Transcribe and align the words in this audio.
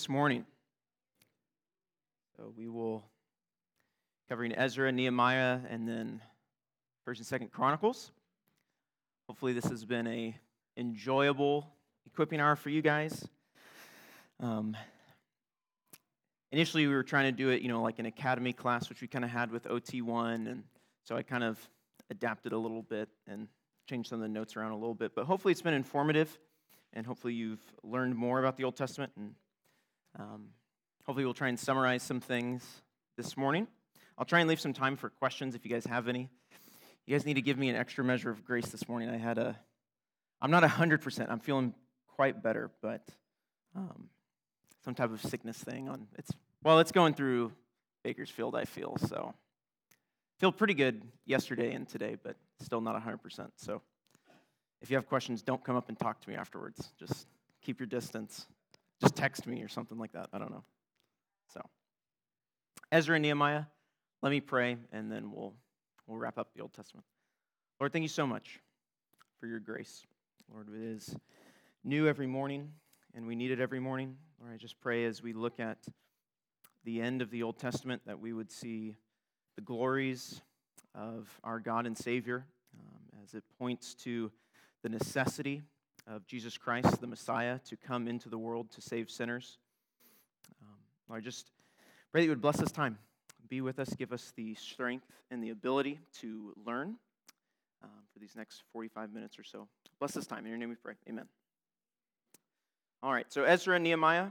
this 0.00 0.08
morning. 0.08 0.46
So 2.34 2.54
we 2.56 2.68
will 2.68 3.04
covering 4.30 4.54
Ezra, 4.54 4.90
Nehemiah, 4.90 5.58
and 5.68 5.86
then 5.86 6.22
First 7.04 7.20
and 7.20 7.26
Second 7.26 7.52
Chronicles. 7.52 8.10
Hopefully, 9.28 9.52
this 9.52 9.66
has 9.66 9.84
been 9.84 10.06
a 10.06 10.34
enjoyable 10.78 11.68
equipping 12.06 12.40
hour 12.40 12.56
for 12.56 12.70
you 12.70 12.80
guys. 12.80 13.28
Um, 14.42 14.74
initially, 16.50 16.86
we 16.86 16.94
were 16.94 17.02
trying 17.02 17.26
to 17.26 17.32
do 17.32 17.50
it, 17.50 17.60
you 17.60 17.68
know, 17.68 17.82
like 17.82 17.98
an 17.98 18.06
academy 18.06 18.54
class, 18.54 18.88
which 18.88 19.02
we 19.02 19.06
kind 19.06 19.22
of 19.22 19.30
had 19.30 19.50
with 19.50 19.64
OT1, 19.64 20.50
and 20.50 20.64
so 21.04 21.14
I 21.14 21.22
kind 21.22 21.44
of 21.44 21.58
adapted 22.08 22.52
a 22.52 22.58
little 22.58 22.82
bit 22.82 23.10
and 23.28 23.48
changed 23.86 24.08
some 24.08 24.16
of 24.16 24.22
the 24.22 24.28
notes 24.28 24.56
around 24.56 24.70
a 24.72 24.78
little 24.78 24.94
bit. 24.94 25.14
But 25.14 25.26
hopefully, 25.26 25.52
it's 25.52 25.60
been 25.60 25.74
informative, 25.74 26.38
and 26.94 27.04
hopefully, 27.04 27.34
you've 27.34 27.60
learned 27.82 28.16
more 28.16 28.38
about 28.38 28.56
the 28.56 28.64
Old 28.64 28.76
Testament 28.76 29.12
and 29.18 29.34
um, 30.18 30.48
hopefully, 31.04 31.24
we'll 31.24 31.34
try 31.34 31.48
and 31.48 31.58
summarize 31.58 32.02
some 32.02 32.20
things 32.20 32.64
this 33.16 33.36
morning. 33.36 33.66
I'll 34.18 34.24
try 34.24 34.40
and 34.40 34.48
leave 34.48 34.60
some 34.60 34.72
time 34.72 34.96
for 34.96 35.08
questions 35.08 35.54
if 35.54 35.64
you 35.64 35.70
guys 35.70 35.86
have 35.86 36.08
any. 36.08 36.28
You 37.06 37.14
guys 37.14 37.24
need 37.24 37.34
to 37.34 37.42
give 37.42 37.58
me 37.58 37.68
an 37.70 37.76
extra 37.76 38.04
measure 38.04 38.30
of 38.30 38.44
grace 38.44 38.68
this 38.68 38.88
morning. 38.88 39.08
I 39.08 39.16
had 39.16 39.38
a, 39.38 39.58
I'm 40.40 40.50
not 40.50 40.62
100%. 40.62 41.26
I'm 41.30 41.40
feeling 41.40 41.74
quite 42.16 42.42
better, 42.42 42.70
but 42.82 43.02
um, 43.74 44.08
some 44.84 44.94
type 44.94 45.10
of 45.10 45.22
sickness 45.22 45.58
thing 45.58 45.88
on, 45.88 46.06
it's, 46.18 46.30
well, 46.62 46.78
it's 46.80 46.92
going 46.92 47.14
through 47.14 47.52
Bakersfield, 48.04 48.54
I 48.54 48.64
feel, 48.64 48.96
so. 48.98 49.34
Feel 50.38 50.52
pretty 50.52 50.74
good 50.74 51.02
yesterday 51.26 51.72
and 51.72 51.86
today, 51.88 52.16
but 52.22 52.36
still 52.60 52.80
not 52.80 53.02
100%. 53.02 53.50
So 53.56 53.82
if 54.80 54.90
you 54.90 54.96
have 54.96 55.06
questions, 55.06 55.42
don't 55.42 55.62
come 55.62 55.76
up 55.76 55.88
and 55.88 55.98
talk 55.98 56.20
to 56.20 56.28
me 56.30 56.34
afterwards. 56.34 56.92
Just 56.98 57.26
keep 57.60 57.78
your 57.78 57.86
distance. 57.86 58.46
Just 59.00 59.16
text 59.16 59.46
me 59.46 59.62
or 59.62 59.68
something 59.68 59.98
like 59.98 60.12
that. 60.12 60.28
I 60.32 60.38
don't 60.38 60.50
know. 60.50 60.64
So, 61.52 61.60
Ezra 62.92 63.16
and 63.16 63.22
Nehemiah, 63.22 63.64
let 64.22 64.30
me 64.30 64.40
pray, 64.40 64.76
and 64.92 65.10
then 65.10 65.32
we'll, 65.32 65.54
we'll 66.06 66.18
wrap 66.18 66.38
up 66.38 66.52
the 66.54 66.60
Old 66.60 66.74
Testament. 66.74 67.06
Lord, 67.80 67.92
thank 67.92 68.02
you 68.02 68.08
so 68.08 68.26
much 68.26 68.60
for 69.38 69.46
your 69.46 69.60
grace. 69.60 70.04
Lord, 70.52 70.68
it 70.68 70.82
is 70.82 71.16
new 71.82 72.06
every 72.06 72.26
morning, 72.26 72.72
and 73.14 73.26
we 73.26 73.34
need 73.34 73.50
it 73.50 73.60
every 73.60 73.80
morning. 73.80 74.16
Lord, 74.40 74.52
I 74.52 74.56
just 74.58 74.80
pray 74.80 75.06
as 75.06 75.22
we 75.22 75.32
look 75.32 75.58
at 75.58 75.78
the 76.84 77.00
end 77.00 77.22
of 77.22 77.30
the 77.30 77.42
Old 77.42 77.58
Testament 77.58 78.02
that 78.06 78.20
we 78.20 78.32
would 78.32 78.50
see 78.50 78.96
the 79.56 79.62
glories 79.62 80.42
of 80.94 81.28
our 81.42 81.58
God 81.58 81.86
and 81.86 81.96
Savior 81.96 82.44
um, 82.78 83.22
as 83.24 83.34
it 83.34 83.44
points 83.58 83.94
to 83.94 84.30
the 84.82 84.88
necessity 84.88 85.62
of 86.06 86.26
Jesus 86.26 86.56
Christ, 86.58 87.00
the 87.00 87.06
Messiah, 87.06 87.58
to 87.66 87.76
come 87.76 88.08
into 88.08 88.28
the 88.28 88.38
world 88.38 88.70
to 88.72 88.80
save 88.80 89.10
sinners. 89.10 89.58
Um, 90.62 90.76
Lord, 91.08 91.22
I 91.22 91.24
just 91.24 91.50
pray 92.12 92.20
that 92.20 92.24
you 92.24 92.30
would 92.30 92.40
bless 92.40 92.56
this 92.56 92.72
time. 92.72 92.98
Be 93.48 93.60
with 93.60 93.78
us, 93.78 93.92
give 93.94 94.12
us 94.12 94.32
the 94.36 94.54
strength 94.54 95.06
and 95.30 95.42
the 95.42 95.50
ability 95.50 95.98
to 96.20 96.52
learn 96.64 96.96
um, 97.82 97.90
for 98.12 98.18
these 98.18 98.36
next 98.36 98.62
45 98.72 99.12
minutes 99.12 99.38
or 99.38 99.44
so. 99.44 99.66
Bless 99.98 100.12
this 100.12 100.26
time. 100.26 100.44
In 100.44 100.50
your 100.50 100.58
name 100.58 100.68
we 100.68 100.76
pray. 100.76 100.94
Amen. 101.08 101.26
All 103.02 103.12
right, 103.12 103.26
so 103.32 103.44
Ezra 103.44 103.76
and 103.76 103.84
Nehemiah. 103.84 104.28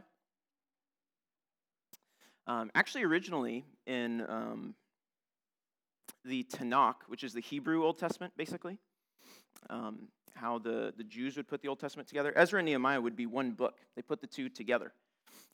Um, 2.45 2.71
actually, 2.73 3.03
originally 3.03 3.65
in 3.85 4.21
um, 4.27 4.75
the 6.25 6.43
Tanakh, 6.43 6.95
which 7.07 7.23
is 7.23 7.33
the 7.33 7.41
Hebrew 7.41 7.83
Old 7.83 7.97
Testament, 7.97 8.33
basically, 8.37 8.77
um, 9.69 10.07
how 10.35 10.59
the, 10.59 10.93
the 10.97 11.03
Jews 11.03 11.37
would 11.37 11.47
put 11.47 11.61
the 11.61 11.67
Old 11.67 11.79
Testament 11.79 12.07
together. 12.07 12.33
Ezra 12.35 12.59
and 12.59 12.65
Nehemiah 12.65 13.01
would 13.01 13.15
be 13.15 13.25
one 13.25 13.51
book. 13.51 13.77
They 13.95 14.01
put 14.01 14.21
the 14.21 14.27
two 14.27 14.49
together. 14.49 14.93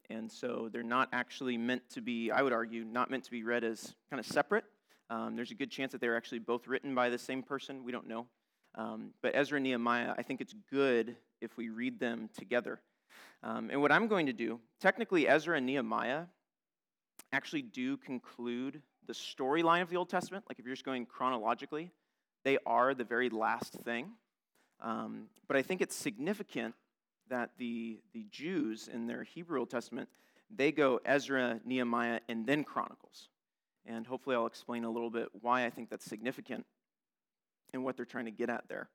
And 0.09 0.31
so 0.31 0.69
they're 0.71 0.83
not 0.83 1.09
actually 1.13 1.57
meant 1.57 1.89
to 1.91 2.01
be, 2.01 2.31
I 2.31 2.41
would 2.41 2.53
argue, 2.53 2.83
not 2.83 3.09
meant 3.09 3.23
to 3.25 3.31
be 3.31 3.43
read 3.43 3.63
as 3.63 3.95
kind 4.09 4.19
of 4.19 4.25
separate. 4.25 4.65
Um, 5.09 5.35
there's 5.35 5.51
a 5.51 5.55
good 5.55 5.71
chance 5.71 5.91
that 5.91 6.01
they're 6.01 6.17
actually 6.17 6.39
both 6.39 6.67
written 6.67 6.93
by 6.93 7.09
the 7.09 7.17
same 7.17 7.43
person. 7.43 7.83
We 7.83 7.91
don't 7.91 8.07
know. 8.07 8.27
Um, 8.75 9.11
but 9.21 9.35
Ezra 9.35 9.58
and 9.58 9.64
Nehemiah, 9.64 10.14
I 10.17 10.21
think 10.21 10.41
it's 10.41 10.53
good 10.69 11.15
if 11.41 11.58
we 11.58 11.69
read 11.69 11.99
them 11.99 12.30
together. 12.37 12.81
Um, 13.43 13.69
and 13.71 13.81
what 13.81 13.91
I'm 13.91 14.08
going 14.08 14.25
to 14.25 14.33
do, 14.33 14.59
technically, 14.81 15.27
Ezra 15.27 15.58
and 15.58 15.65
Nehemiah 15.65 16.23
actually 17.31 17.61
do 17.61 17.97
conclude 17.97 18.81
the 19.08 19.14
storyline 19.14 19.81
of 19.81 19.89
the 19.89 19.97
Old 19.97 20.09
Testament. 20.09 20.45
Like 20.49 20.59
if 20.59 20.65
you're 20.65 20.73
just 20.73 20.85
going 20.85 21.05
chronologically, 21.05 21.91
they 22.43 22.58
are 22.65 22.93
the 22.93 23.03
very 23.03 23.30
last 23.30 23.73
thing. 23.73 24.11
Um, 24.81 25.27
but 25.47 25.58
I 25.58 25.61
think 25.61 25.81
it's 25.81 25.95
significant 25.95 26.75
that 27.30 27.52
the, 27.58 27.99
the 28.13 28.25
Jews 28.30 28.87
in 28.91 29.08
their 29.08 29.23
Hebrew 29.23 29.59
Old 29.59 29.69
Testament, 29.69 30.09
they 30.55 30.71
go 30.71 30.99
Ezra, 31.05 31.59
Nehemiah, 31.65 32.19
and 32.30 32.45
then 32.45 32.63
Chronicles. 32.63 33.30
And 33.85 34.05
hopefully 34.05 34.35
I'll 34.35 34.47
explain 34.47 34.83
a 34.83 34.89
little 34.89 35.09
bit 35.09 35.30
why 35.41 35.65
I 35.65 35.69
think 35.69 35.89
that's 35.89 36.05
significant 36.05 36.65
and 37.73 37.83
what 37.83 37.97
they're 37.97 38.05
trying 38.05 38.25
to 38.25 38.31
get 38.31 38.49
at 38.49 38.67
there. 38.67 38.89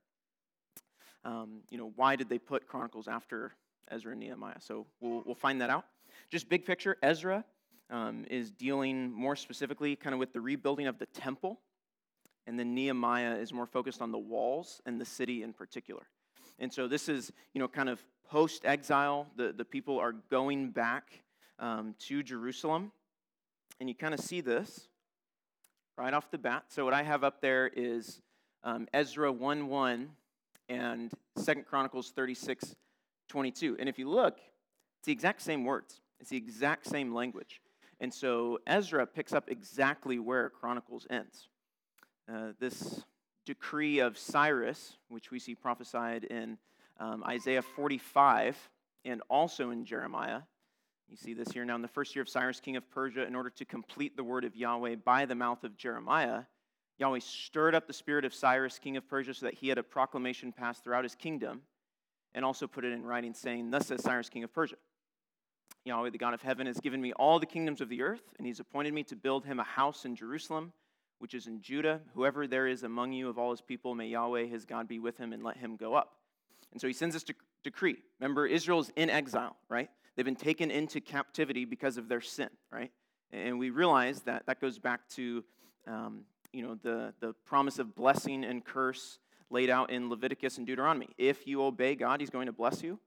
Um, 1.25 1.61
you 1.71 1.79
know, 1.79 1.93
why 1.97 2.17
did 2.17 2.29
they 2.29 2.39
put 2.39 2.67
Chronicles 2.67 3.07
after 3.07 3.53
Ezra 3.91 4.13
and 4.13 4.21
Nehemiah? 4.21 4.61
So 4.61 4.87
we'll, 5.01 5.23
we'll 5.27 5.35
find 5.35 5.61
that 5.61 5.71
out. 5.71 5.85
Just 6.31 6.49
big 6.49 6.65
picture, 6.65 6.97
Ezra 7.03 7.45
um, 7.91 8.25
is 8.31 8.51
dealing 8.51 9.13
more 9.13 9.37
specifically 9.37 9.97
kind 9.97 10.15
of 10.15 10.19
with 10.19 10.33
the 10.33 10.41
rebuilding 10.41 10.87
of 10.87 10.99
the 10.99 11.07
temple 11.07 11.61
and 12.47 12.59
then 12.59 12.75
Nehemiah 12.75 13.37
is 13.37 13.53
more 13.53 13.67
focused 13.67 14.01
on 14.01 14.13
the 14.13 14.19
walls 14.19 14.81
and 14.87 15.01
the 15.01 15.05
city 15.05 15.43
in 15.43 15.53
particular. 15.53 16.03
And 16.59 16.73
so 16.73 16.89
this 16.89 17.09
is, 17.09 17.33
you 17.55 17.61
know, 17.61 17.69
kind 17.69 17.89
of 17.89 18.03
post 18.29 18.65
exile. 18.65 19.27
The, 19.37 19.53
the 19.53 19.65
people 19.65 19.99
are 19.99 20.13
going 20.13 20.71
back 20.71 21.23
um, 21.59 21.95
to 22.07 22.23
Jerusalem. 22.23 22.93
And 23.79 23.89
you 23.89 23.95
kind 23.95 24.13
of 24.13 24.21
see 24.21 24.41
this 24.41 24.89
right 25.97 26.13
off 26.13 26.31
the 26.31 26.39
bat. 26.39 26.65
So 26.69 26.85
what 26.85 26.95
I 26.95 27.03
have 27.03 27.25
up 27.25 27.41
there 27.41 27.71
is 27.75 28.21
um, 28.63 28.89
Ezra 28.93 29.33
1 29.33 29.69
1 29.69 30.09
and 30.69 31.13
Second 31.37 31.67
Chronicles 31.67 32.11
36 32.11 32.75
22. 33.29 33.77
And 33.79 33.89
if 33.89 33.99
you 33.99 34.09
look, 34.09 34.39
it's 34.99 35.07
the 35.07 35.13
exact 35.13 35.41
same 35.41 35.65
words, 35.65 36.01
it's 36.19 36.31
the 36.31 36.37
exact 36.37 36.87
same 36.87 37.15
language. 37.15 37.61
And 38.01 38.13
so 38.13 38.59
Ezra 38.67 39.07
picks 39.07 39.33
up 39.33 39.51
exactly 39.51 40.19
where 40.19 40.49
Chronicles 40.49 41.07
ends. 41.11 41.50
Uh, 42.31 42.53
this 42.61 43.03
decree 43.45 43.99
of 43.99 44.17
Cyrus, 44.17 44.99
which 45.09 45.33
we 45.33 45.41
see 45.41 45.57
prophesied 45.57 46.23
in 46.25 46.59
um, 47.01 47.25
Isaiah 47.27 47.63
45 47.63 48.57
and 49.05 49.21
also 49.29 49.71
in 49.71 49.85
Jeremiah. 49.85 50.43
You 51.09 51.17
see 51.17 51.35
this 51.35 51.49
here 51.51 51.65
now 51.65 51.75
in 51.75 51.83
the 51.83 51.89
first 51.89 52.15
year 52.15 52.23
of 52.23 52.29
Cyrus, 52.29 52.61
king 52.61 52.77
of 52.77 52.89
Persia, 52.89 53.27
in 53.27 53.35
order 53.35 53.51
to 53.51 53.65
complete 53.65 54.17
the 54.17 54.23
word 54.23 54.45
of 54.45 54.55
Yahweh 54.55 54.97
by 55.05 55.25
the 55.25 55.35
mouth 55.35 55.65
of 55.65 55.77
Jeremiah. 55.77 56.43
Yahweh 56.99 57.19
stirred 57.19 57.75
up 57.75 57.89
the 57.89 57.93
spirit 57.93 58.25
of 58.25 58.33
Cyrus, 58.33 58.79
king 58.79 58.97
of 58.97 59.09
Persia, 59.09 59.35
so 59.35 59.47
that 59.47 59.55
he 59.55 59.67
had 59.67 59.79
a 59.79 59.83
proclamation 59.83 60.53
passed 60.53 60.85
throughout 60.85 61.03
his 61.03 61.17
kingdom, 61.17 61.63
and 62.33 62.45
also 62.45 62.69
put 62.69 62.85
it 62.85 62.93
in 62.93 63.03
writing, 63.03 63.35
saying, 63.35 63.71
Thus 63.71 63.89
says 63.89 64.05
Cyrus, 64.05 64.29
king 64.29 64.45
of 64.45 64.53
Persia 64.53 64.77
Yahweh, 65.85 66.11
the 66.11 66.19
God 66.19 66.35
of 66.35 66.43
heaven, 66.43 66.69
has 66.69 66.79
given 66.79 67.01
me 67.01 67.13
all 67.15 67.41
the 67.41 67.47
kingdoms 67.47 67.81
of 67.81 67.89
the 67.89 68.03
earth, 68.03 68.35
and 68.39 68.47
he's 68.47 68.61
appointed 68.61 68.95
me 68.95 69.03
to 69.05 69.17
build 69.17 69.45
him 69.45 69.59
a 69.59 69.65
house 69.65 70.05
in 70.05 70.15
Jerusalem 70.15 70.73
which 71.21 71.35
is 71.35 71.47
in 71.47 71.61
Judah. 71.61 72.01
Whoever 72.15 72.47
there 72.47 72.67
is 72.67 72.83
among 72.83 73.13
you 73.13 73.29
of 73.29 73.39
all 73.39 73.53
his 73.53 73.61
people, 73.61 73.95
may 73.95 74.09
Yahweh 74.09 74.47
his 74.47 74.65
God 74.65 74.89
be 74.89 74.99
with 74.99 75.17
him 75.19 75.33
and 75.33 75.45
let 75.45 75.57
him 75.57 75.77
go 75.77 75.95
up. 75.95 76.15
And 76.73 76.81
so 76.81 76.87
he 76.87 76.93
sends 76.93 77.15
this 77.15 77.23
de- 77.23 77.35
decree. 77.63 77.97
Remember, 78.19 78.47
Israel's 78.47 78.91
in 78.97 79.11
exile, 79.11 79.57
right? 79.69 79.91
They've 80.17 80.25
been 80.25 80.35
taken 80.35 80.71
into 80.71 81.01
captivity 81.01 81.65
because 81.65 81.99
of 81.99 82.09
their 82.09 82.21
sin, 82.21 82.49
right? 82.73 82.91
And 83.33 83.59
we 83.59 83.71
realize 83.71 84.23
that 84.23 84.47
that 84.47 84.61
goes 84.61 84.79
back 84.79 85.09
to, 85.11 85.45
um, 85.87 86.23
you 86.53 86.63
know, 86.63 86.79
the, 86.83 87.15
the 87.21 87.35
promise 87.45 87.79
of 87.79 87.95
blessing 87.95 88.45
and 88.45 88.65
curse 88.65 89.19
laid 89.51 89.71
out 89.71 89.91
in 89.91 90.09
Leviticus 90.09 90.59
and 90.59 90.67
Deuteronomy. 90.67 91.09
If 91.19 91.47
you 91.47 91.63
obey 91.63 91.95
God, 91.95 92.21
he's 92.21 92.31
going 92.31 92.47
to 92.47 92.53
bless 92.53 92.83
you. 92.83 92.99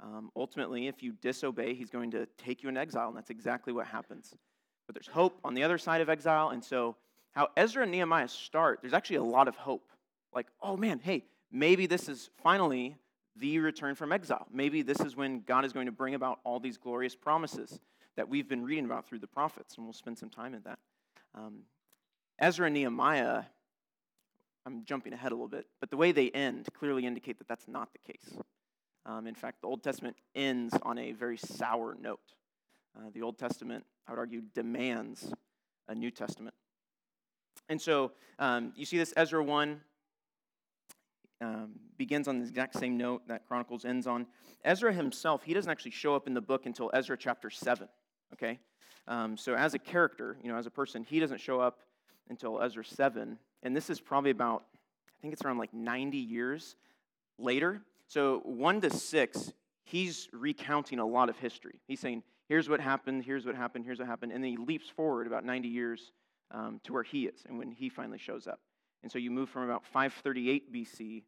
Um, 0.00 0.30
ultimately, 0.36 0.86
if 0.86 1.02
you 1.02 1.12
disobey, 1.20 1.74
he's 1.74 1.90
going 1.90 2.12
to 2.12 2.26
take 2.38 2.62
you 2.62 2.68
into 2.68 2.80
exile, 2.80 3.08
and 3.08 3.16
that's 3.16 3.30
exactly 3.30 3.72
what 3.72 3.86
happens. 3.86 4.34
But 4.86 4.94
there's 4.94 5.08
hope 5.08 5.38
on 5.44 5.54
the 5.54 5.64
other 5.64 5.76
side 5.76 6.00
of 6.00 6.08
exile, 6.08 6.50
and 6.50 6.64
so 6.64 6.96
how 7.32 7.48
Ezra 7.56 7.82
and 7.82 7.92
Nehemiah 7.92 8.28
start, 8.28 8.80
there's 8.82 8.94
actually 8.94 9.16
a 9.16 9.22
lot 9.22 9.48
of 9.48 9.56
hope. 9.56 9.90
Like, 10.34 10.46
oh 10.62 10.76
man, 10.76 11.00
hey, 11.02 11.24
maybe 11.50 11.86
this 11.86 12.08
is 12.08 12.30
finally 12.42 12.96
the 13.36 13.58
return 13.58 13.94
from 13.94 14.12
exile. 14.12 14.46
Maybe 14.52 14.82
this 14.82 15.00
is 15.00 15.16
when 15.16 15.40
God 15.40 15.64
is 15.64 15.72
going 15.72 15.86
to 15.86 15.92
bring 15.92 16.14
about 16.14 16.40
all 16.44 16.60
these 16.60 16.76
glorious 16.76 17.14
promises 17.14 17.80
that 18.16 18.28
we've 18.28 18.48
been 18.48 18.64
reading 18.64 18.84
about 18.84 19.06
through 19.06 19.20
the 19.20 19.28
prophets, 19.28 19.76
and 19.76 19.86
we'll 19.86 19.92
spend 19.92 20.18
some 20.18 20.30
time 20.30 20.54
in 20.54 20.62
that. 20.62 20.78
Um, 21.34 21.60
Ezra 22.38 22.66
and 22.66 22.74
Nehemiah, 22.74 23.44
I'm 24.66 24.84
jumping 24.84 25.12
ahead 25.12 25.32
a 25.32 25.34
little 25.34 25.48
bit, 25.48 25.66
but 25.80 25.90
the 25.90 25.96
way 25.96 26.12
they 26.12 26.30
end 26.30 26.66
clearly 26.76 27.06
indicate 27.06 27.38
that 27.38 27.48
that's 27.48 27.68
not 27.68 27.90
the 27.92 28.12
case. 28.12 28.36
Um, 29.06 29.26
in 29.26 29.34
fact, 29.34 29.60
the 29.62 29.68
Old 29.68 29.82
Testament 29.82 30.16
ends 30.34 30.74
on 30.82 30.98
a 30.98 31.12
very 31.12 31.36
sour 31.36 31.96
note. 32.00 32.34
Uh, 32.96 33.10
the 33.14 33.22
Old 33.22 33.38
Testament, 33.38 33.84
I 34.06 34.12
would 34.12 34.18
argue, 34.18 34.42
demands 34.54 35.32
a 35.88 35.94
New 35.94 36.10
Testament. 36.10 36.54
And 37.68 37.80
so 37.80 38.12
um, 38.38 38.72
you 38.76 38.84
see 38.84 38.98
this 38.98 39.12
Ezra 39.16 39.42
1. 39.42 39.80
um, 41.40 41.70
begins 41.96 42.28
on 42.28 42.38
the 42.38 42.44
exact 42.46 42.78
same 42.78 42.96
note 42.96 43.26
that 43.28 43.46
Chronicles 43.46 43.84
ends 43.84 44.06
on. 44.06 44.26
Ezra 44.64 44.92
himself, 44.92 45.42
he 45.44 45.54
doesn't 45.54 45.70
actually 45.70 45.90
show 45.90 46.14
up 46.14 46.26
in 46.26 46.34
the 46.34 46.40
book 46.40 46.66
until 46.66 46.90
Ezra 46.94 47.16
chapter 47.16 47.50
7, 47.50 47.88
okay? 48.32 48.58
Um, 49.06 49.36
so 49.36 49.54
as 49.54 49.74
a 49.74 49.78
character, 49.78 50.36
you 50.42 50.50
know, 50.50 50.58
as 50.58 50.66
a 50.66 50.70
person, 50.70 51.04
he 51.04 51.20
doesn't 51.20 51.40
show 51.40 51.60
up 51.60 51.80
until 52.28 52.60
Ezra 52.60 52.84
7. 52.84 53.38
And 53.62 53.76
this 53.76 53.90
is 53.90 54.00
probably 54.00 54.30
about, 54.30 54.64
I 55.18 55.22
think 55.22 55.32
it's 55.32 55.44
around 55.44 55.58
like 55.58 55.72
90 55.72 56.18
years 56.18 56.76
later. 57.38 57.82
So 58.06 58.40
1 58.44 58.80
to 58.82 58.90
6, 58.90 59.52
he's 59.84 60.28
recounting 60.32 60.98
a 60.98 61.06
lot 61.06 61.28
of 61.28 61.38
history. 61.38 61.80
He's 61.86 62.00
saying, 62.00 62.22
here's 62.48 62.68
what 62.68 62.80
happened, 62.80 63.24
here's 63.24 63.46
what 63.46 63.54
happened, 63.54 63.84
here's 63.84 63.98
what 63.98 64.08
happened. 64.08 64.32
And 64.32 64.42
then 64.42 64.50
he 64.50 64.56
leaps 64.56 64.88
forward 64.88 65.26
about 65.26 65.44
90 65.44 65.68
years 65.68 66.12
um, 66.50 66.80
to 66.84 66.92
where 66.92 67.02
he 67.02 67.26
is 67.26 67.44
and 67.48 67.58
when 67.58 67.70
he 67.70 67.88
finally 67.88 68.18
shows 68.18 68.46
up. 68.46 68.60
And 69.02 69.12
so 69.12 69.18
you 69.18 69.30
move 69.30 69.48
from 69.48 69.62
about 69.62 69.84
538 69.84 70.72
BC 70.72 71.22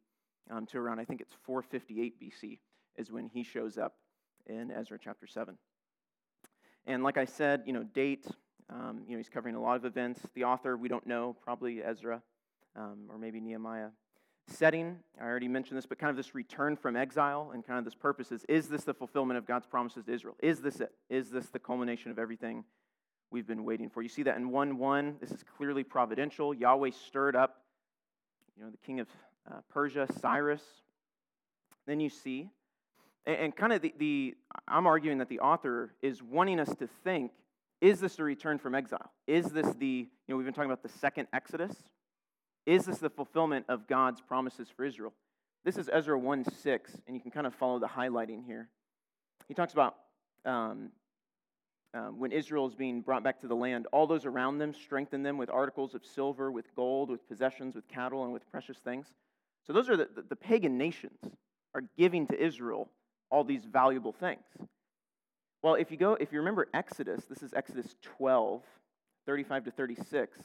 um, 0.49 0.65
to 0.67 0.77
around, 0.77 0.99
I 0.99 1.05
think 1.05 1.21
it's 1.21 1.33
458 1.45 2.21
BC, 2.21 2.59
is 2.97 3.11
when 3.11 3.27
he 3.27 3.43
shows 3.43 3.77
up 3.77 3.95
in 4.47 4.71
Ezra 4.71 4.97
chapter 5.01 5.27
7. 5.27 5.57
And 6.85 7.03
like 7.03 7.17
I 7.17 7.25
said, 7.25 7.63
you 7.65 7.73
know, 7.73 7.83
date, 7.83 8.25
um, 8.69 9.03
you 9.05 9.11
know, 9.11 9.17
he's 9.17 9.29
covering 9.29 9.55
a 9.55 9.61
lot 9.61 9.75
of 9.75 9.85
events. 9.85 10.21
The 10.33 10.43
author, 10.43 10.75
we 10.75 10.89
don't 10.89 11.05
know, 11.05 11.35
probably 11.43 11.83
Ezra 11.83 12.21
um, 12.75 13.09
or 13.09 13.17
maybe 13.17 13.39
Nehemiah. 13.39 13.89
Setting, 14.47 14.97
I 15.19 15.25
already 15.25 15.47
mentioned 15.47 15.77
this, 15.77 15.85
but 15.85 15.99
kind 15.99 16.09
of 16.09 16.17
this 16.17 16.33
return 16.33 16.75
from 16.75 16.95
exile 16.95 17.51
and 17.53 17.65
kind 17.65 17.79
of 17.79 17.85
this 17.85 17.95
purpose 17.95 18.31
is 18.31 18.43
is 18.45 18.67
this 18.67 18.83
the 18.83 18.93
fulfillment 18.93 19.37
of 19.37 19.45
God's 19.45 19.67
promises 19.67 20.05
to 20.05 20.11
Israel? 20.11 20.35
Is 20.41 20.61
this 20.61 20.81
it? 20.81 20.91
Is 21.09 21.29
this 21.29 21.47
the 21.49 21.59
culmination 21.59 22.11
of 22.11 22.17
everything 22.17 22.65
we've 23.31 23.47
been 23.47 23.65
waiting 23.65 23.89
for? 23.89 24.01
You 24.01 24.09
see 24.09 24.23
that 24.23 24.37
in 24.37 24.49
1 24.49 24.77
1. 24.77 25.17
This 25.19 25.31
is 25.31 25.43
clearly 25.57 25.83
providential. 25.83 26.53
Yahweh 26.53 26.91
stirred 26.91 27.35
up, 27.35 27.61
you 28.57 28.63
know, 28.63 28.69
the 28.69 28.77
king 28.77 28.99
of 28.99 29.07
uh, 29.49 29.55
Persia, 29.69 30.07
Cyrus. 30.19 30.63
Then 31.87 31.99
you 31.99 32.09
see, 32.09 32.49
and, 33.25 33.37
and 33.37 33.55
kind 33.55 33.73
of 33.73 33.81
the, 33.81 33.93
the, 33.97 34.35
I'm 34.67 34.85
arguing 34.85 35.17
that 35.19 35.29
the 35.29 35.39
author 35.39 35.93
is 36.01 36.21
wanting 36.21 36.59
us 36.59 36.73
to 36.75 36.87
think 37.03 37.31
is 37.81 37.99
this 37.99 38.19
a 38.19 38.23
return 38.23 38.59
from 38.59 38.75
exile? 38.75 39.11
Is 39.25 39.47
this 39.47 39.73
the, 39.79 39.87
you 39.87 40.07
know, 40.27 40.37
we've 40.37 40.45
been 40.45 40.53
talking 40.53 40.69
about 40.69 40.83
the 40.83 40.97
second 40.99 41.27
Exodus. 41.33 41.75
Is 42.67 42.85
this 42.85 42.99
the 42.99 43.09
fulfillment 43.09 43.65
of 43.69 43.87
God's 43.87 44.21
promises 44.21 44.67
for 44.69 44.85
Israel? 44.85 45.13
This 45.65 45.77
is 45.77 45.89
Ezra 45.91 46.17
1 46.17 46.45
6, 46.45 46.97
and 47.07 47.15
you 47.15 47.21
can 47.21 47.31
kind 47.31 47.47
of 47.47 47.55
follow 47.55 47.79
the 47.79 47.87
highlighting 47.87 48.45
here. 48.45 48.69
He 49.47 49.55
talks 49.55 49.73
about 49.73 49.95
um, 50.45 50.91
um, 51.93 52.19
when 52.19 52.31
Israel 52.31 52.67
is 52.67 52.75
being 52.75 53.01
brought 53.01 53.23
back 53.23 53.41
to 53.41 53.47
the 53.47 53.55
land, 53.55 53.87
all 53.91 54.07
those 54.07 54.25
around 54.25 54.59
them 54.59 54.73
strengthen 54.73 55.23
them 55.23 55.37
with 55.37 55.49
articles 55.49 55.93
of 55.93 56.05
silver, 56.05 56.51
with 56.51 56.73
gold, 56.75 57.09
with 57.09 57.27
possessions, 57.27 57.75
with 57.75 57.87
cattle, 57.87 58.23
and 58.23 58.31
with 58.31 58.49
precious 58.49 58.77
things. 58.77 59.07
So 59.67 59.73
those 59.73 59.89
are 59.89 59.97
the, 59.97 60.07
the, 60.15 60.21
the 60.29 60.35
pagan 60.35 60.77
nations 60.77 61.19
are 61.75 61.83
giving 61.97 62.27
to 62.27 62.41
Israel 62.41 62.89
all 63.29 63.43
these 63.43 63.65
valuable 63.65 64.13
things. 64.13 64.43
Well, 65.61 65.75
if 65.75 65.91
you 65.91 65.97
go, 65.97 66.13
if 66.13 66.31
you 66.31 66.39
remember 66.39 66.67
Exodus, 66.73 67.25
this 67.25 67.43
is 67.43 67.53
Exodus 67.53 67.95
12, 68.17 68.63
35 69.25 69.65
to 69.65 69.71
36. 69.71 70.37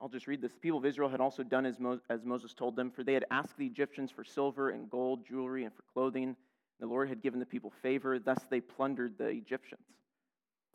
I'll 0.00 0.08
just 0.08 0.26
read 0.26 0.40
this. 0.40 0.52
The 0.52 0.60
people 0.60 0.78
of 0.78 0.86
Israel 0.86 1.08
had 1.08 1.20
also 1.20 1.42
done 1.42 1.66
as, 1.66 1.78
Mo- 1.78 2.00
as 2.08 2.24
Moses 2.24 2.54
told 2.54 2.76
them, 2.76 2.90
for 2.90 3.02
they 3.02 3.14
had 3.14 3.26
asked 3.30 3.56
the 3.58 3.66
Egyptians 3.66 4.10
for 4.10 4.24
silver 4.24 4.70
and 4.70 4.88
gold, 4.88 5.26
jewelry, 5.26 5.64
and 5.64 5.74
for 5.74 5.82
clothing. 5.92 6.36
The 6.80 6.86
Lord 6.86 7.08
had 7.08 7.22
given 7.22 7.40
the 7.40 7.46
people 7.46 7.72
favor, 7.82 8.18
thus 8.18 8.38
they 8.48 8.60
plundered 8.60 9.18
the 9.18 9.26
Egyptians. 9.26 9.82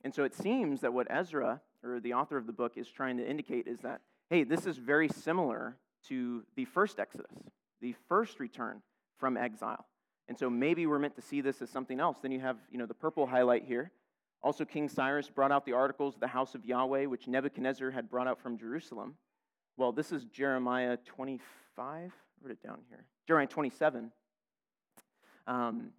And 0.04 0.14
so 0.14 0.24
it 0.24 0.36
seems 0.36 0.82
that 0.82 0.94
what 0.94 1.08
Ezra, 1.10 1.62
or 1.84 2.00
the 2.00 2.14
author 2.14 2.38
of 2.38 2.46
the 2.46 2.54
book, 2.54 2.74
is 2.76 2.90
trying 2.90 3.18
to 3.18 3.28
indicate 3.28 3.68
is 3.68 3.80
that, 3.80 4.02
hey, 4.30 4.44
this 4.44 4.66
is 4.66 4.78
very 4.78 5.08
similar 5.08 5.78
to 6.10 6.44
the 6.56 6.66
first 6.66 7.00
Exodus, 7.00 7.32
the 7.82 7.96
first 8.10 8.40
return 8.40 8.82
from 9.18 9.38
exile. 9.38 9.86
And 10.28 10.38
so 10.38 10.50
maybe 10.50 10.86
we're 10.86 11.00
meant 11.00 11.16
to 11.16 11.22
see 11.22 11.42
this 11.42 11.62
as 11.62 11.70
something 11.70 12.00
else. 12.00 12.18
Then 12.22 12.32
you 12.32 12.40
have, 12.40 12.58
you 12.72 12.78
know, 12.78 12.86
the 12.86 12.94
purple 12.94 13.26
highlight 13.28 13.66
here. 13.66 13.92
Also, 14.42 14.66
King 14.66 14.90
Cyrus 14.90 15.30
brought 15.30 15.52
out 15.52 15.66
the 15.66 15.74
articles 15.74 16.16
of 16.16 16.20
the 16.20 16.28
house 16.28 16.54
of 16.54 16.66
Yahweh, 16.66 17.06
which 17.06 17.28
Nebuchadnezzar 17.28 17.92
had 17.92 18.10
brought 18.10 18.28
out 18.28 18.42
from 18.42 18.58
Jerusalem. 18.58 19.16
Well, 19.78 19.92
this 19.92 20.12
is 20.12 20.26
Jeremiah 20.26 20.98
25. 21.06 21.42
I 21.78 22.12
wrote 22.42 22.52
it 22.52 22.62
down 22.62 22.80
here. 22.90 23.06
Jeremiah 23.26 23.48
27. 23.48 24.12
Um, 25.48 25.92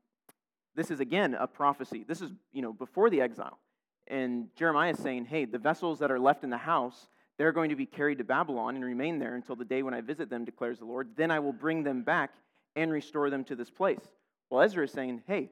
this 0.75 0.91
is 0.91 1.01
again 1.01 1.35
a 1.35 1.47
prophecy. 1.47 2.05
This 2.07 2.21
is, 2.21 2.33
you 2.53 2.61
know, 2.61 2.73
before 2.73 3.09
the 3.09 3.21
exile. 3.21 3.59
And 4.07 4.49
Jeremiah 4.57 4.93
is 4.93 4.99
saying, 4.99 5.27
hey, 5.27 5.45
the 5.45 5.59
vessels 5.59 5.99
that 6.01 6.11
are 6.11 6.21
left 6.21 6.45
in 6.45 6.51
the 6.51 6.59
house, 6.59 7.09
they're 7.39 7.53
going 7.53 7.71
to 7.71 7.77
be 7.77 7.87
carried 7.87 8.19
to 8.19 8.25
Babylon 8.25 8.77
and 8.77 8.85
remain 8.85 9.19
there 9.19 9.35
until 9.35 9.57
the 9.57 9.65
day 9.65 9.83
when 9.83 9.95
I 9.95 10.01
visit 10.01 10.29
them, 10.29 10.45
declares 10.45 10.79
the 10.79 10.85
Lord. 10.85 11.11
Then 11.17 11.31
I 11.31 11.39
will 11.39 11.53
bring 11.53 11.83
them 11.83 12.03
back 12.03 12.35
and 12.77 12.93
restore 12.93 13.31
them 13.31 13.45
to 13.45 13.57
this 13.57 13.71
place. 13.71 14.01
Well, 14.51 14.63
Ezra 14.63 14.85
is 14.85 14.93
saying, 14.93 15.23
hey, 15.27 15.49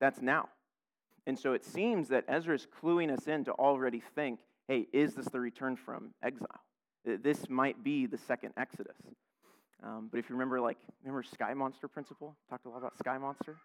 that's 0.00 0.20
now. 0.20 0.48
And 1.26 1.38
so 1.38 1.52
it 1.52 1.64
seems 1.64 2.08
that 2.08 2.24
Ezra 2.26 2.54
is 2.54 2.66
cluing 2.82 3.16
us 3.16 3.26
in 3.28 3.44
to 3.44 3.52
already 3.52 4.02
think, 4.14 4.40
hey, 4.66 4.86
is 4.92 5.14
this 5.14 5.26
the 5.26 5.40
return 5.40 5.76
from 5.76 6.14
exile? 6.22 6.60
This 7.04 7.48
might 7.48 7.82
be 7.84 8.06
the 8.06 8.18
second 8.18 8.52
Exodus. 8.56 8.96
Um, 9.82 10.08
but 10.10 10.18
if 10.18 10.28
you 10.28 10.34
remember, 10.34 10.60
like, 10.60 10.78
remember 11.02 11.22
Sky 11.22 11.54
Monster 11.54 11.86
principle? 11.86 12.36
Talked 12.50 12.66
a 12.66 12.68
lot 12.68 12.78
about 12.78 12.98
Sky 12.98 13.16
Monster. 13.18 13.56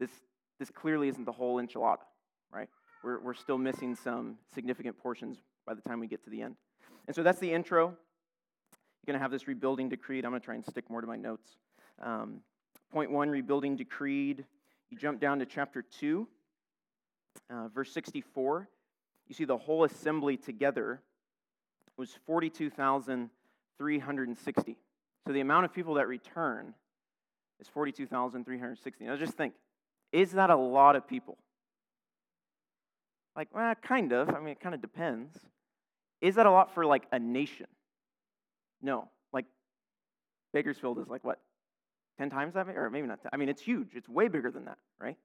This, 0.00 0.10
this 0.58 0.70
clearly 0.70 1.08
isn't 1.08 1.24
the 1.24 1.32
whole 1.32 1.62
enchilada, 1.62 1.98
right? 2.52 2.68
We're, 3.02 3.18
we're 3.20 3.34
still 3.34 3.58
missing 3.58 3.96
some 3.96 4.38
significant 4.54 4.96
portions 4.98 5.38
by 5.66 5.74
the 5.74 5.82
time 5.82 6.00
we 6.00 6.06
get 6.06 6.24
to 6.24 6.30
the 6.30 6.40
end. 6.42 6.56
And 7.06 7.16
so 7.16 7.22
that's 7.22 7.38
the 7.40 7.52
intro. 7.52 7.88
You're 7.88 7.96
going 9.06 9.18
to 9.18 9.22
have 9.22 9.32
this 9.32 9.48
rebuilding 9.48 9.88
decreed. 9.88 10.24
I'm 10.24 10.30
going 10.30 10.40
to 10.40 10.44
try 10.44 10.54
and 10.54 10.64
stick 10.64 10.88
more 10.88 11.00
to 11.00 11.06
my 11.06 11.16
notes. 11.16 11.56
Um, 12.00 12.40
point 12.92 13.10
one, 13.10 13.28
rebuilding 13.28 13.74
decreed. 13.76 14.44
You 14.90 14.98
jump 14.98 15.20
down 15.20 15.40
to 15.40 15.46
chapter 15.46 15.82
2, 15.82 16.28
uh, 17.50 17.68
verse 17.68 17.92
64. 17.92 18.68
You 19.26 19.34
see 19.34 19.44
the 19.44 19.56
whole 19.56 19.84
assembly 19.84 20.36
together 20.36 21.00
was 21.96 22.10
42,360. 22.26 24.76
So 25.26 25.32
the 25.32 25.40
amount 25.40 25.64
of 25.64 25.72
people 25.72 25.94
that 25.94 26.06
return 26.08 26.74
is 27.60 27.68
42,360. 27.68 29.04
Now 29.04 29.16
just 29.16 29.34
think, 29.34 29.54
is 30.12 30.32
that 30.32 30.50
a 30.50 30.56
lot 30.56 30.96
of 30.96 31.08
people? 31.08 31.38
Like, 33.36 33.48
well, 33.54 33.74
kind 33.76 34.12
of. 34.12 34.30
I 34.30 34.38
mean, 34.40 34.48
it 34.48 34.60
kind 34.60 34.74
of 34.74 34.80
depends. 34.80 35.36
Is 36.20 36.34
that 36.36 36.46
a 36.46 36.50
lot 36.50 36.74
for 36.74 36.84
like 36.84 37.04
a 37.12 37.18
nation? 37.18 37.66
No. 38.80 39.08
Like, 39.32 39.46
Bakersfield 40.52 40.98
is 40.98 41.08
like 41.08 41.24
what? 41.24 41.40
10 42.18 42.30
times 42.30 42.54
that? 42.54 42.68
Or 42.68 42.90
maybe 42.90 43.06
not. 43.06 43.22
10. 43.22 43.30
I 43.32 43.36
mean, 43.36 43.48
it's 43.48 43.62
huge. 43.62 43.88
It's 43.94 44.08
way 44.08 44.28
bigger 44.28 44.50
than 44.50 44.66
that, 44.66 44.78
right? 45.00 45.16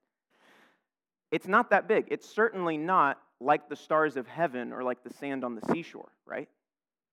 It's 1.32 1.48
not 1.48 1.70
that 1.72 1.88
big. 1.88 2.08
It's 2.10 2.28
certainly 2.30 2.78
not 2.78 3.20
like 3.40 3.70
the 3.70 3.76
stars 3.76 4.16
of 4.16 4.28
heaven 4.28 4.72
or 4.72 4.84
like 4.84 5.04
the 5.04 5.14
sand 5.14 5.44
on 5.44 5.56
the 5.56 5.62
seashore, 5.74 6.10
right? 6.26 6.48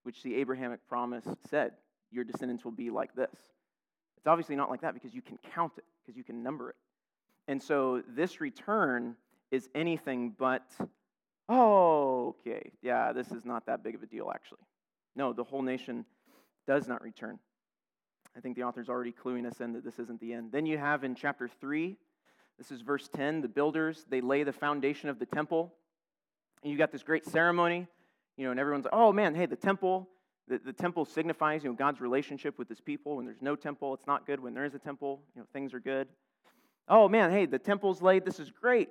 Which 0.04 0.22
the 0.22 0.36
Abrahamic 0.36 0.86
promise 0.88 1.24
said, 1.50 1.72
your 2.10 2.24
descendants 2.24 2.64
will 2.64 2.72
be 2.72 2.90
like 2.90 3.14
this. 3.14 3.34
It's 4.16 4.26
obviously 4.26 4.56
not 4.56 4.70
like 4.70 4.82
that 4.82 4.94
because 4.94 5.12
you 5.12 5.20
can 5.20 5.38
count 5.54 5.72
it, 5.76 5.84
because 6.02 6.16
you 6.16 6.24
can 6.24 6.42
number 6.42 6.70
it. 6.70 6.76
And 7.48 7.62
so 7.62 8.02
this 8.08 8.40
return 8.40 9.16
is 9.54 9.68
anything 9.74 10.34
but, 10.36 10.68
oh, 11.48 12.34
okay, 12.40 12.72
yeah, 12.82 13.12
this 13.12 13.30
is 13.30 13.44
not 13.44 13.66
that 13.66 13.84
big 13.84 13.94
of 13.94 14.02
a 14.02 14.06
deal, 14.06 14.30
actually. 14.34 14.58
No, 15.14 15.32
the 15.32 15.44
whole 15.44 15.62
nation 15.62 16.04
does 16.66 16.88
not 16.88 17.02
return. 17.02 17.38
I 18.36 18.40
think 18.40 18.56
the 18.56 18.64
author's 18.64 18.88
already 18.88 19.12
cluing 19.12 19.46
us 19.46 19.60
in 19.60 19.72
that 19.74 19.84
this 19.84 20.00
isn't 20.00 20.20
the 20.20 20.32
end. 20.32 20.50
Then 20.50 20.66
you 20.66 20.76
have 20.76 21.04
in 21.04 21.14
chapter 21.14 21.48
3, 21.48 21.96
this 22.58 22.72
is 22.72 22.80
verse 22.80 23.08
10, 23.14 23.42
the 23.42 23.48
builders, 23.48 24.04
they 24.08 24.20
lay 24.20 24.42
the 24.42 24.52
foundation 24.52 25.08
of 25.08 25.20
the 25.20 25.26
temple. 25.26 25.72
And 26.62 26.72
you 26.72 26.76
got 26.76 26.90
this 26.90 27.04
great 27.04 27.24
ceremony, 27.24 27.86
you 28.36 28.44
know, 28.44 28.50
and 28.50 28.58
everyone's 28.58 28.86
like, 28.86 28.94
oh 28.94 29.12
man, 29.12 29.36
hey, 29.36 29.46
the 29.46 29.54
temple, 29.54 30.08
the, 30.48 30.58
the 30.58 30.72
temple 30.72 31.04
signifies, 31.04 31.62
you 31.62 31.70
know, 31.70 31.76
God's 31.76 32.00
relationship 32.00 32.58
with 32.58 32.68
his 32.68 32.80
people. 32.80 33.16
When 33.16 33.24
there's 33.24 33.40
no 33.40 33.54
temple, 33.54 33.94
it's 33.94 34.06
not 34.06 34.26
good. 34.26 34.40
When 34.40 34.52
there 34.52 34.64
is 34.64 34.74
a 34.74 34.78
temple, 34.80 35.22
you 35.36 35.42
know, 35.42 35.46
things 35.52 35.72
are 35.74 35.80
good. 35.80 36.08
Oh 36.88 37.08
man, 37.08 37.30
hey, 37.30 37.46
the 37.46 37.58
temple's 37.58 38.02
laid, 38.02 38.24
this 38.24 38.40
is 38.40 38.50
great 38.50 38.88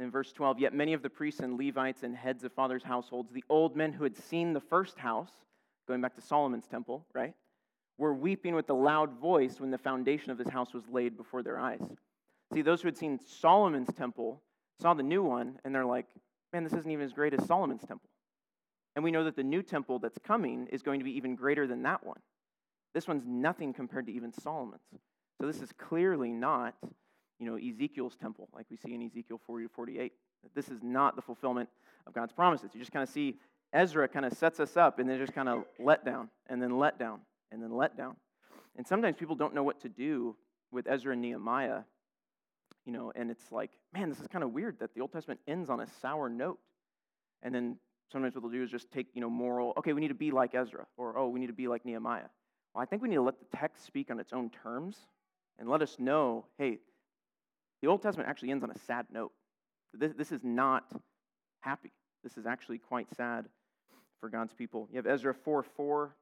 in 0.00 0.10
verse 0.10 0.32
12, 0.32 0.58
yet 0.58 0.74
many 0.74 0.94
of 0.94 1.02
the 1.02 1.10
priests 1.10 1.40
and 1.40 1.58
Levites 1.58 2.02
and 2.02 2.16
heads 2.16 2.42
of 2.42 2.52
fathers' 2.52 2.82
households, 2.82 3.30
the 3.32 3.44
old 3.48 3.76
men 3.76 3.92
who 3.92 4.02
had 4.02 4.16
seen 4.16 4.52
the 4.52 4.60
first 4.60 4.98
house, 4.98 5.30
going 5.86 6.00
back 6.00 6.14
to 6.14 6.22
Solomon's 6.22 6.66
temple, 6.66 7.04
right, 7.14 7.34
were 7.98 8.14
weeping 8.14 8.54
with 8.54 8.70
a 8.70 8.74
loud 8.74 9.12
voice 9.20 9.60
when 9.60 9.70
the 9.70 9.78
foundation 9.78 10.30
of 10.30 10.38
this 10.38 10.48
house 10.48 10.72
was 10.72 10.88
laid 10.90 11.16
before 11.16 11.42
their 11.42 11.60
eyes. 11.60 11.82
See, 12.52 12.62
those 12.62 12.80
who 12.80 12.88
had 12.88 12.96
seen 12.96 13.18
Solomon's 13.18 13.92
temple 13.94 14.42
saw 14.80 14.94
the 14.94 15.02
new 15.02 15.22
one, 15.22 15.58
and 15.64 15.74
they're 15.74 15.84
like, 15.84 16.06
man, 16.52 16.64
this 16.64 16.72
isn't 16.72 16.90
even 16.90 17.04
as 17.04 17.12
great 17.12 17.34
as 17.34 17.46
Solomon's 17.46 17.84
temple. 17.84 18.08
And 18.96 19.04
we 19.04 19.10
know 19.10 19.24
that 19.24 19.36
the 19.36 19.44
new 19.44 19.62
temple 19.62 19.98
that's 19.98 20.18
coming 20.24 20.66
is 20.72 20.82
going 20.82 20.98
to 20.98 21.04
be 21.04 21.16
even 21.16 21.36
greater 21.36 21.66
than 21.66 21.82
that 21.82 22.04
one. 22.04 22.20
This 22.94 23.06
one's 23.06 23.24
nothing 23.26 23.72
compared 23.72 24.06
to 24.06 24.12
even 24.12 24.32
Solomon's. 24.32 24.80
So 25.40 25.46
this 25.46 25.60
is 25.60 25.70
clearly 25.78 26.32
not 26.32 26.74
you 27.40 27.46
know, 27.46 27.56
Ezekiel's 27.56 28.14
temple, 28.16 28.48
like 28.54 28.66
we 28.70 28.76
see 28.76 28.94
in 28.94 29.02
Ezekiel 29.02 29.40
40 29.44 29.64
to 29.64 29.72
48. 29.72 30.12
This 30.54 30.68
is 30.68 30.82
not 30.82 31.16
the 31.16 31.22
fulfillment 31.22 31.68
of 32.06 32.12
God's 32.12 32.32
promises. 32.32 32.70
You 32.74 32.80
just 32.80 32.92
kind 32.92 33.02
of 33.02 33.08
see 33.08 33.38
Ezra 33.72 34.06
kind 34.08 34.26
of 34.26 34.34
sets 34.34 34.60
us 34.60 34.76
up 34.76 34.98
and 34.98 35.08
then 35.08 35.18
just 35.18 35.32
kind 35.32 35.48
of 35.48 35.64
let 35.78 36.04
down 36.04 36.28
and 36.48 36.62
then 36.62 36.78
let 36.78 36.98
down 36.98 37.20
and 37.50 37.62
then 37.62 37.74
let 37.74 37.96
down. 37.96 38.16
And 38.76 38.86
sometimes 38.86 39.16
people 39.16 39.34
don't 39.34 39.54
know 39.54 39.62
what 39.62 39.80
to 39.80 39.88
do 39.88 40.36
with 40.70 40.86
Ezra 40.86 41.14
and 41.14 41.22
Nehemiah, 41.22 41.80
you 42.84 42.92
know, 42.92 43.10
and 43.14 43.30
it's 43.30 43.50
like, 43.50 43.70
man, 43.92 44.10
this 44.10 44.20
is 44.20 44.26
kind 44.26 44.44
of 44.44 44.52
weird 44.52 44.78
that 44.80 44.94
the 44.94 45.00
Old 45.00 45.12
Testament 45.12 45.40
ends 45.48 45.70
on 45.70 45.80
a 45.80 45.86
sour 46.00 46.28
note. 46.28 46.58
And 47.42 47.54
then 47.54 47.76
sometimes 48.12 48.34
what 48.34 48.42
they'll 48.42 48.52
do 48.52 48.62
is 48.62 48.70
just 48.70 48.90
take, 48.90 49.06
you 49.14 49.20
know, 49.20 49.30
moral, 49.30 49.72
okay, 49.78 49.94
we 49.94 50.00
need 50.00 50.08
to 50.08 50.14
be 50.14 50.30
like 50.30 50.54
Ezra, 50.54 50.86
or 50.96 51.16
oh, 51.16 51.28
we 51.28 51.40
need 51.40 51.46
to 51.46 51.52
be 51.52 51.68
like 51.68 51.84
Nehemiah. 51.84 52.28
Well, 52.74 52.82
I 52.82 52.84
think 52.84 53.02
we 53.02 53.08
need 53.08 53.16
to 53.16 53.22
let 53.22 53.38
the 53.38 53.56
text 53.56 53.86
speak 53.86 54.10
on 54.10 54.20
its 54.20 54.32
own 54.32 54.50
terms 54.50 54.96
and 55.58 55.68
let 55.68 55.82
us 55.82 55.96
know, 55.98 56.46
hey, 56.58 56.78
the 57.82 57.88
Old 57.88 58.02
Testament 58.02 58.28
actually 58.28 58.50
ends 58.50 58.64
on 58.64 58.70
a 58.70 58.78
sad 58.86 59.06
note. 59.12 59.32
This, 59.92 60.12
this 60.16 60.32
is 60.32 60.40
not 60.44 60.84
happy. 61.60 61.92
This 62.22 62.36
is 62.36 62.46
actually 62.46 62.78
quite 62.78 63.08
sad 63.16 63.46
for 64.20 64.28
God's 64.28 64.52
people. 64.52 64.88
You 64.90 64.96
have 64.96 65.06
Ezra 65.06 65.34
4 65.34 65.62
4, 65.62 66.14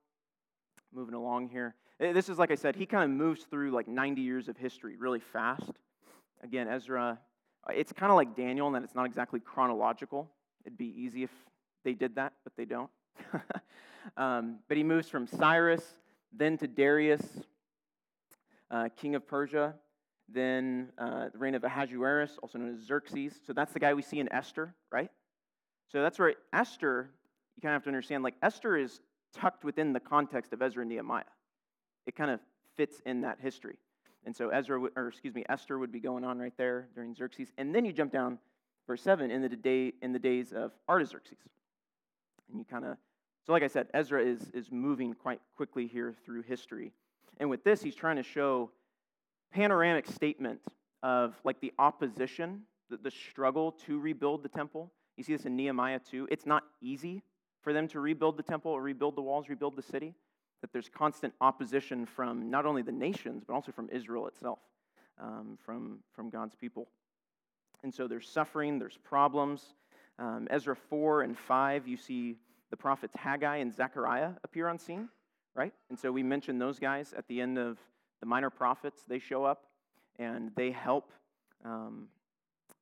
moving 0.95 1.15
along 1.15 1.49
here. 1.49 1.75
Eh, 2.00 2.12
this 2.12 2.29
is, 2.29 2.38
like 2.38 2.50
I 2.50 2.55
said, 2.55 2.77
he 2.77 2.87
kind 2.87 3.05
of 3.05 3.11
moves 3.11 3.45
through 3.45 3.73
like 3.73 3.88
90 3.88 4.23
years 4.23 4.49
of 4.49 4.57
history 4.57 4.97
really 4.97 5.21
fast. 5.21 5.73
Again, 6.43 6.69
Ezra, 6.69 7.19
uh, 7.69 7.73
it's 7.75 7.93
kind 7.93 8.11
of 8.11 8.17
like 8.17 8.37
Daniel 8.37 8.69
in 8.69 8.73
that 8.75 8.85
it's 8.85 8.95
not 8.95 9.07
exactly 9.07 9.41
chronological. 9.41 10.31
It'd 10.65 10.79
be 10.79 10.95
easy 10.97 11.25
if 11.25 11.31
they 11.85 11.95
did 11.95 12.15
that, 12.15 12.35
but 12.45 12.53
they 12.57 12.65
don't. 12.65 12.91
um, 14.17 14.59
but 14.69 14.77
he 14.77 14.85
moves 14.85 15.09
from 15.09 15.27
Cyrus, 15.27 15.83
then 16.33 16.57
to 16.59 16.69
Darius, 16.69 17.23
uh, 18.71 18.88
king 18.97 19.15
of 19.17 19.27
Persia, 19.27 19.75
then 20.28 20.88
uh, 20.99 21.30
the 21.32 21.38
reign 21.38 21.54
of 21.54 21.64
Ahasuerus, 21.64 22.38
also 22.42 22.58
known 22.58 22.75
as 22.75 22.87
Xerxes. 22.87 23.40
So 23.47 23.52
that's 23.52 23.73
the 23.73 23.80
guy 23.80 23.94
we 23.94 24.02
see 24.02 24.20
in 24.20 24.30
Esther, 24.32 24.75
right? 24.92 25.11
So 25.90 26.02
that's 26.02 26.18
where 26.18 26.35
Esther, 26.52 27.11
you 27.56 27.62
kind 27.62 27.75
of 27.75 27.80
have 27.80 27.85
to 27.85 27.88
understand, 27.88 28.23
like 28.23 28.35
Esther 28.42 28.76
is 28.76 29.00
tucked 29.35 29.64
within 29.64 29.92
the 29.92 30.00
context 30.00 30.52
of 30.52 30.61
Ezra 30.61 30.82
and 30.82 30.90
Nehemiah. 30.90 31.25
It 32.06 32.14
kind 32.14 32.30
of 32.30 32.40
fits 32.76 33.00
in 33.06 33.23
that 33.23 33.38
history. 33.40 33.78
And 34.26 34.37
so 34.37 34.50
Ezra, 34.50 34.80
or 34.97 35.08
excuse 35.08 35.35
me, 35.35 35.44
Esther 35.49 35.78
would 35.78 35.92
be 35.92 36.00
going 36.00 36.25
on 36.25 36.38
right 36.38 36.52
there 36.58 36.88
during 36.94 37.14
Xerxes. 37.14 37.50
And 37.56 37.75
then 37.75 37.85
you 37.85 37.92
jump 37.92 38.12
down, 38.12 38.38
verse 38.87 39.02
7, 39.02 39.30
in 39.30 39.40
the, 39.40 39.49
day, 39.49 39.94
in 40.02 40.12
the 40.12 40.18
days 40.18 40.52
of 40.52 40.73
Artaxerxes. 40.88 41.38
And 42.50 42.58
you 42.58 42.64
kind 42.64 42.85
of, 42.85 42.97
so 43.47 43.52
like 43.52 43.62
I 43.62 43.68
said, 43.68 43.87
Ezra 43.94 44.23
is, 44.23 44.50
is 44.52 44.70
moving 44.70 45.14
quite 45.14 45.40
quickly 45.56 45.87
here 45.87 46.14
through 46.25 46.42
history. 46.42 46.92
And 47.38 47.49
with 47.49 47.64
this, 47.64 47.80
he's 47.80 47.94
trying 47.94 48.16
to 48.16 48.23
show 48.23 48.70
panoramic 49.52 50.07
statement 50.07 50.61
of 51.02 51.35
like 51.45 51.61
the 51.61 51.73
opposition, 51.78 52.62
the, 52.90 52.97
the 52.97 53.11
struggle 53.11 53.73
to 53.87 53.99
rebuild 53.99 54.43
the 54.43 54.49
temple. 54.49 54.93
You 55.17 55.25
see 55.25 55.35
this 55.35 55.47
in 55.47 55.57
Nehemiah 55.57 56.00
too. 56.00 56.28
It's 56.31 56.47
not 56.47 56.64
easy 56.81 57.23
for 57.62 57.73
them 57.73 57.88
to 57.88 58.00
rebuild 58.00 58.37
the 58.37 58.43
temple 58.43 58.73
or 58.73 58.83
rebuild 58.83 59.17
the 59.17 59.23
walls, 59.23 59.49
rebuild 59.49 59.76
the 59.76 59.83
city. 59.83 60.14
That 60.61 60.73
there's 60.73 60.88
constant 60.88 61.35
opposition 61.40 62.05
from 62.05 62.50
not 62.50 62.67
only 62.67 62.83
the 62.83 62.90
nations, 62.90 63.45
but 63.47 63.55
also 63.55 63.71
from 63.71 63.88
Israel 63.93 64.26
itself, 64.26 64.59
um, 65.21 65.57
from, 65.64 66.00
from 66.12 66.31
God's 66.31 66.57
people. 66.57 66.88
And 67.85 67.95
so 67.95 68.09
there's 68.09 68.28
suffering, 68.28 68.78
there's 68.81 68.99
problems. 69.05 69.75
Um, 70.19 70.49
Ezra 70.50 70.75
4 70.75 71.23
and 71.23 71.38
5, 71.38 71.87
you 71.87 71.97
see 71.97 72.38
the 72.71 72.76
prophets 72.76 73.14
Haggai 73.17 73.59
and 73.59 73.73
Zechariah 73.73 74.31
appear 74.43 74.67
on 74.69 74.78
scene, 74.78 75.09
right? 75.55 75.73
And 75.90 75.99
so 75.99 76.11
we 76.11 76.25
mentioned 76.25 76.61
those 76.61 76.81
guys 76.81 77.14
at 77.17 77.28
the 77.28 77.40
end 77.40 77.57
of 77.57 77.78
the 78.20 78.26
minor 78.26 78.50
prophets, 78.50 79.02
they 79.08 79.18
show 79.18 79.44
up 79.44 79.64
and 80.18 80.50
they 80.56 80.70
help. 80.70 81.12
Um, 81.64 82.08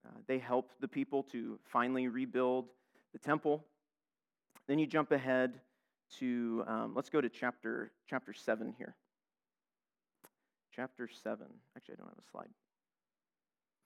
uh, 0.07 0.19
they 0.27 0.39
help 0.39 0.73
the 0.81 0.89
people 0.89 1.23
to 1.25 1.59
finally 1.65 2.09
rebuild 2.09 2.67
the 3.13 3.19
temple. 3.19 3.65
Then 4.69 4.79
you 4.79 4.87
jump 4.87 5.13
ahead 5.13 5.61
to 6.19 6.65
um, 6.67 6.93
let's 6.95 7.09
go 7.09 7.21
to 7.21 7.29
chapter 7.29 7.91
chapter 8.09 8.33
seven 8.33 8.75
here. 8.79 8.95
Chapter 10.75 11.09
seven. 11.23 11.47
Actually, 11.77 11.95
I 11.95 11.97
don't 11.99 12.09
have 12.09 12.19
a 12.19 12.31
slide. 12.31 12.51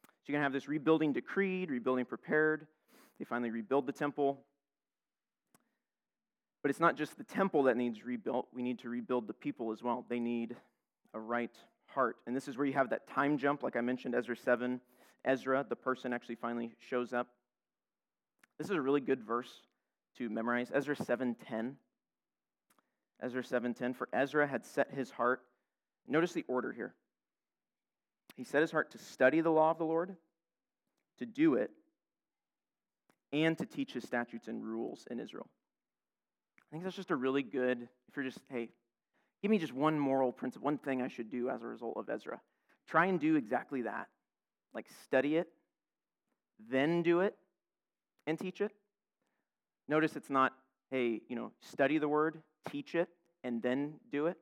So 0.03 0.09
you're 0.27 0.37
gonna 0.37 0.45
have 0.45 0.53
this 0.53 0.69
rebuilding 0.69 1.13
decreed, 1.13 1.71
rebuilding 1.71 2.05
prepared. 2.05 2.67
They 3.19 3.25
finally 3.25 3.51
rebuild 3.51 3.87
the 3.87 3.93
temple. 3.93 4.41
But 6.63 6.71
it's 6.71 6.81
not 6.81 6.97
just 6.97 7.17
the 7.17 7.25
temple 7.25 7.65
that 7.65 7.77
needs 7.77 8.05
rebuilt. 8.05 8.49
We 8.53 8.63
need 8.63 8.81
to 8.81 8.91
rebuild 8.91 9.27
the 9.27 9.33
people 9.33 9.73
as 9.73 9.83
well. 9.83 10.05
They 10.09 10.19
need 10.19 10.57
a 11.15 11.21
right 11.21 11.55
heart. 11.87 12.17
And 12.27 12.35
this 12.35 12.49
is 12.49 12.57
where 12.57 12.67
you 12.67 12.73
have 12.75 12.91
that 12.91 13.09
time 13.09 13.39
jump, 13.39 13.63
like 13.63 13.77
I 13.77 13.81
mentioned, 13.81 14.15
Ezra 14.15 14.37
7. 14.37 14.81
Ezra, 15.25 15.67
the 15.69 15.77
person, 15.77 16.13
actually 16.13 16.37
finally 16.37 16.73
shows 16.79 17.13
up. 17.13 17.29
This 18.59 18.69
is 18.69 18.77
a 18.77 18.81
really 18.81 19.01
good 19.01 19.23
verse 19.23 19.51
to 20.19 20.29
memorize. 20.29 20.71
Ezra 20.73 20.95
7:10. 20.95 21.77
Ezra 23.23 23.43
7:10 23.43 23.95
for 23.95 24.09
Ezra 24.13 24.47
had 24.47 24.65
set 24.65 24.91
his 24.91 25.11
heart. 25.11 25.43
Notice 26.07 26.33
the 26.33 26.45
order 26.49 26.73
here. 26.73 26.95
He 28.37 28.45
set 28.45 28.63
his 28.63 28.71
heart 28.71 28.91
to 28.93 28.99
study 28.99 29.41
the 29.41 29.51
law 29.51 29.71
of 29.71 29.79
the 29.79 29.85
Lord, 29.85 30.17
to 31.19 31.27
do 31.27 31.55
it, 31.55 31.71
and 33.33 33.57
to 33.59 33.67
teach 33.67 33.93
his 33.93 34.05
statutes 34.05 34.49
and 34.49 34.65
rules 34.65 35.07
in 35.11 35.21
Israel. 35.21 35.49
I 36.67 36.71
think 36.71 36.85
that's 36.85 36.97
just 36.97 37.11
a 37.11 37.17
really 37.17 37.43
good, 37.43 37.89
if 38.09 38.17
you're 38.17 38.25
just, 38.25 38.41
hey, 38.49 38.71
Give 39.43 39.51
me 39.51 39.59
just 39.59 39.73
one 39.73 39.99
moral 39.99 40.33
principle, 40.33 40.65
one 40.65 40.79
thing 40.79 41.01
I 41.03 41.09
should 41.09 41.31
do 41.31 41.49
as 41.49 41.63
a 41.63 41.67
result 41.67 41.97
of 41.97 42.09
Ezra. 42.09 42.41
Try 42.89 43.07
and 43.07 43.19
do 43.19 43.37
exactly 43.37 43.83
that. 43.83 44.09
Like 44.75 44.87
study 45.05 45.37
it, 45.37 45.49
then 46.71 47.03
do 47.03 47.21
it, 47.21 47.35
and 48.27 48.39
teach 48.39 48.61
it. 48.61 48.73
Notice 49.89 50.15
it's 50.15 50.31
not, 50.31 50.53
hey, 50.91 51.21
you 51.29 51.37
know, 51.37 51.53
study 51.61 51.99
the 51.99 52.09
word, 52.09 52.43
teach 52.71 52.95
it, 52.95 53.09
and 53.43 53.63
then 53.63 53.95
do 54.13 54.27
it. 54.27 54.37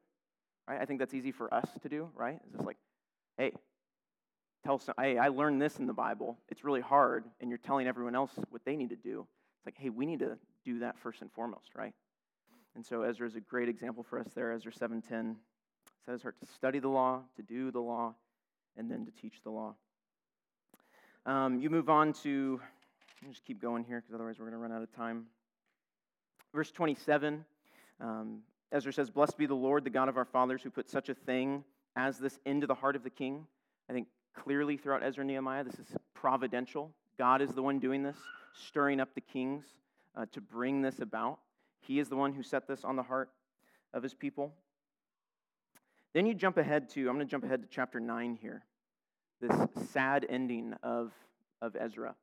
Right? 0.69 0.81
I 0.81 0.85
think 0.85 0.99
that's 0.99 1.15
easy 1.15 1.33
for 1.33 1.53
us 1.55 1.67
to 1.83 1.89
do, 1.89 2.11
right? 2.15 2.39
It's 2.45 2.53
just 2.53 2.67
like, 2.67 2.77
hey, 3.39 3.53
tell 4.65 4.79
some, 4.79 4.95
hey, 5.01 5.17
I 5.17 5.29
learned 5.29 5.63
this 5.63 5.79
in 5.79 5.87
the 5.87 5.95
Bible. 5.95 6.37
It's 6.49 6.65
really 6.65 6.83
hard, 6.83 7.25
and 7.41 7.49
you're 7.49 7.59
telling 7.59 7.87
everyone 7.87 8.15
else 8.15 8.33
what 8.51 8.65
they 8.67 8.77
need 8.77 8.91
to 8.91 8.97
do. 8.97 9.27
It's 9.59 9.67
like, 9.67 9.77
hey, 9.79 9.89
we 9.89 10.05
need 10.05 10.19
to 10.19 10.37
do 10.65 10.81
that 10.81 10.99
first 10.99 11.23
and 11.23 11.33
foremost, 11.33 11.71
right? 11.75 11.95
And 12.79 12.87
so 12.87 13.03
Ezra 13.03 13.27
is 13.27 13.35
a 13.35 13.41
great 13.41 13.69
example 13.69 14.05
for 14.05 14.21
us 14.21 14.29
there. 14.37 14.53
Ezra 14.53 14.71
7:10 14.71 15.35
says 16.07 16.23
her 16.23 16.31
to 16.31 16.47
study 16.47 16.79
the 16.79 16.87
law, 16.87 17.25
to 17.35 17.43
do 17.43 17.73
the 17.73 17.81
law, 17.81 18.15
and 18.77 18.89
then 18.89 19.05
to 19.05 19.11
teach 19.11 19.43
the 19.43 19.51
law. 19.51 19.75
Um, 21.27 21.59
you 21.59 21.71
move 21.71 21.91
on 21.91 22.13
to, 22.23 22.61
just 23.29 23.45
keep 23.45 23.61
going 23.61 23.83
here 23.83 24.01
because 24.01 24.15
otherwise 24.15 24.39
we're 24.39 24.45
going 24.45 24.53
to 24.53 24.63
run 24.63 24.71
out 24.71 24.83
of 24.83 24.95
time. 24.95 25.27
Verse 26.55 26.71
27, 26.71 27.45
um, 28.01 28.43
Ezra 28.71 28.93
says, 28.93 29.11
Blessed 29.11 29.37
be 29.37 29.47
the 29.47 29.57
Lord, 29.57 29.83
the 29.83 29.91
God 29.91 30.09
of 30.09 30.17
our 30.17 30.25
fathers, 30.25 30.63
who 30.63 30.71
put 30.71 30.89
such 30.89 31.09
a 31.09 31.15
thing 31.15 31.65
as 31.97 32.21
this 32.21 32.39
into 32.47 32.69
the 32.69 32.77
heart 32.77 32.95
of 32.95 33.03
the 33.03 33.11
king. 33.11 33.45
I 33.91 33.93
think 33.93 34.07
clearly 34.35 34.77
throughout 34.77 35.03
Ezra 35.03 35.23
and 35.23 35.29
Nehemiah, 35.29 35.65
this 35.65 35.81
is 35.81 35.97
providential. 36.15 36.93
God 37.19 37.43
is 37.43 37.51
the 37.51 37.63
one 37.63 37.81
doing 37.81 38.05
this, 38.05 38.19
stirring 38.55 39.01
up 39.01 39.17
the 39.17 39.21
kings 39.21 39.65
uh, 40.15 40.27
to 40.31 40.41
bring 40.41 40.81
this 40.81 41.01
about. 41.01 41.41
He 41.81 41.99
is 41.99 42.09
the 42.09 42.17
one 42.17 42.33
who 42.33 42.43
set 42.43 42.67
this 42.67 42.85
on 42.85 42.97
the 42.97 43.03
heart 43.03 43.31
of 43.95 44.03
his 44.03 44.15
people. 44.15 44.53
Then 46.15 46.27
you 46.27 46.35
jump 46.35 46.57
ahead 46.57 46.89
to, 46.91 47.09
I'm 47.09 47.17
going 47.17 47.27
to 47.27 47.31
jump 47.31 47.45
ahead 47.45 47.63
to 47.63 47.69
chapter 47.71 48.01
9 48.01 48.39
here, 48.41 48.65
this 49.41 49.57
sad 49.91 50.27
ending 50.29 50.75
of, 50.83 51.13
of 51.61 51.77
Ezra. 51.77 52.15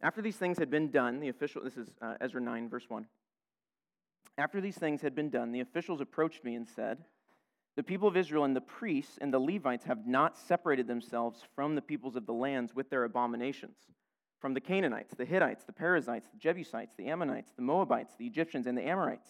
After 0.00 0.22
these 0.22 0.36
things 0.36 0.58
had 0.58 0.70
been 0.70 0.90
done, 0.90 1.20
the 1.20 1.28
official, 1.28 1.62
this 1.62 1.76
is 1.76 1.88
uh, 2.00 2.14
Ezra 2.20 2.40
9, 2.40 2.68
verse 2.68 2.84
1. 2.88 3.06
After 4.36 4.60
these 4.60 4.76
things 4.76 5.02
had 5.02 5.14
been 5.14 5.30
done, 5.30 5.50
the 5.50 5.60
officials 5.60 6.00
approached 6.00 6.44
me 6.44 6.54
and 6.54 6.66
said, 6.68 6.98
The 7.74 7.82
people 7.82 8.06
of 8.06 8.16
Israel 8.16 8.44
and 8.44 8.54
the 8.54 8.60
priests 8.60 9.18
and 9.20 9.32
the 9.32 9.40
Levites 9.40 9.84
have 9.84 10.06
not 10.06 10.38
separated 10.38 10.86
themselves 10.86 11.42
from 11.56 11.74
the 11.74 11.82
peoples 11.82 12.14
of 12.14 12.26
the 12.26 12.32
lands 12.32 12.74
with 12.74 12.90
their 12.90 13.02
abominations 13.02 13.76
from 14.40 14.54
the 14.54 14.60
Canaanites, 14.60 15.14
the 15.14 15.24
Hittites, 15.24 15.64
the 15.64 15.72
Perizzites, 15.72 16.28
the 16.28 16.38
Jebusites, 16.38 16.94
the 16.96 17.08
Ammonites, 17.08 17.52
the 17.56 17.62
Moabites, 17.62 18.14
the 18.18 18.26
Egyptians, 18.26 18.66
and 18.66 18.78
the 18.78 18.86
Amorites. 18.86 19.28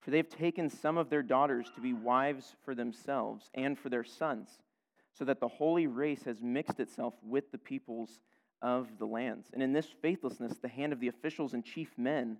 For 0.00 0.10
they 0.10 0.18
have 0.18 0.28
taken 0.28 0.70
some 0.70 0.96
of 0.96 1.10
their 1.10 1.22
daughters 1.22 1.70
to 1.74 1.80
be 1.80 1.92
wives 1.92 2.54
for 2.64 2.74
themselves 2.74 3.50
and 3.54 3.78
for 3.78 3.88
their 3.88 4.04
sons, 4.04 4.48
so 5.12 5.24
that 5.24 5.40
the 5.40 5.48
holy 5.48 5.86
race 5.86 6.22
has 6.24 6.40
mixed 6.40 6.78
itself 6.78 7.14
with 7.22 7.50
the 7.50 7.58
peoples 7.58 8.20
of 8.62 8.86
the 8.98 9.06
lands. 9.06 9.50
And 9.52 9.62
in 9.62 9.72
this 9.72 9.88
faithlessness, 10.02 10.58
the 10.58 10.68
hand 10.68 10.92
of 10.92 11.00
the 11.00 11.08
officials 11.08 11.54
and 11.54 11.64
chief 11.64 11.90
men 11.96 12.38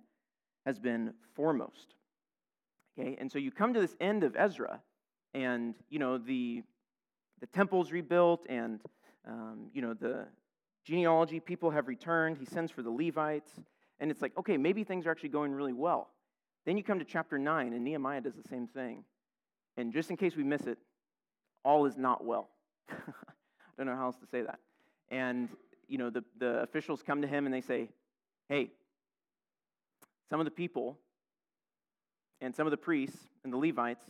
has 0.65 0.79
been 0.79 1.13
foremost. 1.35 1.95
Okay, 2.97 3.17
and 3.19 3.31
so 3.31 3.39
you 3.39 3.51
come 3.51 3.73
to 3.73 3.81
this 3.81 3.95
end 3.99 4.23
of 4.23 4.35
Ezra, 4.35 4.81
and 5.33 5.75
you 5.89 5.99
know 5.99 6.17
the 6.17 6.63
the 7.39 7.47
temple's 7.47 7.91
rebuilt, 7.91 8.45
and 8.49 8.81
um, 9.27 9.69
you 9.73 9.81
know 9.81 9.93
the 9.93 10.27
genealogy, 10.89 11.39
people 11.39 11.69
have 11.69 11.87
returned. 11.87 12.37
He 12.37 12.45
sends 12.45 12.71
for 12.71 12.81
the 12.81 12.89
Levites. 12.89 13.51
And 13.99 14.09
it's 14.09 14.21
like, 14.21 14.37
okay, 14.37 14.57
maybe 14.57 14.83
things 14.83 15.05
are 15.05 15.11
actually 15.11 15.29
going 15.29 15.53
really 15.53 15.73
well. 15.73 16.09
Then 16.65 16.77
you 16.77 16.83
come 16.83 16.99
to 16.99 17.05
chapter 17.05 17.37
9, 17.37 17.73
and 17.73 17.83
Nehemiah 17.83 18.21
does 18.21 18.35
the 18.35 18.47
same 18.49 18.67
thing. 18.67 19.03
And 19.77 19.93
just 19.93 20.09
in 20.09 20.17
case 20.17 20.35
we 20.35 20.43
miss 20.43 20.61
it, 20.61 20.77
all 21.63 21.85
is 21.85 21.97
not 21.97 22.25
well. 22.25 22.49
I 22.89 22.95
don't 23.77 23.85
know 23.85 23.95
how 23.95 24.05
else 24.05 24.17
to 24.17 24.27
say 24.27 24.41
that. 24.41 24.59
And, 25.09 25.49
you 25.87 25.97
know, 25.97 26.09
the, 26.09 26.23
the 26.37 26.61
officials 26.61 27.03
come 27.03 27.21
to 27.21 27.27
him 27.27 27.45
and 27.45 27.53
they 27.53 27.61
say, 27.61 27.89
hey, 28.47 28.71
some 30.29 30.39
of 30.39 30.45
the 30.45 30.51
people 30.51 30.97
and 32.41 32.55
some 32.55 32.67
of 32.67 32.71
the 32.71 32.77
priests 32.77 33.17
and 33.43 33.53
the 33.53 33.57
Levites, 33.57 34.03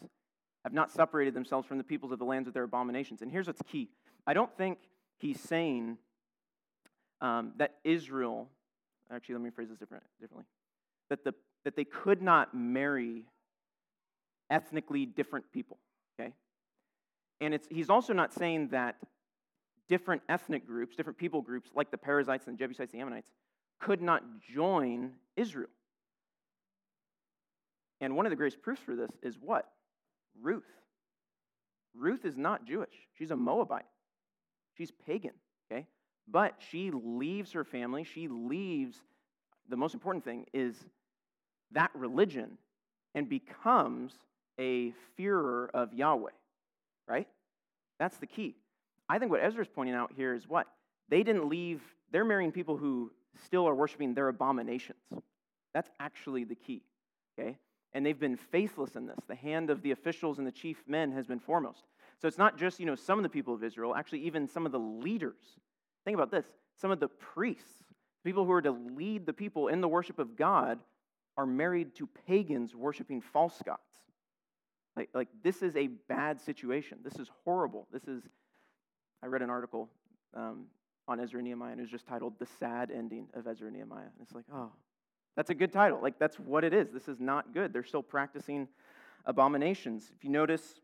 have 0.64 0.74
not 0.74 0.92
separated 0.92 1.34
themselves 1.34 1.66
from 1.66 1.78
the 1.78 1.84
peoples 1.84 2.12
of 2.12 2.20
the 2.20 2.26
lands 2.26 2.46
with 2.46 2.54
their 2.54 2.64
abominations. 2.64 3.22
And 3.22 3.32
here's 3.32 3.48
what's 3.48 3.62
key 3.62 3.90
I 4.28 4.34
don't 4.34 4.56
think 4.58 4.78
he's 5.18 5.40
saying 5.40 5.98
um, 7.22 7.54
that 7.58 7.76
Israel, 7.84 8.50
actually, 9.12 9.36
let 9.36 9.44
me 9.44 9.50
phrase 9.50 9.70
this 9.70 9.78
different, 9.78 10.04
differently, 10.20 10.46
that, 11.10 11.24
the, 11.24 11.34
that 11.66 11.76
they 11.76 11.84
could 11.84 12.22
not 12.22 12.56
marry 12.56 13.26
ethnically 14.50 15.06
different 15.06 15.46
people, 15.52 15.78
okay? 16.20 16.34
And 17.42 17.54
it's, 17.54 17.68
he's 17.70 17.90
also 17.90 18.14
not 18.14 18.34
saying 18.34 18.70
that 18.70 18.96
different 19.88 20.22
ethnic 20.30 20.66
groups, 20.66 20.96
different 20.96 21.18
people 21.18 21.42
groups, 21.42 21.72
like 21.76 21.92
the 21.92 21.98
Perizzites 21.98 22.48
and 22.48 22.58
the 22.58 22.60
Jebusites, 22.60 22.94
and 22.94 23.00
the 23.00 23.06
Ammonites, 23.06 23.32
could 23.80 24.02
not 24.02 24.24
join 24.54 25.12
Israel. 25.36 25.70
And 28.02 28.16
one 28.16 28.26
of 28.26 28.30
the 28.30 28.36
greatest 28.36 28.62
proofs 28.62 28.82
for 28.82 28.96
this 28.96 29.12
is 29.24 29.38
what? 29.40 29.70
Ruth. 30.42 30.64
Ruth 31.96 32.24
is 32.24 32.38
not 32.38 32.66
Jewish. 32.66 32.94
She's 33.18 33.32
a 33.32 33.36
Moabite. 33.36 33.86
She's 34.78 34.92
pagan? 34.92 35.34
But 36.32 36.56
she 36.70 36.92
leaves 36.92 37.52
her 37.54 37.64
family. 37.64 38.04
She 38.04 38.28
leaves, 38.28 38.98
the 39.68 39.78
most 39.78 39.94
important 39.94 40.24
thing 40.24 40.46
is 40.54 40.76
that 41.72 41.92
religion 41.94 42.58
and 43.16 43.28
becomes 43.28 44.14
a 44.60 44.92
fearer 45.16 45.70
of 45.74 45.94
Yahweh, 45.94 46.32
right? 47.08 47.28
That's 48.00 48.18
the 48.18 48.28
key. 48.28 48.56
I 49.08 49.18
think 49.18 49.32
what 49.32 49.44
Ezra's 49.44 49.68
pointing 49.68 49.96
out 49.96 50.14
here 50.16 50.34
is 50.34 50.48
what? 50.48 50.68
They 51.10 51.24
didn't 51.24 51.50
leave, 51.50 51.82
they're 52.12 52.26
marrying 52.26 52.52
people 52.52 52.78
who 52.78 53.12
still 53.46 53.68
are 53.68 53.74
worshiping 53.74 54.14
their 54.14 54.28
abominations. 54.28 55.00
That's 55.74 55.90
actually 56.00 56.44
the 56.44 56.56
key, 56.56 56.84
okay? 57.40 57.58
And 57.94 58.06
they've 58.06 58.20
been 58.20 58.38
faithless 58.38 58.96
in 58.96 59.08
this. 59.08 59.20
The 59.28 59.36
hand 59.36 59.70
of 59.70 59.82
the 59.82 59.92
officials 59.92 60.38
and 60.38 60.46
the 60.46 60.52
chief 60.52 60.84
men 60.88 61.12
has 61.14 61.26
been 61.26 61.40
foremost. 61.40 61.86
So 62.22 62.28
it's 62.28 62.38
not 62.38 62.58
just, 62.58 62.80
you 62.80 62.86
know, 62.86 62.96
some 62.96 63.18
of 63.18 63.24
the 63.24 63.30
people 63.30 63.54
of 63.54 63.64
Israel, 63.64 63.96
actually, 63.96 64.20
even 64.20 64.48
some 64.48 64.66
of 64.66 64.72
the 64.72 64.80
leaders. 64.80 65.58
Think 66.06 66.16
about 66.16 66.32
this 66.32 66.46
some 66.80 66.92
of 66.92 67.00
the 67.00 67.08
priests, 67.08 67.84
people 68.24 68.46
who 68.46 68.52
are 68.52 68.62
to 68.62 68.72
lead 68.72 69.26
the 69.26 69.34
people 69.34 69.68
in 69.68 69.82
the 69.82 69.88
worship 69.88 70.18
of 70.18 70.38
God, 70.38 70.80
are 71.38 71.46
married 71.46 71.96
to 71.96 72.08
pagans 72.28 72.76
worshiping 72.76 73.22
false 73.22 73.62
gods. 73.66 73.80
Like, 74.96 75.10
like 75.14 75.28
this 75.44 75.62
is 75.62 75.76
a 75.76 75.88
bad 75.88 76.42
situation. 76.42 77.00
This 77.04 77.16
is 77.16 77.30
horrible. 77.46 77.88
This 77.92 78.04
is, 78.04 78.24
I 79.24 79.28
read 79.28 79.42
an 79.42 79.50
article 79.50 79.90
um, 80.34 80.66
on 81.08 81.20
Ezra 81.20 81.40
and 81.40 81.48
Nehemiah, 81.48 81.72
and 81.72 81.80
it 81.80 81.84
was 81.84 81.92
just 81.92 82.08
titled 82.08 82.34
The 82.40 82.48
Sad 82.60 82.92
Ending 82.92 83.28
of 83.34 83.48
Ezra 83.48 83.68
and 83.68 83.76
Nehemiah. 83.76 84.04
And 84.04 84.22
it's 84.22 84.34
like, 84.34 84.46
oh, 84.54 84.72
that's 85.36 85.50
a 85.50 85.56
good 85.56 85.72
title. 85.72 86.00
Like, 86.02 86.20
that's 86.20 86.40
what 86.40 86.64
it 86.64 86.74
is. 86.74 86.90
This 86.92 87.08
is 87.08 87.20
not 87.20 87.54
good. 87.54 87.72
They're 87.72 87.84
still 87.84 88.04
practicing 88.04 88.68
abominations. 89.26 90.12
If 90.16 90.24
you 90.24 90.30
notice, 90.30 90.82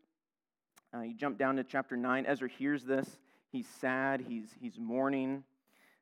uh, 0.95 1.01
you 1.01 1.13
jump 1.13 1.37
down 1.37 1.57
to 1.57 1.63
chapter 1.63 1.97
9. 1.97 2.25
Ezra 2.25 2.47
hears 2.47 2.85
this. 2.85 3.19
He's 3.55 3.69
sad. 3.79 4.19
He's, 4.27 4.49
he's 4.59 4.77
mourning. 4.77 5.41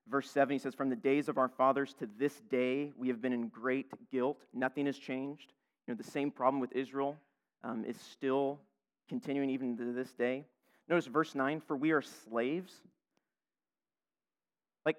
Verse 0.08 0.28
7, 0.32 0.52
he 0.52 0.58
says, 0.58 0.74
From 0.74 0.90
the 0.90 0.96
days 0.96 1.30
of 1.30 1.38
our 1.38 1.50
fathers 1.50 1.94
to 2.00 2.10
this 2.18 2.34
day, 2.50 2.92
we 2.98 3.10
have 3.10 3.22
been 3.22 3.32
in 3.32 3.48
great 3.50 3.92
guilt. 4.12 4.44
Nothing 4.56 4.88
has 4.88 4.98
changed. 4.98 5.54
You 5.86 5.94
know, 5.94 5.98
the 5.98 6.10
same 6.10 6.32
problem 6.32 6.60
with 6.60 6.72
Israel 6.72 7.16
um, 7.64 7.86
is 7.86 7.96
still 8.12 8.60
continuing 9.08 9.52
even 9.52 9.78
to 9.78 9.94
this 9.94 10.12
day. 10.14 10.46
Notice 10.90 11.06
verse 11.06 11.36
9, 11.36 11.62
For 11.68 11.78
we 11.78 11.92
are 11.92 12.02
slaves 12.02 12.74
Like, 14.84 14.98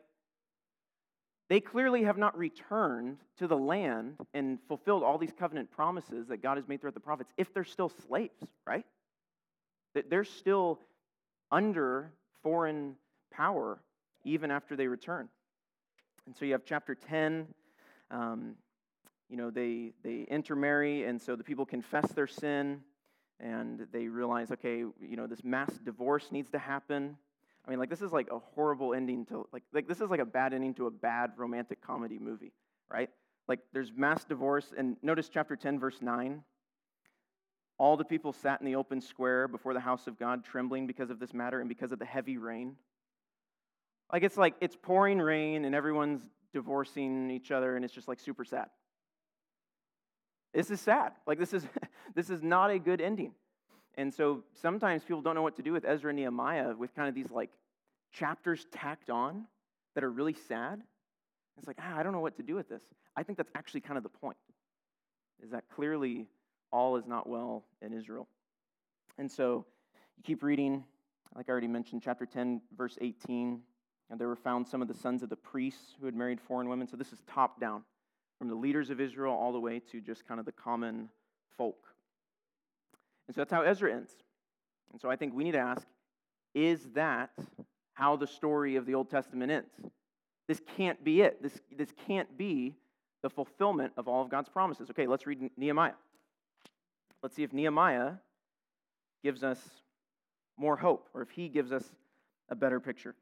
They 1.48 1.58
clearly 1.58 2.04
have 2.04 2.18
not 2.18 2.38
returned 2.38 3.16
to 3.38 3.48
the 3.48 3.58
land 3.58 4.14
and 4.32 4.60
fulfilled 4.68 5.02
all 5.02 5.18
these 5.18 5.34
covenant 5.36 5.72
promises 5.72 6.28
that 6.28 6.40
God 6.40 6.56
has 6.56 6.68
made 6.68 6.80
throughout 6.80 6.94
the 6.94 7.00
prophets 7.00 7.32
if 7.36 7.52
they're 7.52 7.64
still 7.64 7.90
slaves, 8.06 8.46
right? 8.64 8.86
They're 10.08 10.22
still 10.22 10.78
under 11.50 12.12
foreign 12.44 12.94
power 13.32 13.80
even 14.22 14.52
after 14.52 14.76
they 14.76 14.86
return. 14.86 15.28
And 16.26 16.36
so 16.36 16.44
you 16.44 16.52
have 16.52 16.64
chapter 16.64 16.94
10. 16.94 17.48
Um, 18.12 18.54
you 19.28 19.36
know, 19.36 19.50
they, 19.50 19.92
they 20.04 20.26
intermarry, 20.28 21.04
and 21.04 21.20
so 21.20 21.34
the 21.34 21.42
people 21.42 21.66
confess 21.66 22.12
their 22.12 22.26
sin, 22.26 22.80
and 23.40 23.86
they 23.92 24.06
realize, 24.06 24.52
okay, 24.52 24.78
you 24.78 25.16
know, 25.16 25.26
this 25.26 25.42
mass 25.42 25.72
divorce 25.84 26.30
needs 26.30 26.50
to 26.50 26.58
happen. 26.58 27.16
I 27.66 27.70
mean, 27.70 27.78
like 27.78 27.90
this 27.90 28.02
is 28.02 28.12
like 28.12 28.28
a 28.30 28.38
horrible 28.38 28.94
ending 28.94 29.24
to 29.26 29.48
like 29.52 29.62
like 29.72 29.88
this 29.88 30.00
is 30.00 30.10
like 30.10 30.20
a 30.20 30.26
bad 30.26 30.52
ending 30.52 30.74
to 30.74 30.86
a 30.86 30.90
bad 30.90 31.32
romantic 31.36 31.80
comedy 31.80 32.18
movie, 32.18 32.52
right? 32.90 33.08
Like 33.48 33.60
there's 33.72 33.90
mass 33.96 34.24
divorce, 34.24 34.72
and 34.76 34.96
notice 35.02 35.30
chapter 35.30 35.56
10, 35.56 35.80
verse 35.80 35.96
9. 36.00 36.42
All 37.78 37.96
the 37.96 38.04
people 38.04 38.32
sat 38.32 38.60
in 38.60 38.66
the 38.66 38.76
open 38.76 39.00
square 39.00 39.48
before 39.48 39.74
the 39.74 39.80
house 39.80 40.06
of 40.06 40.18
God, 40.18 40.44
trembling 40.44 40.86
because 40.86 41.10
of 41.10 41.18
this 41.18 41.34
matter 41.34 41.60
and 41.60 41.68
because 41.68 41.92
of 41.92 41.98
the 41.98 42.04
heavy 42.04 42.38
rain. 42.38 42.76
Like 44.12 44.22
it's 44.22 44.36
like 44.36 44.54
it's 44.60 44.76
pouring 44.80 45.18
rain 45.18 45.64
and 45.64 45.74
everyone's 45.74 46.22
divorcing 46.52 47.30
each 47.30 47.50
other, 47.50 47.74
and 47.76 47.84
it's 47.84 47.94
just 47.94 48.06
like 48.06 48.20
super 48.20 48.44
sad. 48.44 48.68
This 50.52 50.70
is 50.70 50.80
sad. 50.80 51.12
Like 51.26 51.38
this 51.38 51.52
is 51.52 51.66
this 52.14 52.30
is 52.30 52.42
not 52.42 52.70
a 52.70 52.78
good 52.78 53.00
ending. 53.00 53.32
And 53.96 54.12
so 54.12 54.42
sometimes 54.60 55.02
people 55.04 55.22
don't 55.22 55.34
know 55.34 55.42
what 55.42 55.56
to 55.56 55.62
do 55.62 55.72
with 55.72 55.84
Ezra 55.84 56.10
and 56.10 56.18
Nehemiah 56.18 56.74
with 56.76 56.94
kind 56.94 57.08
of 57.08 57.14
these 57.14 57.30
like 57.30 57.50
chapters 58.12 58.66
tacked 58.72 59.10
on 59.10 59.46
that 59.94 60.04
are 60.04 60.10
really 60.10 60.32
sad. 60.32 60.82
It's 61.58 61.66
like, 61.66 61.78
ah, 61.80 61.96
I 61.96 62.02
don't 62.02 62.12
know 62.12 62.20
what 62.20 62.36
to 62.36 62.42
do 62.42 62.54
with 62.56 62.68
this. 62.68 62.82
I 63.16 63.22
think 63.22 63.38
that's 63.38 63.50
actually 63.54 63.82
kind 63.82 63.96
of 63.96 64.02
the 64.02 64.08
point, 64.08 64.36
is 65.42 65.50
that 65.50 65.64
clearly 65.74 66.26
all 66.74 66.96
is 66.96 67.06
not 67.06 67.28
well 67.28 67.64
in 67.80 67.92
Israel. 67.92 68.26
And 69.16 69.30
so 69.30 69.64
you 70.16 70.22
keep 70.24 70.42
reading, 70.42 70.84
like 71.36 71.48
I 71.48 71.52
already 71.52 71.68
mentioned, 71.68 72.02
chapter 72.04 72.26
10, 72.26 72.60
verse 72.76 72.98
18. 73.00 73.60
And 74.10 74.20
there 74.20 74.26
were 74.26 74.36
found 74.36 74.66
some 74.66 74.82
of 74.82 74.88
the 74.88 74.94
sons 74.94 75.22
of 75.22 75.28
the 75.30 75.36
priests 75.36 75.94
who 75.98 76.06
had 76.06 76.16
married 76.16 76.40
foreign 76.40 76.68
women. 76.68 76.88
So 76.88 76.96
this 76.96 77.12
is 77.12 77.22
top 77.32 77.60
down, 77.60 77.84
from 78.38 78.48
the 78.48 78.56
leaders 78.56 78.90
of 78.90 79.00
Israel 79.00 79.32
all 79.32 79.52
the 79.52 79.60
way 79.60 79.80
to 79.92 80.00
just 80.00 80.26
kind 80.26 80.40
of 80.40 80.46
the 80.46 80.52
common 80.52 81.08
folk. 81.56 81.86
And 83.28 83.34
so 83.34 83.40
that's 83.40 83.52
how 83.52 83.62
Ezra 83.62 83.94
ends. 83.94 84.10
And 84.92 85.00
so 85.00 85.08
I 85.08 85.16
think 85.16 85.32
we 85.32 85.44
need 85.44 85.52
to 85.52 85.58
ask 85.58 85.86
is 86.54 86.90
that 86.94 87.30
how 87.94 88.14
the 88.16 88.26
story 88.26 88.76
of 88.76 88.86
the 88.86 88.94
Old 88.94 89.10
Testament 89.10 89.50
ends? 89.50 89.70
This 90.46 90.60
can't 90.76 91.02
be 91.02 91.22
it. 91.22 91.42
This, 91.42 91.60
this 91.76 91.92
can't 92.06 92.36
be 92.36 92.76
the 93.22 93.30
fulfillment 93.30 93.92
of 93.96 94.06
all 94.06 94.22
of 94.22 94.28
God's 94.28 94.48
promises. 94.48 94.90
Okay, 94.90 95.06
let's 95.06 95.26
read 95.26 95.50
Nehemiah. 95.56 95.94
Let's 97.24 97.36
see 97.36 97.42
if 97.42 97.54
Nehemiah 97.54 98.16
gives 99.22 99.42
us 99.42 99.58
more 100.58 100.76
hope 100.76 101.08
or 101.14 101.22
if 101.22 101.30
he 101.30 101.48
gives 101.48 101.72
us 101.72 101.82
a 102.50 102.54
better 102.54 102.80
picture. 102.80 103.14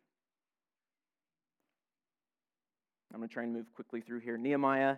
I'm 3.14 3.20
going 3.20 3.28
to 3.28 3.32
try 3.32 3.44
and 3.44 3.52
move 3.52 3.72
quickly 3.72 4.00
through 4.00 4.18
here. 4.18 4.36
Nehemiah, 4.36 4.96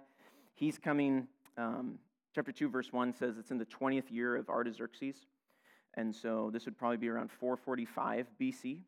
he's 0.54 0.78
coming 0.78 1.28
um, 1.58 1.98
Chapter 2.34 2.50
2, 2.50 2.70
verse 2.70 2.94
1 2.94 3.12
says 3.12 3.36
it's 3.36 3.50
in 3.50 3.58
the 3.58 3.66
20th 3.66 4.10
year 4.10 4.36
of 4.36 4.48
Artaxerxes. 4.48 5.26
And 5.98 6.16
so 6.16 6.48
this 6.50 6.64
would 6.64 6.78
probably 6.78 6.96
be 6.96 7.10
around 7.10 7.30
445 7.30 8.26
BC. 8.40 8.78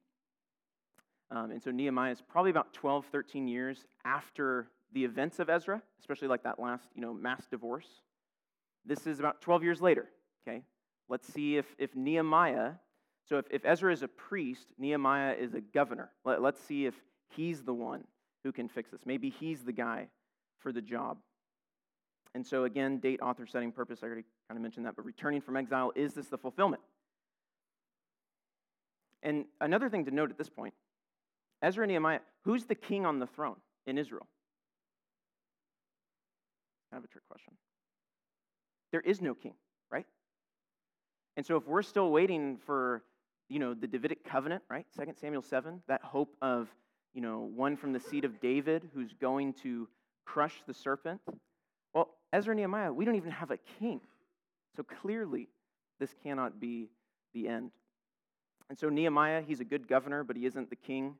Um, 1.30 1.50
and 1.50 1.62
so 1.62 1.70
Nehemiah 1.70 2.12
is 2.12 2.22
probably 2.22 2.52
about 2.52 2.72
12, 2.72 3.04
13 3.12 3.48
years 3.48 3.84
after 4.06 4.68
the 4.94 5.04
events 5.04 5.40
of 5.40 5.50
Ezra, 5.50 5.82
especially 6.00 6.28
like 6.28 6.44
that 6.44 6.58
last, 6.58 6.88
you 6.94 7.02
know, 7.02 7.12
mass 7.12 7.46
divorce. 7.50 8.00
This 8.86 9.06
is 9.06 9.18
about 9.18 9.40
12 9.40 9.64
years 9.64 9.80
later, 9.80 10.06
okay? 10.46 10.62
Let's 11.08 11.26
see 11.32 11.56
if, 11.56 11.66
if 11.78 11.94
Nehemiah, 11.96 12.72
so 13.28 13.38
if, 13.38 13.46
if 13.50 13.64
Ezra 13.64 13.92
is 13.92 14.02
a 14.02 14.08
priest, 14.08 14.72
Nehemiah 14.78 15.34
is 15.34 15.54
a 15.54 15.60
governor. 15.60 16.10
Let, 16.24 16.40
let's 16.40 16.60
see 16.60 16.86
if 16.86 16.94
he's 17.28 17.62
the 17.62 17.74
one 17.74 18.04
who 18.44 18.52
can 18.52 18.68
fix 18.68 18.90
this. 18.90 19.00
Maybe 19.04 19.28
he's 19.28 19.64
the 19.64 19.72
guy 19.72 20.08
for 20.60 20.72
the 20.72 20.80
job. 20.80 21.18
And 22.34 22.46
so, 22.46 22.64
again, 22.64 22.98
date, 22.98 23.20
author, 23.20 23.46
setting, 23.46 23.72
purpose, 23.72 24.00
I 24.02 24.06
already 24.06 24.24
kind 24.48 24.58
of 24.58 24.62
mentioned 24.62 24.86
that, 24.86 24.94
but 24.94 25.04
returning 25.04 25.40
from 25.40 25.56
exile, 25.56 25.92
is 25.96 26.14
this 26.14 26.26
the 26.26 26.38
fulfillment? 26.38 26.82
And 29.22 29.46
another 29.60 29.88
thing 29.88 30.04
to 30.04 30.10
note 30.10 30.30
at 30.30 30.38
this 30.38 30.50
point 30.50 30.74
Ezra 31.62 31.84
and 31.84 31.90
Nehemiah, 31.90 32.20
who's 32.44 32.64
the 32.64 32.74
king 32.74 33.06
on 33.06 33.18
the 33.18 33.26
throne 33.26 33.56
in 33.86 33.98
Israel? 33.98 34.26
Kind 36.92 37.02
of 37.02 37.08
a 37.08 37.12
trick 37.12 37.24
question. 37.28 37.54
There 38.96 39.02
is 39.02 39.20
no 39.20 39.34
king, 39.34 39.52
right? 39.90 40.06
And 41.36 41.44
so 41.44 41.58
if 41.58 41.66
we're 41.66 41.82
still 41.82 42.10
waiting 42.10 42.56
for, 42.64 43.02
you 43.50 43.58
know, 43.58 43.74
the 43.74 43.86
Davidic 43.86 44.24
covenant, 44.24 44.62
right? 44.70 44.86
2 44.98 45.12
Samuel 45.20 45.42
7, 45.42 45.82
that 45.86 46.02
hope 46.02 46.34
of, 46.40 46.70
you 47.12 47.20
know, 47.20 47.40
one 47.40 47.76
from 47.76 47.92
the 47.92 48.00
seed 48.00 48.24
of 48.24 48.40
David 48.40 48.88
who's 48.94 49.12
going 49.20 49.52
to 49.64 49.86
crush 50.24 50.62
the 50.66 50.72
serpent, 50.72 51.20
well, 51.92 52.08
Ezra 52.32 52.52
and 52.52 52.56
Nehemiah, 52.56 52.90
we 52.90 53.04
don't 53.04 53.16
even 53.16 53.32
have 53.32 53.50
a 53.50 53.58
king. 53.78 54.00
So 54.78 54.82
clearly, 54.82 55.50
this 56.00 56.14
cannot 56.22 56.58
be 56.58 56.88
the 57.34 57.48
end. 57.48 57.72
And 58.70 58.78
so 58.78 58.88
Nehemiah, 58.88 59.42
he's 59.46 59.60
a 59.60 59.64
good 59.66 59.86
governor, 59.86 60.24
but 60.24 60.36
he 60.36 60.46
isn't 60.46 60.70
the 60.70 60.76
king. 60.76 61.16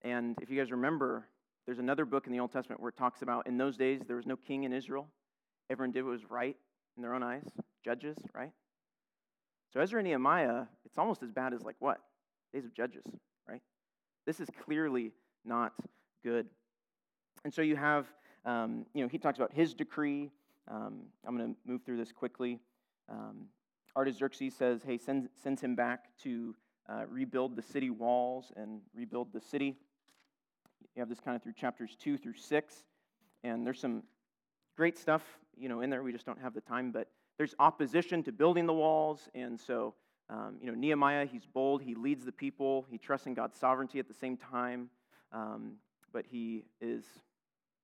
And 0.00 0.34
if 0.40 0.48
you 0.48 0.58
guys 0.58 0.72
remember, 0.72 1.26
there's 1.66 1.78
another 1.78 2.06
book 2.06 2.26
in 2.26 2.32
the 2.32 2.40
Old 2.40 2.52
Testament 2.52 2.80
where 2.80 2.88
it 2.88 2.96
talks 2.96 3.20
about 3.20 3.46
in 3.46 3.58
those 3.58 3.76
days 3.76 4.00
there 4.06 4.16
was 4.16 4.24
no 4.24 4.36
king 4.36 4.64
in 4.64 4.72
Israel. 4.72 5.08
Everyone 5.68 5.92
did 5.92 6.04
what 6.04 6.12
was 6.12 6.30
right 6.30 6.56
in 6.96 7.02
their 7.02 7.14
own 7.14 7.22
eyes. 7.22 7.44
Judges, 7.84 8.16
right? 8.34 8.52
So 9.72 9.80
Ezra 9.80 9.98
and 10.00 10.08
Nehemiah, 10.08 10.64
it's 10.84 10.98
almost 10.98 11.22
as 11.22 11.30
bad 11.30 11.54
as 11.54 11.62
like 11.62 11.76
what? 11.78 11.98
Days 12.52 12.64
of 12.64 12.74
Judges, 12.74 13.04
right? 13.48 13.62
This 14.26 14.38
is 14.38 14.48
clearly 14.64 15.12
not 15.44 15.72
good. 16.22 16.46
And 17.44 17.52
so 17.52 17.62
you 17.62 17.76
have, 17.76 18.06
um, 18.44 18.86
you 18.94 19.02
know, 19.02 19.08
he 19.08 19.18
talks 19.18 19.38
about 19.38 19.52
his 19.52 19.74
decree. 19.74 20.30
Um, 20.68 21.00
I'm 21.26 21.36
going 21.36 21.54
to 21.54 21.70
move 21.70 21.82
through 21.82 21.96
this 21.96 22.12
quickly. 22.12 22.60
Um, 23.08 23.46
Artaxerxes 23.96 24.54
says, 24.54 24.82
hey, 24.86 24.98
send, 24.98 25.28
sends 25.42 25.60
him 25.60 25.74
back 25.74 26.16
to 26.22 26.54
uh, 26.88 27.04
rebuild 27.08 27.56
the 27.56 27.62
city 27.62 27.90
walls 27.90 28.52
and 28.56 28.80
rebuild 28.94 29.32
the 29.32 29.40
city. 29.40 29.76
You 30.94 31.00
have 31.00 31.08
this 31.08 31.20
kind 31.20 31.36
of 31.36 31.42
through 31.42 31.54
chapters 31.54 31.96
2 32.00 32.18
through 32.18 32.34
6. 32.34 32.84
And 33.44 33.66
there's 33.66 33.80
some 33.80 34.02
great 34.76 34.98
stuff, 34.98 35.22
you 35.62 35.68
know, 35.68 35.80
in 35.80 35.90
there. 35.90 36.02
We 36.02 36.12
just 36.12 36.26
don't 36.26 36.40
have 36.40 36.54
the 36.54 36.60
time. 36.60 36.90
But 36.90 37.06
there's 37.38 37.54
opposition 37.58 38.22
to 38.24 38.32
building 38.32 38.66
the 38.66 38.72
walls. 38.72 39.28
And 39.34 39.58
so, 39.58 39.94
um, 40.28 40.56
you 40.60 40.66
know, 40.66 40.74
Nehemiah, 40.74 41.24
he's 41.24 41.46
bold. 41.46 41.82
He 41.82 41.94
leads 41.94 42.24
the 42.24 42.32
people. 42.32 42.84
He 42.90 42.98
trusts 42.98 43.26
in 43.26 43.34
God's 43.34 43.58
sovereignty 43.58 43.98
at 43.98 44.08
the 44.08 44.14
same 44.14 44.36
time. 44.36 44.90
Um, 45.32 45.74
but 46.12 46.24
he 46.30 46.64
is, 46.80 47.04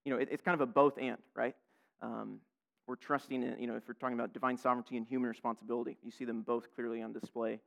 you 0.04 0.12
know, 0.12 0.18
it, 0.18 0.28
it's 0.30 0.42
kind 0.42 0.54
of 0.54 0.60
a 0.60 0.70
both 0.70 0.98
and, 0.98 1.16
right? 1.34 1.54
Um, 2.02 2.40
we're 2.86 2.96
trusting 2.96 3.42
in, 3.42 3.56
you 3.60 3.66
know, 3.66 3.76
if 3.76 3.86
we're 3.86 3.94
talking 3.94 4.18
about 4.18 4.32
divine 4.32 4.56
sovereignty 4.56 4.96
and 4.96 5.06
human 5.06 5.28
responsibility, 5.28 5.96
you 6.02 6.10
see 6.10 6.24
them 6.24 6.42
both 6.42 6.74
clearly 6.74 7.02
on 7.02 7.12
display 7.12 7.60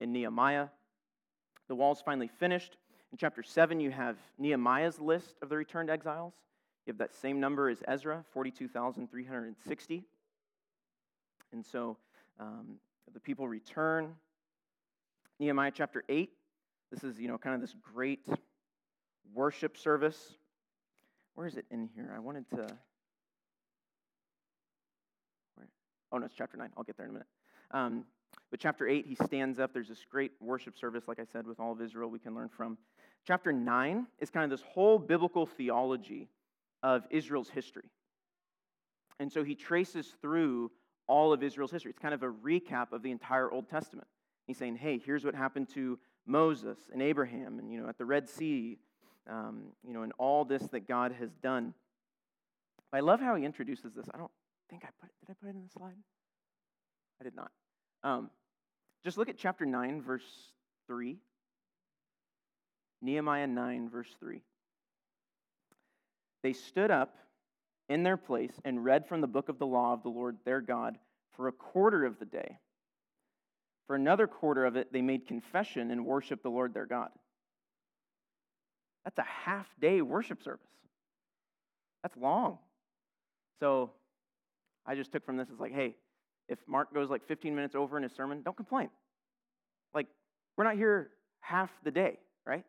in 0.00 0.12
Nehemiah. 0.12 0.68
The 1.68 1.74
wall's 1.74 2.00
finally 2.00 2.28
finished. 2.28 2.76
In 3.12 3.18
chapter 3.18 3.42
7, 3.42 3.80
you 3.80 3.90
have 3.90 4.16
Nehemiah's 4.38 5.00
list 5.00 5.36
of 5.42 5.48
the 5.48 5.56
returned 5.56 5.90
exiles. 5.90 6.34
You 6.88 6.94
that 6.94 7.14
same 7.14 7.38
number 7.38 7.68
as 7.68 7.82
Ezra, 7.86 8.24
42,360. 8.32 10.04
And 11.52 11.66
so 11.66 11.98
um, 12.40 12.76
the 13.12 13.20
people 13.20 13.46
return. 13.46 14.14
Nehemiah 15.38 15.70
chapter 15.74 16.02
8, 16.08 16.30
this 16.90 17.04
is, 17.04 17.20
you 17.20 17.28
know, 17.28 17.36
kind 17.36 17.54
of 17.54 17.60
this 17.60 17.74
great 17.94 18.26
worship 19.34 19.76
service. 19.76 20.38
Where 21.34 21.46
is 21.46 21.58
it 21.58 21.66
in 21.70 21.90
here? 21.94 22.10
I 22.16 22.20
wanted 22.20 22.48
to. 22.50 22.66
Where? 25.56 25.68
Oh, 26.10 26.16
no, 26.16 26.24
it's 26.24 26.34
chapter 26.34 26.56
9. 26.56 26.70
I'll 26.74 26.84
get 26.84 26.96
there 26.96 27.04
in 27.04 27.10
a 27.10 27.12
minute. 27.12 27.28
Um, 27.70 28.04
but 28.50 28.60
chapter 28.60 28.88
8, 28.88 29.04
he 29.06 29.14
stands 29.26 29.58
up. 29.58 29.74
There's 29.74 29.88
this 29.88 30.06
great 30.10 30.32
worship 30.40 30.78
service, 30.78 31.04
like 31.06 31.20
I 31.20 31.26
said, 31.30 31.46
with 31.46 31.60
all 31.60 31.72
of 31.72 31.82
Israel 31.82 32.08
we 32.08 32.18
can 32.18 32.34
learn 32.34 32.48
from. 32.48 32.78
Chapter 33.26 33.52
9 33.52 34.06
is 34.20 34.30
kind 34.30 34.44
of 34.44 34.50
this 34.50 34.66
whole 34.66 34.98
biblical 34.98 35.44
theology 35.44 36.30
of 36.82 37.04
Israel's 37.10 37.48
history. 37.48 37.90
And 39.20 39.32
so 39.32 39.42
he 39.42 39.54
traces 39.54 40.14
through 40.22 40.70
all 41.06 41.32
of 41.32 41.42
Israel's 41.42 41.70
history. 41.70 41.90
It's 41.90 41.98
kind 41.98 42.14
of 42.14 42.22
a 42.22 42.28
recap 42.28 42.92
of 42.92 43.02
the 43.02 43.10
entire 43.10 43.50
Old 43.50 43.68
Testament. 43.68 44.06
He's 44.46 44.58
saying, 44.58 44.76
hey, 44.76 44.98
here's 45.04 45.24
what 45.24 45.34
happened 45.34 45.68
to 45.74 45.98
Moses 46.26 46.78
and 46.92 47.02
Abraham 47.02 47.58
and, 47.58 47.72
you 47.72 47.80
know, 47.80 47.88
at 47.88 47.98
the 47.98 48.04
Red 48.04 48.28
Sea, 48.28 48.78
um, 49.28 49.64
you 49.86 49.92
know, 49.92 50.02
and 50.02 50.12
all 50.18 50.44
this 50.44 50.62
that 50.68 50.86
God 50.86 51.12
has 51.18 51.30
done. 51.42 51.74
I 52.92 53.00
love 53.00 53.20
how 53.20 53.34
he 53.34 53.44
introduces 53.44 53.94
this. 53.94 54.06
I 54.14 54.18
don't 54.18 54.30
think 54.70 54.84
I 54.84 54.88
put 55.00 55.10
it, 55.10 55.26
did 55.26 55.32
I 55.32 55.34
put 55.40 55.48
it 55.48 55.56
in 55.56 55.62
the 55.62 55.70
slide? 55.70 55.96
I 57.20 57.24
did 57.24 57.34
not. 57.34 57.50
Um, 58.02 58.30
just 59.04 59.18
look 59.18 59.28
at 59.28 59.36
chapter 59.36 59.66
9, 59.66 60.02
verse 60.02 60.22
3. 60.86 61.18
Nehemiah 63.00 63.46
9, 63.46 63.90
verse 63.90 64.14
3. 64.20 64.42
They 66.42 66.52
stood 66.52 66.90
up 66.90 67.16
in 67.88 68.02
their 68.02 68.16
place 68.16 68.52
and 68.64 68.84
read 68.84 69.06
from 69.06 69.20
the 69.20 69.26
book 69.26 69.48
of 69.48 69.58
the 69.58 69.66
law 69.66 69.92
of 69.92 70.02
the 70.02 70.08
Lord 70.08 70.36
their 70.44 70.60
God 70.60 70.98
for 71.36 71.48
a 71.48 71.52
quarter 71.52 72.04
of 72.04 72.18
the 72.18 72.24
day. 72.24 72.58
For 73.86 73.96
another 73.96 74.26
quarter 74.26 74.66
of 74.66 74.76
it, 74.76 74.92
they 74.92 75.00
made 75.00 75.26
confession 75.26 75.90
and 75.90 76.04
worshiped 76.04 76.42
the 76.42 76.50
Lord 76.50 76.74
their 76.74 76.86
God. 76.86 77.08
That's 79.04 79.18
a 79.18 79.22
half 79.22 79.66
day 79.80 80.02
worship 80.02 80.42
service. 80.42 80.66
That's 82.02 82.16
long. 82.16 82.58
So 83.60 83.92
I 84.86 84.94
just 84.94 85.10
took 85.10 85.24
from 85.24 85.38
this 85.38 85.48
as 85.52 85.58
like, 85.58 85.72
hey, 85.72 85.96
if 86.48 86.58
Mark 86.66 86.92
goes 86.92 87.08
like 87.10 87.26
15 87.26 87.54
minutes 87.54 87.74
over 87.74 87.96
in 87.96 88.02
his 88.02 88.12
sermon, 88.12 88.42
don't 88.42 88.56
complain. 88.56 88.90
Like, 89.94 90.06
we're 90.56 90.64
not 90.64 90.76
here 90.76 91.10
half 91.40 91.70
the 91.84 91.90
day, 91.90 92.18
right? 92.46 92.64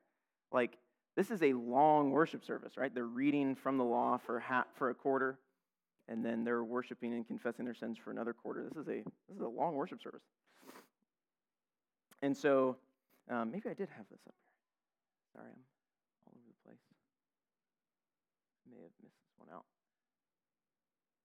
Like, 0.52 0.78
this 1.20 1.32
is 1.32 1.44
a 1.44 1.52
long 1.52 2.12
worship 2.12 2.46
service, 2.46 2.78
right? 2.78 2.96
They're 2.96 3.04
reading 3.04 3.54
from 3.54 3.78
the 3.78 3.84
law 3.84 4.18
for, 4.26 4.40
half, 4.40 4.68
for 4.76 4.90
a 4.90 4.94
quarter, 4.94 5.38
and 6.08 6.24
then 6.24 6.46
they're 6.46 6.64
worshiping 6.64 7.14
and 7.14 7.28
confessing 7.28 7.66
their 7.66 7.74
sins 7.74 7.98
for 8.02 8.10
another 8.10 8.32
quarter. 8.32 8.64
This 8.64 8.78
is 8.78 8.88
a, 8.88 9.04
this 9.28 9.36
is 9.36 9.42
a 9.42 9.48
long 9.48 9.76
worship 9.76 10.02
service. 10.02 10.22
And 12.22 12.38
so, 12.38 12.78
um, 13.30 13.52
maybe 13.52 13.70
I 13.70 13.74
did 13.74 13.90
have 13.98 14.06
this 14.10 14.22
up 14.30 14.34
here. 14.34 15.36
Sorry, 15.36 15.50
I'm 15.52 15.60
all 16.26 16.32
over 16.32 16.48
the 16.48 16.64
place. 16.64 16.80
I 18.66 18.72
may 18.72 18.82
have 18.84 18.92
missed 19.04 19.20
this 19.22 19.36
one 19.46 19.50
out. 19.54 19.66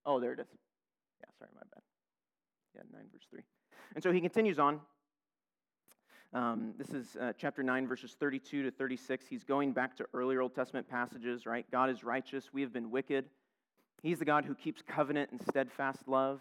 Oh, 0.04 0.18
there 0.18 0.33
it 0.33 0.40
is. 0.40 0.48
Yeah, 1.20 1.30
sorry, 1.38 1.52
my 1.54 1.62
bad. 1.72 1.83
Yeah, 2.74 2.83
9 2.92 3.00
verse 3.12 3.26
3. 3.30 3.42
And 3.94 4.02
so 4.02 4.11
he 4.11 4.20
continues 4.20 4.59
on. 4.59 4.80
Um, 6.34 6.74
this 6.76 6.90
is 6.90 7.16
uh, 7.20 7.32
chapter 7.38 7.62
9, 7.62 7.86
verses 7.86 8.16
32 8.18 8.64
to 8.64 8.70
36. 8.72 9.24
He's 9.28 9.44
going 9.44 9.72
back 9.72 9.96
to 9.98 10.06
earlier 10.12 10.40
Old 10.40 10.52
Testament 10.52 10.88
passages, 10.88 11.46
right? 11.46 11.64
God 11.70 11.90
is 11.90 12.02
righteous. 12.02 12.52
We 12.52 12.60
have 12.62 12.72
been 12.72 12.90
wicked. 12.90 13.26
He's 14.02 14.18
the 14.18 14.24
God 14.24 14.44
who 14.44 14.56
keeps 14.56 14.82
covenant 14.82 15.30
and 15.30 15.40
steadfast 15.40 16.08
love. 16.08 16.40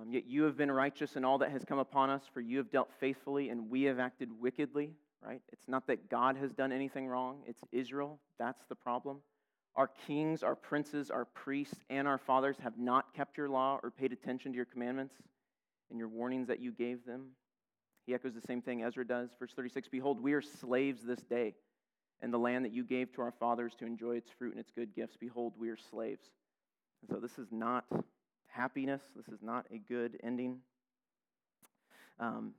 Um, 0.00 0.10
yet 0.10 0.24
you 0.26 0.44
have 0.44 0.56
been 0.56 0.72
righteous 0.72 1.14
in 1.16 1.26
all 1.26 1.36
that 1.38 1.50
has 1.50 1.62
come 1.62 1.78
upon 1.78 2.08
us, 2.08 2.22
for 2.32 2.40
you 2.40 2.56
have 2.56 2.70
dealt 2.70 2.88
faithfully 2.98 3.50
and 3.50 3.68
we 3.68 3.82
have 3.82 3.98
acted 3.98 4.30
wickedly, 4.40 4.94
right? 5.22 5.42
It's 5.52 5.68
not 5.68 5.86
that 5.88 6.08
God 6.08 6.38
has 6.38 6.54
done 6.54 6.72
anything 6.72 7.06
wrong, 7.06 7.42
it's 7.46 7.60
Israel. 7.70 8.18
That's 8.38 8.64
the 8.70 8.74
problem. 8.74 9.18
Our 9.76 9.90
kings, 10.06 10.42
our 10.42 10.56
princes, 10.56 11.10
our 11.10 11.26
priests, 11.26 11.76
and 11.90 12.08
our 12.08 12.18
fathers 12.18 12.56
have 12.62 12.78
not 12.78 13.12
kept 13.12 13.36
your 13.36 13.50
law 13.50 13.78
or 13.82 13.90
paid 13.90 14.12
attention 14.12 14.52
to 14.52 14.56
your 14.56 14.64
commandments 14.64 15.16
and 15.90 15.98
your 15.98 16.08
warnings 16.08 16.48
that 16.48 16.58
you 16.58 16.72
gave 16.72 17.04
them. 17.04 17.26
He 18.06 18.14
echoes 18.14 18.34
the 18.34 18.40
same 18.40 18.62
thing 18.62 18.82
Ezra 18.82 19.06
does. 19.06 19.30
Verse 19.38 19.52
36 19.54 19.86
Behold, 19.88 20.20
we 20.20 20.32
are 20.32 20.42
slaves 20.42 21.02
this 21.02 21.20
day, 21.20 21.54
and 22.20 22.32
the 22.32 22.38
land 22.38 22.64
that 22.64 22.72
you 22.72 22.84
gave 22.84 23.12
to 23.14 23.22
our 23.22 23.32
fathers 23.32 23.74
to 23.78 23.86
enjoy 23.86 24.16
its 24.16 24.30
fruit 24.30 24.52
and 24.52 24.60
its 24.60 24.70
good 24.70 24.94
gifts, 24.94 25.16
behold, 25.18 25.54
we 25.58 25.68
are 25.68 25.76
slaves. 25.76 26.30
And 27.00 27.10
so 27.10 27.18
this 27.20 27.38
is 27.38 27.48
not 27.50 27.84
happiness. 28.46 29.02
This 29.16 29.28
is 29.28 29.42
not 29.42 29.66
a 29.72 29.78
good 29.78 30.18
ending. 30.22 30.58
Um, 32.20 32.52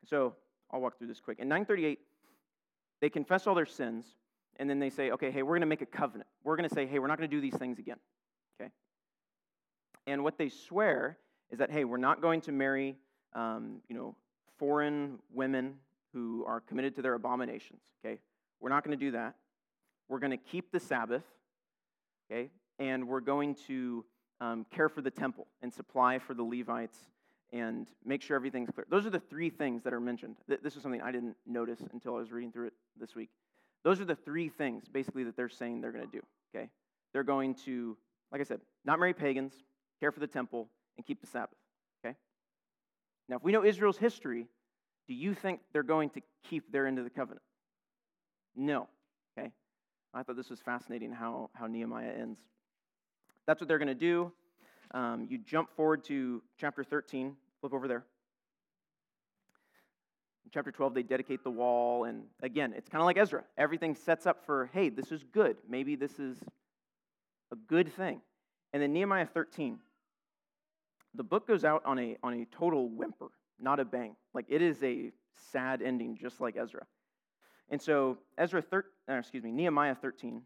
So 0.04 0.34
I'll 0.70 0.80
walk 0.80 0.98
through 0.98 1.08
this 1.08 1.20
quick. 1.20 1.38
In 1.38 1.48
938, 1.48 1.98
they 3.00 3.08
confess 3.08 3.46
all 3.46 3.54
their 3.54 3.64
sins, 3.64 4.04
and 4.56 4.68
then 4.68 4.78
they 4.78 4.90
say, 4.90 5.10
okay, 5.12 5.30
hey, 5.30 5.42
we're 5.42 5.52
going 5.52 5.60
to 5.60 5.66
make 5.66 5.80
a 5.82 5.86
covenant. 5.86 6.28
We're 6.44 6.56
going 6.56 6.68
to 6.68 6.74
say, 6.74 6.86
hey, 6.86 6.98
we're 6.98 7.06
not 7.06 7.18
going 7.18 7.30
to 7.30 7.36
do 7.36 7.40
these 7.40 7.54
things 7.54 7.78
again. 7.78 7.96
And 10.08 10.24
what 10.24 10.38
they 10.38 10.48
swear 10.48 11.18
is 11.50 11.58
that, 11.58 11.70
hey, 11.70 11.84
we're 11.84 11.98
not 11.98 12.22
going 12.22 12.40
to 12.42 12.52
marry, 12.52 12.96
um, 13.34 13.82
you 13.88 13.94
know, 13.94 14.16
foreign 14.58 15.18
women 15.34 15.74
who 16.14 16.46
are 16.46 16.60
committed 16.60 16.94
to 16.94 17.02
their 17.02 17.12
abominations. 17.12 17.82
Okay? 18.02 18.18
We're 18.58 18.70
not 18.70 18.84
going 18.84 18.98
to 18.98 19.04
do 19.04 19.10
that. 19.10 19.34
We're 20.08 20.18
going 20.18 20.30
to 20.30 20.38
keep 20.38 20.72
the 20.72 20.80
Sabbath. 20.80 21.24
Okay? 22.30 22.48
And 22.78 23.06
we're 23.06 23.20
going 23.20 23.54
to 23.66 24.02
um, 24.40 24.64
care 24.74 24.88
for 24.88 25.02
the 25.02 25.10
temple 25.10 25.46
and 25.60 25.70
supply 25.72 26.18
for 26.18 26.32
the 26.32 26.42
Levites 26.42 26.96
and 27.52 27.86
make 28.02 28.22
sure 28.22 28.34
everything's 28.34 28.70
clear. 28.70 28.86
Those 28.88 29.04
are 29.04 29.10
the 29.10 29.20
three 29.20 29.50
things 29.50 29.82
that 29.82 29.92
are 29.92 30.00
mentioned. 30.00 30.36
This 30.46 30.74
is 30.74 30.82
something 30.82 31.02
I 31.02 31.12
didn't 31.12 31.36
notice 31.46 31.80
until 31.92 32.14
I 32.14 32.20
was 32.20 32.32
reading 32.32 32.50
through 32.50 32.68
it 32.68 32.74
this 32.98 33.14
week. 33.14 33.28
Those 33.84 34.00
are 34.00 34.06
the 34.06 34.16
three 34.16 34.48
things 34.48 34.84
basically 34.90 35.24
that 35.24 35.36
they're 35.36 35.50
saying 35.50 35.82
they're 35.82 35.92
going 35.92 36.06
to 36.06 36.10
do. 36.10 36.22
Okay? 36.54 36.70
They're 37.12 37.24
going 37.24 37.54
to, 37.66 37.94
like 38.32 38.40
I 38.40 38.44
said, 38.44 38.60
not 38.86 38.98
marry 38.98 39.12
pagans, 39.12 39.52
care 40.00 40.12
for 40.12 40.20
the 40.20 40.26
temple, 40.26 40.68
and 40.96 41.06
keep 41.06 41.20
the 41.20 41.26
Sabbath. 41.26 41.58
Okay? 42.04 42.16
Now, 43.28 43.36
if 43.36 43.42
we 43.42 43.52
know 43.52 43.64
Israel's 43.64 43.98
history, 43.98 44.46
do 45.06 45.14
you 45.14 45.34
think 45.34 45.60
they're 45.72 45.82
going 45.82 46.10
to 46.10 46.20
keep 46.48 46.70
their 46.70 46.86
end 46.86 46.98
of 46.98 47.04
the 47.04 47.10
covenant? 47.10 47.42
No. 48.54 48.88
Okay? 49.38 49.50
I 50.14 50.22
thought 50.22 50.36
this 50.36 50.50
was 50.50 50.60
fascinating 50.60 51.12
how, 51.12 51.50
how 51.54 51.66
Nehemiah 51.66 52.12
ends. 52.12 52.38
That's 53.46 53.60
what 53.60 53.68
they're 53.68 53.78
going 53.78 53.88
to 53.88 53.94
do. 53.94 54.32
Um, 54.92 55.26
you 55.28 55.38
jump 55.38 55.70
forward 55.76 56.04
to 56.04 56.42
chapter 56.58 56.84
13, 56.84 57.34
flip 57.60 57.72
over 57.72 57.88
there. 57.88 58.04
In 60.44 60.50
chapter 60.52 60.72
12, 60.72 60.94
they 60.94 61.02
dedicate 61.02 61.44
the 61.44 61.50
wall. 61.50 62.04
And 62.04 62.24
again, 62.42 62.74
it's 62.76 62.88
kind 62.88 63.00
of 63.00 63.06
like 63.06 63.18
Ezra. 63.18 63.44
Everything 63.56 63.94
sets 63.94 64.26
up 64.26 64.44
for, 64.46 64.70
hey, 64.72 64.88
this 64.88 65.12
is 65.12 65.22
good. 65.32 65.56
Maybe 65.68 65.94
this 65.94 66.18
is 66.18 66.38
a 67.52 67.56
good 67.56 67.92
thing. 67.94 68.20
And 68.72 68.82
then 68.82 68.92
Nehemiah 68.92 69.26
13, 69.26 69.78
the 71.14 71.22
book 71.22 71.46
goes 71.46 71.64
out 71.64 71.82
on 71.84 71.98
a, 71.98 72.16
on 72.22 72.34
a 72.34 72.44
total 72.46 72.88
whimper, 72.88 73.28
not 73.58 73.80
a 73.80 73.84
bang. 73.84 74.14
Like 74.34 74.46
it 74.48 74.62
is 74.62 74.82
a 74.82 75.10
sad 75.52 75.82
ending, 75.82 76.16
just 76.16 76.40
like 76.40 76.56
Ezra. 76.56 76.86
And 77.70 77.80
so 77.80 78.18
Ezra, 78.36 78.62
thir- 78.62 78.86
uh, 79.08 79.14
excuse 79.14 79.42
me, 79.42 79.52
Nehemiah 79.52 79.94
13, 79.94 80.42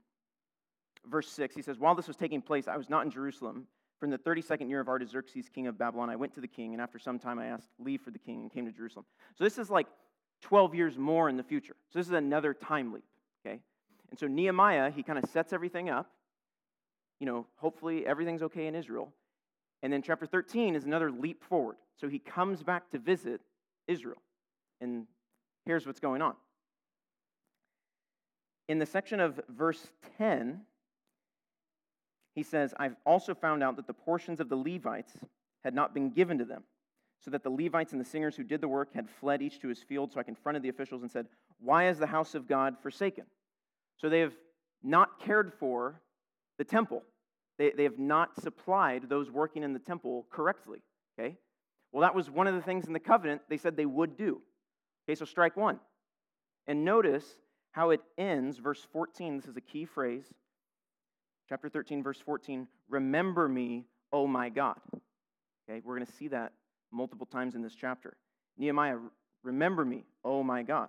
verse 1.07 1.29
6, 1.31 1.55
he 1.55 1.63
says, 1.63 1.79
While 1.79 1.95
this 1.95 2.09
was 2.09 2.17
taking 2.17 2.43
place, 2.43 2.69
I 2.69 2.77
was 2.77 2.91
not 2.91 3.05
in 3.05 3.11
Jerusalem. 3.11 3.67
From 4.01 4.11
the 4.11 4.19
32nd 4.19 4.69
year 4.69 4.81
of 4.81 4.89
Artaxerxes, 4.89 5.49
king 5.49 5.69
of 5.69 5.79
Babylon, 5.79 6.11
I 6.11 6.17
went 6.17 6.35
to 6.35 6.41
the 6.41 6.49
king, 6.49 6.73
and 6.73 6.83
after 6.83 6.99
some 6.99 7.21
time 7.21 7.39
I 7.39 7.47
asked 7.47 7.69
leave 7.79 8.01
for 8.01 8.11
the 8.11 8.19
king 8.19 8.43
and 8.43 8.53
came 8.53 8.67
to 8.67 8.73
Jerusalem. 8.73 9.05
So 9.37 9.45
this 9.45 9.59
is 9.59 9.71
like 9.71 9.87
12 10.41 10.75
years 10.75 10.99
more 10.99 11.29
in 11.29 11.37
the 11.37 11.43
future. 11.45 11.77
So 11.91 12.01
this 12.01 12.09
is 12.09 12.13
another 12.13 12.53
time 12.53 12.93
leap, 12.93 13.05
okay? 13.47 13.61
And 14.11 14.19
so 14.19 14.27
Nehemiah, 14.27 14.91
he 14.91 15.05
kind 15.05 15.19
of 15.19 15.31
sets 15.31 15.53
everything 15.53 15.89
up. 15.89 16.11
You 17.21 17.27
know, 17.27 17.47
hopefully 17.57 18.05
everything's 18.05 18.43
okay 18.43 18.67
in 18.67 18.75
Israel. 18.75 19.13
And 19.83 19.93
then 19.93 20.03
chapter 20.03 20.27
13 20.27 20.77
is 20.77 20.85
another 20.85 21.11
leap 21.11 21.43
forward. 21.43 21.77
So 22.01 22.09
he 22.09 22.19
comes 22.19 22.63
back 22.63 22.91
to 22.91 22.99
visit 22.99 23.41
Israel. 23.89 24.23
And 24.81 25.07
here's 25.67 25.87
what's 25.87 26.01
going 26.01 26.23
on. 26.23 26.35
In 28.69 28.79
the 28.79 28.87
section 28.87 29.21
of 29.21 29.41
verse 29.49 29.89
10, 30.19 30.61
he 32.35 32.43
says, 32.43 32.73
I've 32.79 32.97
also 33.05 33.35
found 33.35 33.63
out 33.63 33.77
that 33.77 33.87
the 33.87 33.93
portions 33.93 34.41
of 34.41 34.49
the 34.49 34.57
Levites 34.57 35.13
had 35.65 35.75
not 35.75 35.95
been 35.95 36.11
given 36.11 36.39
to 36.39 36.45
them, 36.45 36.63
so 37.21 37.31
that 37.31 37.43
the 37.43 37.51
Levites 37.51 37.93
and 37.93 38.01
the 38.01 38.05
singers 38.05 38.37
who 38.37 38.43
did 38.43 38.61
the 38.61 38.69
work 38.69 38.95
had 38.95 39.09
fled 39.09 39.43
each 39.43 39.61
to 39.61 39.69
his 39.69 39.83
field. 39.83 40.13
So 40.13 40.21
I 40.21 40.23
confronted 40.23 40.63
the 40.63 40.69
officials 40.69 41.03
and 41.03 41.11
said, 41.11 41.27
Why 41.61 41.89
is 41.89 41.99
the 41.99 42.07
house 42.07 42.35
of 42.35 42.49
God 42.49 42.77
forsaken? 42.83 43.25
So 43.97 44.09
they 44.09 44.21
have 44.21 44.35
not 44.83 45.21
cared 45.21 45.53
for 45.53 46.01
the 46.59 46.65
temple. 46.65 47.03
They, 47.59 47.71
they 47.71 47.85
have 47.85 47.99
not 47.99 48.41
supplied 48.41 49.09
those 49.09 49.31
working 49.31 49.63
in 49.63 49.73
the 49.73 49.79
temple 49.79 50.27
correctly. 50.31 50.79
Okay? 51.19 51.37
Well, 51.93 52.03
that 52.03 52.15
was 52.15 52.31
one 52.31 52.47
of 52.47 52.55
the 52.55 52.63
things 52.63 52.87
in 52.87 52.93
the 52.93 53.01
covenant 53.01 53.43
they 53.49 53.59
said 53.59 53.77
they 53.77 53.87
would 53.87 54.17
do. 54.17 54.41
Okay, 55.05 55.15
so 55.15 55.25
strike 55.25 55.57
one. 55.57 55.79
And 56.67 56.85
notice 56.85 57.25
how 57.73 57.91
it 57.91 58.01
ends, 58.17 58.59
verse 58.59 58.87
14. 58.93 59.37
This 59.37 59.47
is 59.47 59.57
a 59.57 59.61
key 59.61 59.85
phrase. 59.85 60.25
Chapter 61.49 61.69
13, 61.69 62.03
verse 62.03 62.19
14. 62.19 62.67
Remember 62.89 63.49
me, 63.49 63.85
O 64.13 64.27
my 64.27 64.49
God. 64.49 64.79
Okay, 65.69 65.83
we're 65.85 65.97
going 65.97 66.07
to 66.07 66.13
see 66.13 66.29
that 66.29 66.53
multiple 66.91 67.27
times 67.27 67.55
in 67.55 67.63
this 67.63 67.75
chapter. 67.75 68.17
Nehemiah, 68.57 68.99
remember 69.43 69.85
me, 69.85 70.05
O 70.25 70.43
my 70.43 70.63
God. 70.63 70.89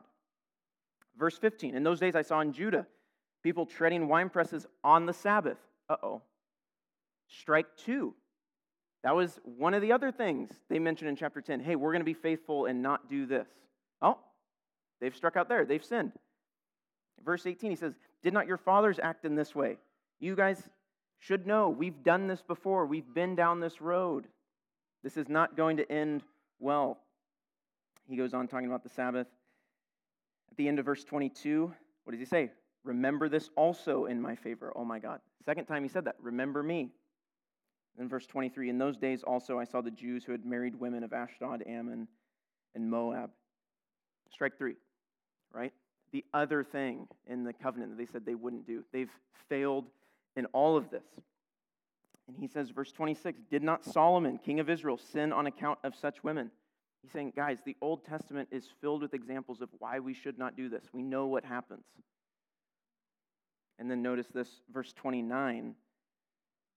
Verse 1.17 1.37
15. 1.37 1.75
In 1.75 1.83
those 1.83 1.99
days 1.99 2.15
I 2.15 2.21
saw 2.21 2.39
in 2.41 2.53
Judah 2.53 2.85
people 3.41 3.65
treading 3.65 4.07
wine 4.07 4.29
presses 4.29 4.65
on 4.83 5.05
the 5.05 5.13
Sabbath. 5.13 5.57
Uh 5.89 5.97
oh. 6.01 6.21
Strike 7.39 7.67
two. 7.77 8.13
That 9.03 9.15
was 9.15 9.39
one 9.43 9.73
of 9.73 9.81
the 9.81 9.91
other 9.91 10.11
things 10.11 10.49
they 10.69 10.79
mentioned 10.79 11.09
in 11.09 11.15
chapter 11.15 11.41
10. 11.41 11.59
Hey, 11.59 11.75
we're 11.75 11.91
going 11.91 12.01
to 12.01 12.05
be 12.05 12.13
faithful 12.13 12.65
and 12.67 12.81
not 12.81 13.09
do 13.09 13.25
this. 13.25 13.47
Oh, 14.01 14.17
they've 15.01 15.15
struck 15.15 15.35
out 15.35 15.49
there. 15.49 15.65
They've 15.65 15.83
sinned. 15.83 16.13
Verse 17.23 17.45
18, 17.45 17.69
he 17.69 17.75
says, 17.75 17.93
Did 18.21 18.33
not 18.33 18.47
your 18.47 18.57
fathers 18.57 18.99
act 19.01 19.25
in 19.25 19.35
this 19.35 19.53
way? 19.53 19.77
You 20.19 20.35
guys 20.35 20.69
should 21.19 21.45
know. 21.45 21.69
We've 21.69 22.03
done 22.03 22.27
this 22.27 22.41
before. 22.41 22.85
We've 22.85 23.13
been 23.13 23.35
down 23.35 23.59
this 23.59 23.81
road. 23.81 24.25
This 25.03 25.17
is 25.17 25.27
not 25.27 25.57
going 25.57 25.77
to 25.77 25.91
end 25.91 26.23
well. 26.59 26.99
He 28.07 28.15
goes 28.15 28.33
on 28.33 28.47
talking 28.47 28.67
about 28.67 28.83
the 28.83 28.89
Sabbath. 28.89 29.27
At 30.51 30.57
the 30.57 30.67
end 30.67 30.79
of 30.79 30.85
verse 30.85 31.03
22, 31.03 31.73
what 32.03 32.11
does 32.11 32.19
he 32.19 32.25
say? 32.25 32.51
Remember 32.83 33.27
this 33.27 33.49
also 33.55 34.05
in 34.05 34.21
my 34.21 34.35
favor. 34.35 34.71
Oh 34.75 34.85
my 34.85 34.99
God. 34.99 35.19
Second 35.45 35.65
time 35.65 35.83
he 35.83 35.89
said 35.89 36.05
that. 36.05 36.15
Remember 36.21 36.61
me. 36.61 36.89
In 37.99 38.09
verse 38.09 38.25
23, 38.25 38.69
in 38.69 38.77
those 38.77 38.97
days 38.97 39.23
also 39.23 39.59
I 39.59 39.65
saw 39.65 39.81
the 39.81 39.91
Jews 39.91 40.23
who 40.23 40.31
had 40.31 40.45
married 40.45 40.79
women 40.79 41.03
of 41.03 41.13
Ashdod, 41.13 41.63
Ammon, 41.67 42.07
and 42.75 42.89
Moab. 42.89 43.29
Strike 44.31 44.57
three, 44.57 44.75
right? 45.53 45.71
The 46.11 46.25
other 46.33 46.63
thing 46.63 47.07
in 47.27 47.43
the 47.43 47.53
covenant 47.53 47.91
that 47.91 47.97
they 47.97 48.11
said 48.11 48.25
they 48.25 48.35
wouldn't 48.35 48.65
do. 48.65 48.83
They've 48.91 49.11
failed 49.47 49.85
in 50.35 50.45
all 50.47 50.75
of 50.75 50.89
this. 50.89 51.05
And 52.27 52.37
he 52.37 52.47
says, 52.47 52.69
verse 52.69 52.91
26, 52.91 53.41
did 53.51 53.63
not 53.63 53.83
Solomon, 53.83 54.37
king 54.37 54.59
of 54.59 54.69
Israel, 54.69 54.97
sin 54.97 55.33
on 55.33 55.45
account 55.45 55.79
of 55.83 55.95
such 55.95 56.23
women? 56.23 56.49
He's 57.01 57.11
saying, 57.11 57.33
guys, 57.35 57.59
the 57.65 57.75
Old 57.81 58.05
Testament 58.05 58.47
is 58.51 58.65
filled 58.79 59.01
with 59.01 59.13
examples 59.13 59.61
of 59.61 59.69
why 59.79 59.99
we 59.99 60.13
should 60.13 60.39
not 60.39 60.55
do 60.55 60.69
this. 60.69 60.85
We 60.93 61.03
know 61.03 61.27
what 61.27 61.43
happens. 61.43 61.83
And 63.77 63.91
then 63.91 64.01
notice 64.01 64.27
this, 64.33 64.47
verse 64.71 64.93
29 64.93 65.75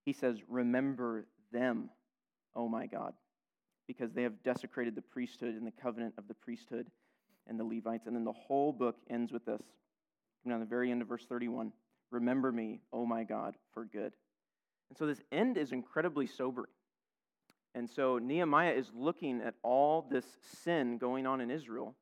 he 0.06 0.14
says, 0.14 0.38
Remember 0.48 1.26
them, 1.52 1.90
oh 2.54 2.68
my 2.68 2.86
God, 2.86 3.12
because 3.86 4.12
they 4.12 4.22
have 4.22 4.42
desecrated 4.42 4.94
the 4.94 5.02
priesthood 5.02 5.54
and 5.54 5.66
the 5.66 5.82
covenant 5.82 6.14
of 6.16 6.28
the 6.28 6.34
priesthood 6.34 6.86
and 7.46 7.60
the 7.60 7.64
Levites. 7.64 8.06
And 8.06 8.16
then 8.16 8.24
the 8.24 8.32
whole 8.32 8.72
book 8.72 8.96
ends 9.10 9.32
with 9.32 9.44
this. 9.44 9.60
Coming 10.42 10.54
down 10.54 10.60
the 10.60 10.66
very 10.66 10.90
end 10.90 11.02
of 11.02 11.08
verse 11.08 11.26
31 11.28 11.72
Remember 12.12 12.52
me, 12.52 12.80
oh 12.92 13.04
my 13.04 13.24
God, 13.24 13.56
for 13.74 13.84
good. 13.84 14.12
And 14.88 14.96
so 14.96 15.06
this 15.06 15.20
end 15.32 15.58
is 15.58 15.72
incredibly 15.72 16.26
sobering. 16.28 16.70
And 17.74 17.90
so 17.90 18.18
Nehemiah 18.18 18.72
is 18.72 18.90
looking 18.94 19.42
at 19.42 19.54
all 19.64 20.06
this 20.08 20.24
sin 20.64 20.98
going 20.98 21.26
on 21.26 21.40
in 21.40 21.50
Israel, 21.50 21.96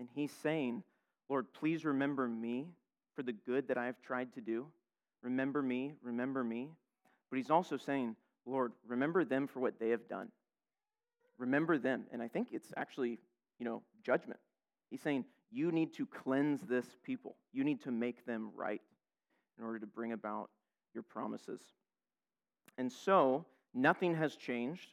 and 0.00 0.08
he's 0.14 0.32
saying, 0.42 0.82
Lord, 1.30 1.46
please 1.54 1.84
remember 1.84 2.26
me 2.28 2.66
for 3.14 3.22
the 3.22 3.32
good 3.32 3.68
that 3.68 3.78
I 3.78 3.86
have 3.86 4.02
tried 4.02 4.34
to 4.34 4.40
do. 4.40 4.66
Remember 5.22 5.62
me, 5.62 5.94
remember 6.02 6.42
me. 6.42 6.70
But 7.34 7.38
he's 7.38 7.50
also 7.50 7.76
saying, 7.76 8.14
Lord, 8.46 8.70
remember 8.86 9.24
them 9.24 9.48
for 9.48 9.58
what 9.58 9.80
they 9.80 9.88
have 9.88 10.06
done. 10.08 10.28
Remember 11.36 11.78
them. 11.78 12.04
And 12.12 12.22
I 12.22 12.28
think 12.28 12.50
it's 12.52 12.68
actually, 12.76 13.18
you 13.58 13.64
know, 13.64 13.82
judgment. 14.04 14.38
He's 14.88 15.00
saying, 15.00 15.24
you 15.50 15.72
need 15.72 15.92
to 15.94 16.06
cleanse 16.06 16.60
this 16.60 16.86
people. 17.02 17.34
You 17.52 17.64
need 17.64 17.82
to 17.82 17.90
make 17.90 18.24
them 18.24 18.52
right 18.54 18.80
in 19.58 19.64
order 19.64 19.80
to 19.80 19.86
bring 19.86 20.12
about 20.12 20.48
your 20.94 21.02
promises. 21.02 21.60
And 22.78 22.92
so, 22.92 23.44
nothing 23.74 24.14
has 24.14 24.36
changed. 24.36 24.92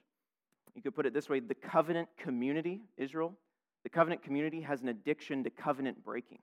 You 0.73 0.82
could 0.82 0.95
put 0.95 1.06
it 1.06 1.13
this 1.13 1.30
way 1.30 1.41
the 1.41 1.54
covenant 1.54 2.10
community, 2.17 2.82
Israel, 2.97 3.36
the 3.84 3.89
covenant 3.89 4.23
community 4.23 4.62
has 4.62 4.82
an 4.82 4.88
addiction 4.88 5.43
to 5.43 5.51
covenant 5.51 6.04
breaking. 6.04 6.39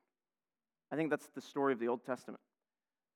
I 0.93 0.95
think 0.95 1.11
that's 1.11 1.31
the 1.35 1.41
story 1.41 1.73
of 1.73 1.81
the 1.81 1.89
Old 1.89 2.05
Testament. 2.07 2.41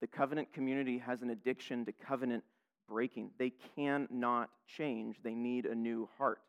The 0.01 0.09
covenant 0.09 0.53
community 0.53 0.99
has 0.99 1.23
an 1.23 1.31
addiction 1.31 1.85
to 1.85 1.93
covenant 1.93 2.43
breaking. 2.89 3.31
They 3.39 3.53
cannot 3.77 4.51
change. 4.67 5.17
They 5.23 5.35
need 5.35 5.67
a 5.67 5.75
new 5.75 6.09
heart. 6.19 6.41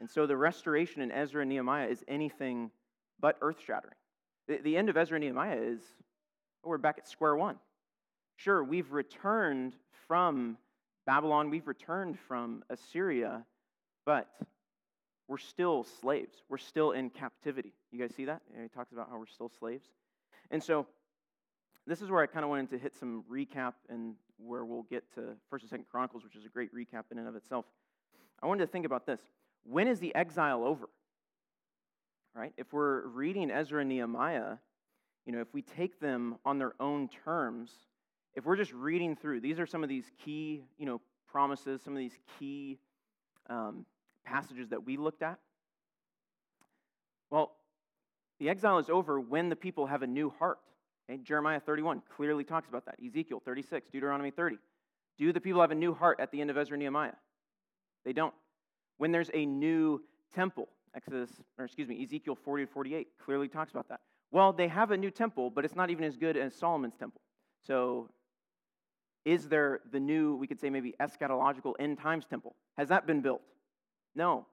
And 0.00 0.10
so 0.10 0.26
the 0.26 0.36
restoration 0.36 1.02
in 1.02 1.10
Ezra 1.10 1.42
and 1.42 1.50
Nehemiah 1.50 1.88
is 1.88 2.04
anything 2.06 2.70
but 3.20 3.38
earth 3.40 3.58
shattering. 3.66 3.94
The, 4.48 4.58
the 4.58 4.76
end 4.76 4.88
of 4.88 4.96
Ezra 4.96 5.16
and 5.16 5.24
Nehemiah 5.24 5.58
is 5.58 5.80
oh, 6.64 6.68
we're 6.68 6.78
back 6.78 6.98
at 6.98 7.08
square 7.08 7.36
one. 7.36 7.56
Sure, 8.36 8.62
we've 8.62 8.92
returned 8.92 9.74
from 10.06 10.58
Babylon, 11.06 11.50
we've 11.50 11.68
returned 11.68 12.18
from 12.18 12.62
Assyria, 12.68 13.44
but 14.04 14.28
we're 15.28 15.38
still 15.38 15.84
slaves. 16.00 16.36
We're 16.48 16.58
still 16.58 16.92
in 16.92 17.10
captivity. 17.10 17.72
You 17.90 17.98
guys 17.98 18.14
see 18.14 18.26
that? 18.26 18.42
He 18.60 18.68
talks 18.68 18.92
about 18.92 19.08
how 19.10 19.18
we're 19.18 19.26
still 19.26 19.50
slaves. 19.58 19.86
And 20.50 20.62
so 20.62 20.86
this 21.86 22.02
is 22.02 22.10
where 22.10 22.22
I 22.22 22.26
kind 22.26 22.44
of 22.44 22.50
wanted 22.50 22.70
to 22.70 22.78
hit 22.78 22.94
some 22.94 23.24
recap 23.30 23.74
and 23.88 24.14
where 24.38 24.64
we'll 24.64 24.82
get 24.82 25.04
to 25.14 25.36
First 25.50 25.62
and 25.62 25.70
Second 25.70 25.86
Chronicles, 25.90 26.24
which 26.24 26.36
is 26.36 26.44
a 26.44 26.48
great 26.48 26.74
recap 26.74 27.04
in 27.10 27.18
and 27.18 27.28
of 27.28 27.36
itself. 27.36 27.64
I 28.42 28.46
wanted 28.46 28.66
to 28.66 28.72
think 28.72 28.84
about 28.86 29.06
this: 29.06 29.20
when 29.64 29.88
is 29.88 30.00
the 30.00 30.14
exile 30.14 30.64
over? 30.64 30.88
Right? 32.34 32.52
If 32.56 32.72
we're 32.72 33.06
reading 33.06 33.50
Ezra 33.50 33.80
and 33.80 33.88
Nehemiah, 33.88 34.56
you 35.24 35.32
know, 35.32 35.40
if 35.40 35.52
we 35.54 35.62
take 35.62 36.00
them 36.00 36.36
on 36.44 36.58
their 36.58 36.74
own 36.78 37.08
terms, 37.24 37.70
if 38.34 38.44
we're 38.44 38.56
just 38.56 38.72
reading 38.72 39.16
through, 39.16 39.40
these 39.40 39.58
are 39.58 39.66
some 39.66 39.82
of 39.82 39.88
these 39.88 40.04
key, 40.22 40.62
you 40.78 40.84
know, 40.84 41.00
promises, 41.26 41.80
some 41.82 41.94
of 41.94 41.98
these 41.98 42.18
key 42.38 42.78
um, 43.48 43.86
passages 44.24 44.68
that 44.68 44.84
we 44.84 44.96
looked 44.96 45.22
at. 45.22 45.38
Well, 47.30 47.52
the 48.38 48.50
exile 48.50 48.78
is 48.78 48.90
over 48.90 49.18
when 49.18 49.48
the 49.48 49.56
people 49.56 49.86
have 49.86 50.02
a 50.02 50.06
new 50.06 50.30
heart. 50.38 50.58
Jeremiah 51.22 51.60
31 51.60 52.02
clearly 52.16 52.44
talks 52.44 52.68
about 52.68 52.84
that. 52.86 52.96
Ezekiel 53.04 53.40
36, 53.44 53.88
Deuteronomy 53.90 54.30
30. 54.30 54.58
Do 55.18 55.32
the 55.32 55.40
people 55.40 55.60
have 55.60 55.70
a 55.70 55.76
new 55.76 55.94
heart 55.94 56.18
at 56.20 56.30
the 56.30 56.40
end 56.40 56.50
of 56.50 56.58
Ezra 56.58 56.74
and 56.74 56.80
Nehemiah? 56.80 57.12
They 58.04 58.12
don't. 58.12 58.34
When 58.98 59.12
there's 59.12 59.30
a 59.32 59.46
new 59.46 60.02
temple, 60.34 60.68
Exodus, 60.94 61.30
or 61.58 61.64
excuse 61.64 61.88
me, 61.88 62.02
Ezekiel 62.02 62.34
40 62.34 62.66
to 62.66 62.72
48 62.72 63.08
clearly 63.24 63.48
talks 63.48 63.70
about 63.70 63.88
that. 63.88 64.00
Well, 64.32 64.52
they 64.52 64.68
have 64.68 64.90
a 64.90 64.96
new 64.96 65.10
temple, 65.10 65.50
but 65.50 65.64
it's 65.64 65.76
not 65.76 65.90
even 65.90 66.04
as 66.04 66.16
good 66.16 66.36
as 66.36 66.54
Solomon's 66.54 66.96
temple. 66.96 67.20
So, 67.66 68.10
is 69.24 69.48
there 69.48 69.80
the 69.90 70.00
new, 70.00 70.36
we 70.36 70.46
could 70.46 70.60
say 70.60 70.70
maybe 70.70 70.94
eschatological 71.00 71.74
end 71.78 71.98
times 71.98 72.24
temple? 72.28 72.54
Has 72.76 72.88
that 72.88 73.06
been 73.06 73.20
built? 73.20 73.42
No. 74.14 74.46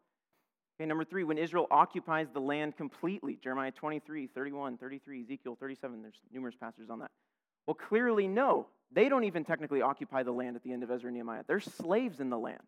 Okay, 0.84 0.90
number 0.90 1.06
three, 1.06 1.24
when 1.24 1.38
Israel 1.38 1.66
occupies 1.72 2.28
the 2.34 2.42
land 2.42 2.76
completely, 2.76 3.40
Jeremiah 3.42 3.72
23, 3.72 4.28
31, 4.28 4.76
33, 4.76 5.22
Ezekiel 5.22 5.56
37, 5.58 6.02
there's 6.02 6.20
numerous 6.30 6.56
passages 6.60 6.90
on 6.90 7.00
that. 7.00 7.10
Well, 7.66 7.76
clearly, 7.76 8.28
no. 8.28 8.68
They 8.92 9.08
don't 9.08 9.24
even 9.24 9.46
technically 9.46 9.82
occupy 9.82 10.24
the 10.24 10.34
land 10.34 10.58
at 10.58 10.64
the 10.64 10.74
end 10.74 10.84
of 10.84 10.92
Ezra 10.92 11.08
and 11.08 11.16
Nehemiah. 11.16 11.44
They're 11.48 11.62
slaves 11.62 12.20
in 12.20 12.30
the 12.30 12.38
land. 12.38 12.60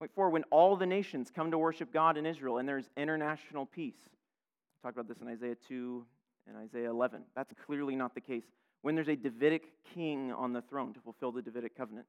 Point 0.00 0.10
four, 0.12 0.28
when 0.30 0.42
all 0.50 0.74
the 0.74 0.86
nations 0.86 1.30
come 1.32 1.52
to 1.52 1.58
worship 1.58 1.92
God 1.92 2.16
in 2.16 2.26
Israel 2.26 2.58
and 2.58 2.68
there's 2.68 2.90
international 2.96 3.64
peace. 3.64 4.00
We 4.02 4.88
talked 4.88 4.98
about 4.98 5.06
this 5.06 5.22
in 5.22 5.28
Isaiah 5.28 5.56
2 5.68 6.04
and 6.48 6.56
Isaiah 6.56 6.90
11. 6.90 7.22
That's 7.36 7.54
clearly 7.64 7.94
not 7.94 8.12
the 8.16 8.20
case. 8.20 8.42
when 8.82 8.96
there's 8.96 9.08
a 9.08 9.14
Davidic 9.14 9.68
king 9.94 10.32
on 10.32 10.52
the 10.52 10.62
throne 10.62 10.94
to 10.94 11.00
fulfill 11.00 11.30
the 11.30 11.42
Davidic 11.42 11.76
covenant. 11.76 12.06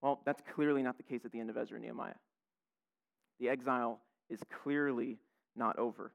Well, 0.00 0.20
that's 0.24 0.42
clearly 0.54 0.84
not 0.84 0.96
the 0.96 1.02
case 1.02 1.22
at 1.24 1.32
the 1.32 1.40
end 1.40 1.50
of 1.50 1.56
Ezra 1.56 1.74
and 1.74 1.84
Nehemiah. 1.84 2.14
The 3.40 3.48
exile 3.48 4.00
is 4.30 4.40
clearly 4.62 5.18
not 5.56 5.78
over. 5.78 6.12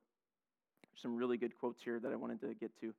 There's 0.83 1.01
some 1.01 1.15
really 1.15 1.37
good 1.37 1.57
quotes 1.59 1.81
here 1.83 1.99
that 1.99 2.11
I 2.11 2.15
wanted 2.15 2.41
to 2.41 2.53
get 2.53 2.71
to. 2.81 2.93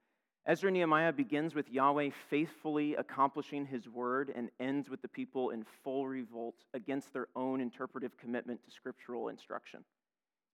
Ezra 0.47 0.71
Nehemiah 0.71 1.13
begins 1.13 1.55
with 1.55 1.69
Yahweh 1.69 2.11
faithfully 2.31 2.95
accomplishing 2.95 3.67
his 3.67 3.89
word 3.89 4.33
and 4.35 4.51
ends 4.59 4.89
with 4.89 5.03
the 5.03 5.09
people 5.09 5.51
in 5.51 5.65
full 5.85 6.09
revolt 6.09 6.57
against 6.73 7.13
their 7.13 7.29
own 7.37 7.61
interpretive 7.61 8.17
commitment 8.17 8.65
to 8.65 8.71
scriptural 8.71 9.29
instruction. 9.29 9.85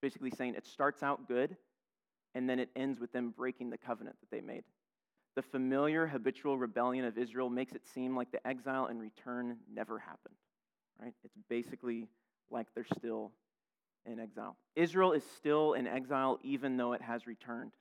Basically, 0.02 0.30
saying 0.30 0.54
it 0.56 0.66
starts 0.66 1.02
out 1.02 1.28
good 1.28 1.56
and 2.34 2.50
then 2.50 2.58
it 2.58 2.68
ends 2.76 3.00
with 3.00 3.12
them 3.12 3.32
breaking 3.34 3.70
the 3.70 3.78
covenant 3.78 4.16
that 4.20 4.30
they 4.30 4.42
made. 4.42 4.64
The 5.36 5.42
familiar 5.42 6.06
habitual 6.06 6.58
rebellion 6.58 7.04
of 7.04 7.16
Israel 7.16 7.48
makes 7.48 7.72
it 7.72 7.86
seem 7.86 8.16
like 8.16 8.32
the 8.32 8.46
exile 8.46 8.86
and 8.86 9.00
return 9.00 9.56
never 9.72 9.98
happened. 9.98 10.34
Right? 11.00 11.14
It's 11.24 11.36
basically 11.48 12.08
like 12.50 12.66
they're 12.74 12.86
still 12.98 13.32
in 14.06 14.20
exile. 14.20 14.56
Israel 14.74 15.12
is 15.12 15.22
still 15.36 15.74
in 15.74 15.86
exile 15.86 16.38
even 16.42 16.76
though 16.76 16.92
it 16.92 17.02
has 17.02 17.26
returned. 17.26 17.72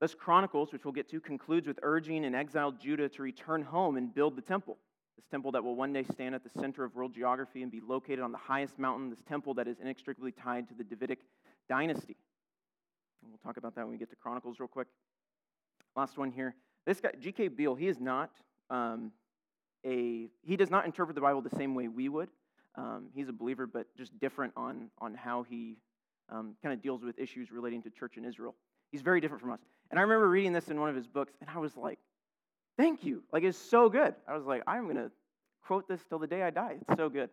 Thus, 0.00 0.14
Chronicles, 0.14 0.72
which 0.72 0.84
we'll 0.84 0.92
get 0.92 1.08
to, 1.10 1.20
concludes 1.20 1.68
with 1.68 1.78
urging 1.82 2.24
an 2.24 2.34
exiled 2.34 2.80
Judah 2.80 3.08
to 3.08 3.22
return 3.22 3.62
home 3.62 3.96
and 3.96 4.12
build 4.12 4.34
the 4.36 4.42
temple. 4.42 4.78
This 5.16 5.26
temple 5.30 5.52
that 5.52 5.62
will 5.62 5.76
one 5.76 5.92
day 5.92 6.02
stand 6.02 6.34
at 6.34 6.42
the 6.42 6.50
center 6.58 6.82
of 6.82 6.94
world 6.96 7.14
geography 7.14 7.62
and 7.62 7.70
be 7.70 7.80
located 7.80 8.20
on 8.20 8.32
the 8.32 8.38
highest 8.38 8.78
mountain, 8.78 9.10
this 9.10 9.22
temple 9.22 9.54
that 9.54 9.68
is 9.68 9.78
inextricably 9.78 10.32
tied 10.32 10.68
to 10.68 10.74
the 10.74 10.82
Davidic 10.82 11.20
dynasty. 11.68 12.16
And 13.22 13.30
we'll 13.30 13.38
talk 13.38 13.58
about 13.58 13.76
that 13.76 13.82
when 13.82 13.92
we 13.92 13.98
get 13.98 14.10
to 14.10 14.16
Chronicles 14.16 14.58
real 14.58 14.68
quick. 14.68 14.88
Last 15.94 16.18
one 16.18 16.32
here. 16.32 16.56
This 16.84 17.00
guy, 17.00 17.12
G.K. 17.20 17.48
Beale, 17.48 17.76
he 17.76 17.86
is 17.86 18.00
not 18.00 18.30
um, 18.70 19.12
a, 19.86 20.28
he 20.42 20.56
does 20.56 20.70
not 20.70 20.84
interpret 20.84 21.14
the 21.14 21.20
Bible 21.20 21.42
the 21.42 21.56
same 21.56 21.74
way 21.74 21.86
we 21.86 22.08
would. 22.08 22.28
Um, 22.74 23.08
he's 23.14 23.28
a 23.28 23.32
believer, 23.32 23.66
but 23.66 23.86
just 23.96 24.18
different 24.18 24.52
on, 24.56 24.90
on 24.98 25.14
how 25.14 25.44
he 25.48 25.76
um, 26.30 26.54
kind 26.62 26.72
of 26.72 26.82
deals 26.82 27.02
with 27.02 27.18
issues 27.18 27.50
relating 27.50 27.82
to 27.82 27.90
church 27.90 28.16
in 28.16 28.24
Israel. 28.24 28.54
He's 28.90 29.02
very 29.02 29.20
different 29.20 29.42
from 29.42 29.52
us. 29.52 29.60
And 29.90 29.98
I 29.98 30.02
remember 30.02 30.28
reading 30.28 30.52
this 30.52 30.68
in 30.68 30.80
one 30.80 30.88
of 30.88 30.96
his 30.96 31.06
books, 31.06 31.32
and 31.40 31.50
I 31.50 31.58
was 31.58 31.76
like, 31.76 31.98
thank 32.78 33.04
you. 33.04 33.22
Like, 33.32 33.42
it's 33.44 33.58
so 33.58 33.88
good. 33.88 34.14
I 34.26 34.34
was 34.34 34.44
like, 34.44 34.62
I'm 34.66 34.84
going 34.84 34.96
to 34.96 35.10
quote 35.66 35.86
this 35.86 36.00
till 36.08 36.18
the 36.18 36.26
day 36.26 36.42
I 36.42 36.50
die. 36.50 36.76
It's 36.80 36.96
so 36.96 37.08
good. 37.08 37.30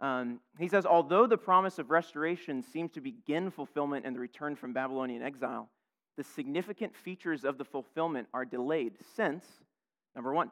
Um, 0.00 0.40
he 0.58 0.68
says, 0.68 0.86
although 0.86 1.26
the 1.26 1.36
promise 1.36 1.78
of 1.78 1.90
restoration 1.90 2.62
seems 2.62 2.92
to 2.92 3.00
begin 3.00 3.50
fulfillment 3.50 4.06
in 4.06 4.12
the 4.12 4.20
return 4.20 4.54
from 4.54 4.72
Babylonian 4.72 5.22
exile, 5.22 5.68
the 6.16 6.24
significant 6.24 6.94
features 6.96 7.44
of 7.44 7.58
the 7.58 7.64
fulfillment 7.64 8.28
are 8.34 8.44
delayed 8.44 8.94
since, 9.16 9.44
number 10.14 10.32
one, 10.32 10.50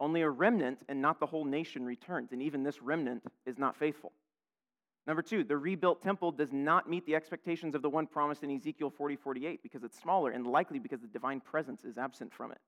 only 0.00 0.22
a 0.22 0.30
remnant 0.30 0.80
and 0.88 1.02
not 1.02 1.20
the 1.20 1.26
whole 1.26 1.44
nation 1.44 1.84
returns, 1.84 2.32
and 2.32 2.42
even 2.42 2.62
this 2.62 2.82
remnant 2.82 3.24
is 3.46 3.58
not 3.58 3.76
faithful. 3.76 4.12
Number 5.06 5.22
two, 5.22 5.42
the 5.42 5.56
rebuilt 5.56 6.02
temple 6.02 6.32
does 6.32 6.52
not 6.52 6.88
meet 6.88 7.06
the 7.06 7.14
expectations 7.14 7.74
of 7.74 7.80
the 7.80 7.88
one 7.88 8.06
promised 8.06 8.42
in 8.42 8.54
Ezekiel 8.54 8.90
40 8.90 9.16
48 9.16 9.62
because 9.62 9.82
it's 9.82 9.98
smaller 9.98 10.30
and 10.30 10.46
likely 10.46 10.78
because 10.78 11.00
the 11.00 11.06
divine 11.06 11.40
presence 11.40 11.84
is 11.84 11.96
absent 11.96 12.32
from 12.32 12.52
it. 12.52 12.58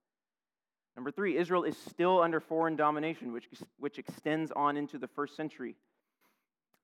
Number 0.96 1.10
three, 1.10 1.36
Israel 1.36 1.64
is 1.64 1.76
still 1.76 2.20
under 2.20 2.40
foreign 2.40 2.76
domination, 2.76 3.32
which, 3.32 3.46
which 3.78 3.98
extends 3.98 4.50
on 4.52 4.76
into 4.76 4.98
the 4.98 5.06
first 5.06 5.36
century. 5.36 5.76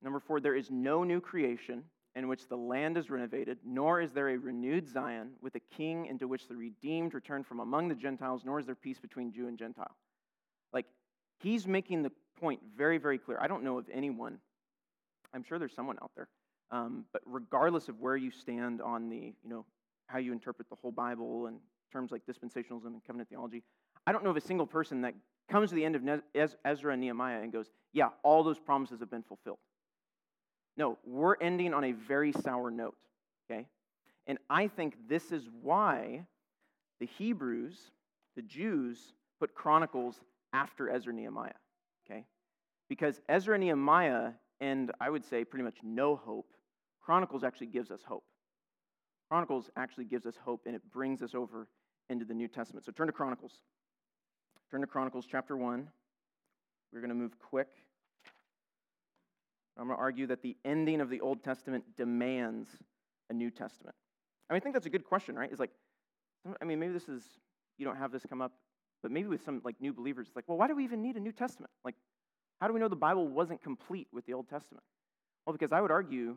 Number 0.03 0.21
four, 0.21 0.41
there 0.41 0.55
is 0.55 0.71
no 0.71 1.05
new 1.05 1.21
creation 1.21 1.85
in 2.15 2.29
which 2.29 2.49
the 2.49 2.57
land 2.57 2.97
is 2.97 3.11
renovated, 3.11 3.59
nor 3.65 4.01
is 4.01 4.13
there 4.13 4.29
a 4.29 4.39
renewed 4.39 4.89
Zion 4.89 5.33
with 5.43 5.55
a 5.55 5.61
king 5.61 6.07
into 6.07 6.29
which 6.29 6.49
the 6.49 6.57
redeemed 6.57 7.15
return 7.15 7.43
from 7.43 7.61
among 7.61 7.89
the 7.89 7.95
Gentiles, 7.95 8.43
nor 8.45 8.59
is 8.59 8.67
there 8.67 8.75
peace 8.75 8.99
between 8.99 9.33
Jew 9.33 9.49
and 9.49 9.59
Gentile. 9.59 9.97
He's 11.47 11.65
making 11.65 12.03
the 12.03 12.11
point 12.41 12.59
very, 12.77 12.99
very 12.99 13.19
clear. 13.19 13.39
I 13.41 13.47
don't 13.47 13.63
know 13.63 13.79
of 13.79 13.89
anyone 13.95 14.41
I'm 15.33 15.45
sure 15.45 15.61
there's 15.61 15.75
someone 15.77 15.97
out 16.03 16.11
there. 16.17 16.27
Um, 16.73 17.05
but 17.13 17.23
regardless 17.25 17.89
of 17.89 18.01
where 18.01 18.17
you 18.17 18.33
stand 18.33 18.83
on 18.83 19.09
the, 19.09 19.33
you 19.45 19.49
know, 19.49 19.65
how 20.09 20.19
you 20.19 20.33
interpret 20.33 20.69
the 20.69 20.75
whole 20.75 20.91
Bible 20.91 21.47
and 21.47 21.59
terms 21.93 22.11
like 22.11 22.23
dispensationalism 22.27 22.87
and 22.87 23.05
covenant 23.07 23.29
theology, 23.29 23.63
I 24.09 24.13
don't 24.13 24.25
know 24.25 24.31
of 24.31 24.37
a 24.37 24.41
single 24.41 24.67
person 24.67 25.03
that 25.03 25.15
comes 25.49 25.69
to 25.69 25.77
the 25.77 25.85
end 25.85 25.95
of 25.95 26.03
Ezra 26.65 26.93
and 26.93 27.01
Nehemiah 27.01 27.41
and 27.43 27.53
goes, 27.53 27.71
yeah, 27.93 28.09
all 28.25 28.43
those 28.43 28.59
promises 28.59 28.99
have 28.99 29.11
been 29.11 29.23
fulfilled. 29.23 29.59
No, 30.77 30.99
we're 31.07 31.37
ending 31.41 31.73
on 31.73 31.85
a 31.85 31.93
very 31.93 32.33
sour 32.33 32.73
note, 32.73 32.97
okay? 33.49 33.67
And 34.27 34.39
I 34.51 34.67
think 34.67 34.97
this 35.09 35.31
is 35.31 35.49
why 35.63 36.25
the 36.99 37.07
Hebrews, 37.07 37.79
the 38.35 38.43
Jews, 38.43 39.13
put 39.39 39.55
Chronicles 39.55 40.21
after 40.53 40.91
Ezra 40.91 41.13
Nehemiah, 41.13 41.53
okay? 42.05 42.25
Because 42.89 43.21
Ezra 43.29 43.59
Nehemiah 43.59 44.33
and 44.61 44.93
I 45.01 45.11
would 45.11 45.25
say 45.25 45.45
pretty 45.45 45.65
much 45.65 45.79
no 45.83 46.17
hope, 46.17 46.53
Chronicles 47.01 47.45
actually 47.45 47.69
gives 47.69 47.91
us 47.91 48.01
hope. 48.07 48.25
Chronicles 49.29 49.71
actually 49.77 50.05
gives 50.05 50.27
us 50.27 50.35
hope 50.43 50.63
and 50.67 50.75
it 50.75 50.83
brings 50.93 51.23
us 51.23 51.35
over 51.35 51.69
into 52.09 52.25
the 52.25 52.35
New 52.35 52.49
Testament. 52.49 52.87
So 52.87 52.93
turn 52.93 53.07
to 53.07 53.13
Chronicles. 53.13 53.53
Turn 54.71 54.81
to 54.81 54.87
Chronicles 54.87 55.27
chapter 55.31 55.57
1. 55.57 55.89
We're 56.93 57.01
going 57.01 57.11
to 57.11 57.15
move 57.15 57.39
quick. 57.39 57.69
I'm 59.79 59.89
going 59.89 59.97
to 59.97 60.01
argue 60.01 60.27
that 60.29 60.43
the 60.43 60.57
ending 60.65 61.01
of 61.01 61.11
the 61.11 61.21
Old 61.21 61.45
Testament 61.45 61.85
demands 61.97 62.69
a 63.29 63.35
New 63.35 63.51
Testament. 63.51 63.95
I 64.49 64.55
mean, 64.55 64.61
I 64.61 64.61
think 64.61 64.75
that's 64.75 64.87
a 64.87 64.91
good 64.91 65.05
question, 65.05 65.37
right? 65.37 65.51
It's 65.51 65.61
like, 65.61 65.73
I 66.61 66.65
mean, 66.65 66.79
maybe 66.79 66.93
this 66.93 67.09
is, 67.09 67.23
you 67.77 67.85
don't 67.85 67.97
have 67.97 68.13
this 68.13 68.25
come 68.29 68.41
up, 68.41 68.53
but 69.07 69.13
maybe 69.13 69.29
with 69.29 69.45
some 69.45 69.61
like 69.65 69.81
new 69.81 69.93
believers, 69.93 70.27
it's 70.27 70.35
like, 70.35 70.47
well, 70.49 70.59
why 70.59 70.67
do 70.67 70.75
we 70.75 70.83
even 70.83 71.01
need 71.01 71.15
a 71.15 71.21
New 71.21 71.31
Testament? 71.31 71.71
Like, 71.85 71.95
how 72.61 72.67
do 72.67 72.75
we 72.75 72.81
know 72.81 72.89
the 72.89 72.97
Bible 72.97 73.29
wasn't 73.29 73.63
complete 73.63 74.09
with 74.13 74.27
the 74.27 74.33
Old 74.33 74.49
Testament? 74.49 74.83
Well, 75.47 75.53
because 75.53 75.71
I 75.71 75.81
would 75.81 75.93
argue, 75.93 76.35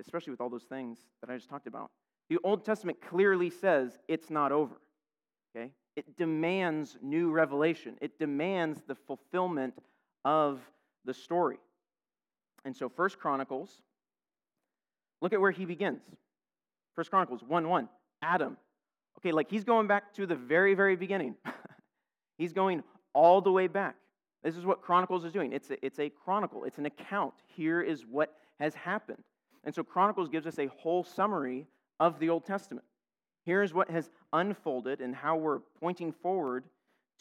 especially 0.00 0.32
with 0.32 0.40
all 0.40 0.50
those 0.50 0.64
things 0.64 0.98
that 1.20 1.30
I 1.30 1.36
just 1.36 1.48
talked 1.48 1.68
about, 1.68 1.92
the 2.30 2.38
Old 2.42 2.64
Testament 2.64 3.00
clearly 3.00 3.48
says 3.48 3.96
it's 4.08 4.28
not 4.28 4.50
over. 4.50 4.74
Okay? 5.54 5.70
It 5.94 6.16
demands 6.16 6.98
new 7.00 7.30
revelation. 7.30 7.94
It 8.00 8.18
demands 8.18 8.82
the 8.88 8.96
fulfillment 8.96 9.74
of 10.24 10.58
the 11.04 11.14
story. 11.14 11.58
And 12.64 12.74
so 12.74 12.88
First 12.88 13.20
Chronicles, 13.20 13.70
look 15.22 15.32
at 15.32 15.40
where 15.40 15.52
he 15.52 15.64
begins. 15.64 16.02
First 16.96 17.10
Chronicles 17.10 17.44
1 17.46 17.68
1. 17.68 17.88
Adam. 18.20 18.56
Okay, 19.18 19.32
like 19.32 19.50
he's 19.50 19.64
going 19.64 19.86
back 19.86 20.14
to 20.14 20.26
the 20.26 20.36
very, 20.36 20.74
very 20.74 20.94
beginning. 20.96 21.34
he's 22.38 22.52
going 22.52 22.84
all 23.12 23.40
the 23.40 23.50
way 23.50 23.66
back. 23.66 23.96
This 24.44 24.56
is 24.56 24.64
what 24.64 24.80
Chronicles 24.80 25.24
is 25.24 25.32
doing. 25.32 25.52
It's 25.52 25.70
a, 25.70 25.84
it's 25.84 25.98
a 25.98 26.08
chronicle, 26.08 26.64
it's 26.64 26.78
an 26.78 26.86
account. 26.86 27.34
Here 27.46 27.82
is 27.82 28.06
what 28.06 28.34
has 28.60 28.74
happened. 28.74 29.24
And 29.64 29.74
so 29.74 29.82
Chronicles 29.82 30.28
gives 30.28 30.46
us 30.46 30.58
a 30.58 30.66
whole 30.66 31.02
summary 31.02 31.66
of 31.98 32.20
the 32.20 32.30
Old 32.30 32.46
Testament. 32.46 32.86
Here 33.44 33.62
is 33.62 33.74
what 33.74 33.90
has 33.90 34.10
unfolded 34.32 35.00
and 35.00 35.14
how 35.14 35.36
we're 35.36 35.60
pointing 35.80 36.12
forward 36.12 36.64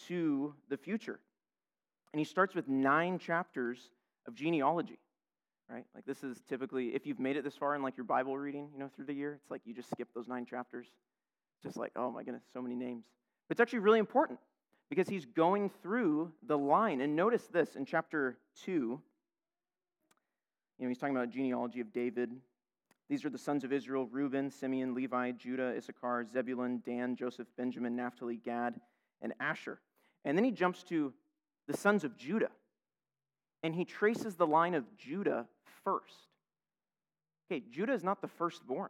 to 0.07 0.53
the 0.69 0.77
future. 0.77 1.19
And 2.13 2.19
he 2.19 2.25
starts 2.25 2.53
with 2.53 2.67
nine 2.67 3.17
chapters 3.17 3.89
of 4.27 4.35
genealogy, 4.35 4.99
right? 5.69 5.85
Like 5.95 6.05
this 6.05 6.23
is 6.23 6.41
typically, 6.47 6.89
if 6.89 7.07
you've 7.07 7.19
made 7.19 7.37
it 7.37 7.43
this 7.43 7.55
far 7.55 7.75
in 7.75 7.81
like 7.81 7.97
your 7.97 8.05
Bible 8.05 8.37
reading, 8.37 8.69
you 8.71 8.79
know, 8.79 8.89
through 8.95 9.05
the 9.05 9.13
year, 9.13 9.39
it's 9.41 9.49
like 9.49 9.61
you 9.65 9.73
just 9.73 9.89
skip 9.89 10.09
those 10.13 10.27
nine 10.27 10.45
chapters. 10.45 10.87
Just 11.63 11.77
like, 11.77 11.91
oh 11.95 12.11
my 12.11 12.23
goodness, 12.23 12.43
so 12.53 12.61
many 12.61 12.75
names. 12.75 13.05
But 13.47 13.53
it's 13.53 13.61
actually 13.61 13.79
really 13.79 13.99
important 13.99 14.39
because 14.89 15.07
he's 15.07 15.25
going 15.25 15.69
through 15.81 16.31
the 16.47 16.57
line. 16.57 17.01
And 17.01 17.15
notice 17.15 17.43
this 17.47 17.75
in 17.75 17.85
chapter 17.85 18.37
2. 18.63 18.71
You 18.71 18.99
know, 20.79 20.87
he's 20.87 20.97
talking 20.97 21.15
about 21.15 21.29
genealogy 21.29 21.79
of 21.79 21.91
David. 21.91 22.31
These 23.09 23.25
are 23.25 23.29
the 23.29 23.37
sons 23.37 23.63
of 23.63 23.71
Israel 23.71 24.07
Reuben, 24.11 24.51
Simeon, 24.51 24.93
Levi, 24.93 25.31
Judah, 25.31 25.73
Issachar, 25.75 26.25
Zebulun, 26.25 26.83
Dan, 26.85 27.15
Joseph, 27.15 27.47
Benjamin, 27.57 27.95
Naphtali, 27.95 28.37
Gad, 28.37 28.79
and 29.21 29.33
Asher. 29.39 29.79
And 30.25 30.37
then 30.37 30.43
he 30.43 30.51
jumps 30.51 30.83
to 30.83 31.13
the 31.67 31.77
sons 31.77 32.03
of 32.03 32.17
Judah. 32.17 32.51
And 33.63 33.73
he 33.73 33.85
traces 33.85 34.35
the 34.35 34.45
line 34.45 34.75
of 34.75 34.83
Judah 34.97 35.47
first. 35.83 36.27
Okay, 37.49 37.63
Judah 37.71 37.93
is 37.93 38.03
not 38.03 38.21
the 38.21 38.27
firstborn. 38.27 38.89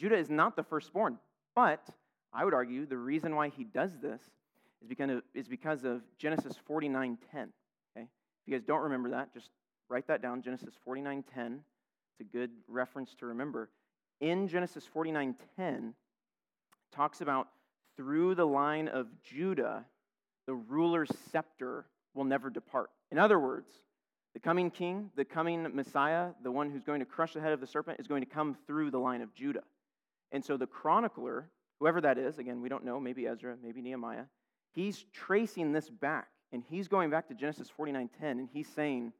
Judah 0.00 0.16
is 0.16 0.30
not 0.30 0.56
the 0.56 0.62
firstborn, 0.62 1.18
but 1.54 1.86
I 2.32 2.46
would 2.46 2.54
argue 2.54 2.86
the 2.86 2.96
reason 2.96 3.36
why 3.36 3.48
he 3.48 3.64
does 3.64 3.90
this 4.00 4.22
is 4.80 4.88
because 4.88 5.10
of, 5.10 5.22
is 5.34 5.46
because 5.46 5.84
of 5.84 6.00
Genesis 6.16 6.54
49:10. 6.66 7.18
Okay? 7.34 7.48
If 7.96 8.08
you 8.46 8.56
guys 8.56 8.64
don't 8.64 8.80
remember 8.80 9.10
that, 9.10 9.34
just 9.34 9.50
write 9.90 10.06
that 10.06 10.22
down. 10.22 10.40
Genesis 10.40 10.74
49:10. 10.86 11.60
It's 12.12 12.20
a 12.20 12.24
good 12.24 12.50
reference 12.66 13.14
to 13.16 13.26
remember. 13.26 13.68
In 14.20 14.48
Genesis 14.48 14.88
49:10, 14.94 15.92
talks 16.92 17.20
about 17.20 17.48
through 17.98 18.34
the 18.36 18.46
line 18.46 18.88
of 18.88 19.06
Judah, 19.22 19.84
the 20.46 20.54
ruler's 20.54 21.10
scepter 21.30 21.84
will 22.14 22.24
never 22.24 22.48
depart. 22.48 22.90
In 23.10 23.18
other 23.18 23.38
words, 23.38 23.70
the 24.32 24.40
coming 24.40 24.70
king, 24.70 25.10
the 25.14 25.26
coming 25.26 25.74
Messiah, 25.74 26.30
the 26.42 26.50
one 26.50 26.70
who's 26.70 26.84
going 26.84 27.00
to 27.00 27.06
crush 27.06 27.34
the 27.34 27.40
head 27.42 27.52
of 27.52 27.60
the 27.60 27.66
serpent, 27.66 28.00
is 28.00 28.06
going 28.06 28.22
to 28.22 28.30
come 28.30 28.56
through 28.66 28.90
the 28.90 28.98
line 28.98 29.20
of 29.20 29.34
Judah. 29.34 29.64
And 30.32 30.44
so 30.44 30.56
the 30.56 30.66
chronicler 30.66 31.50
whoever 31.80 32.00
that 32.02 32.18
is, 32.18 32.38
again, 32.38 32.60
we 32.60 32.68
don't 32.68 32.84
know, 32.84 33.00
maybe 33.00 33.26
Ezra, 33.26 33.56
maybe 33.62 33.80
Nehemiah, 33.80 34.24
he's 34.72 35.04
tracing 35.12 35.72
this 35.72 35.90
back. 35.90 36.28
And 36.52 36.62
he's 36.68 36.88
going 36.88 37.10
back 37.10 37.28
to 37.28 37.34
Genesis 37.34 37.68
49:10, 37.70 38.08
and 38.22 38.48
he's 38.52 38.68
saying 38.68 39.12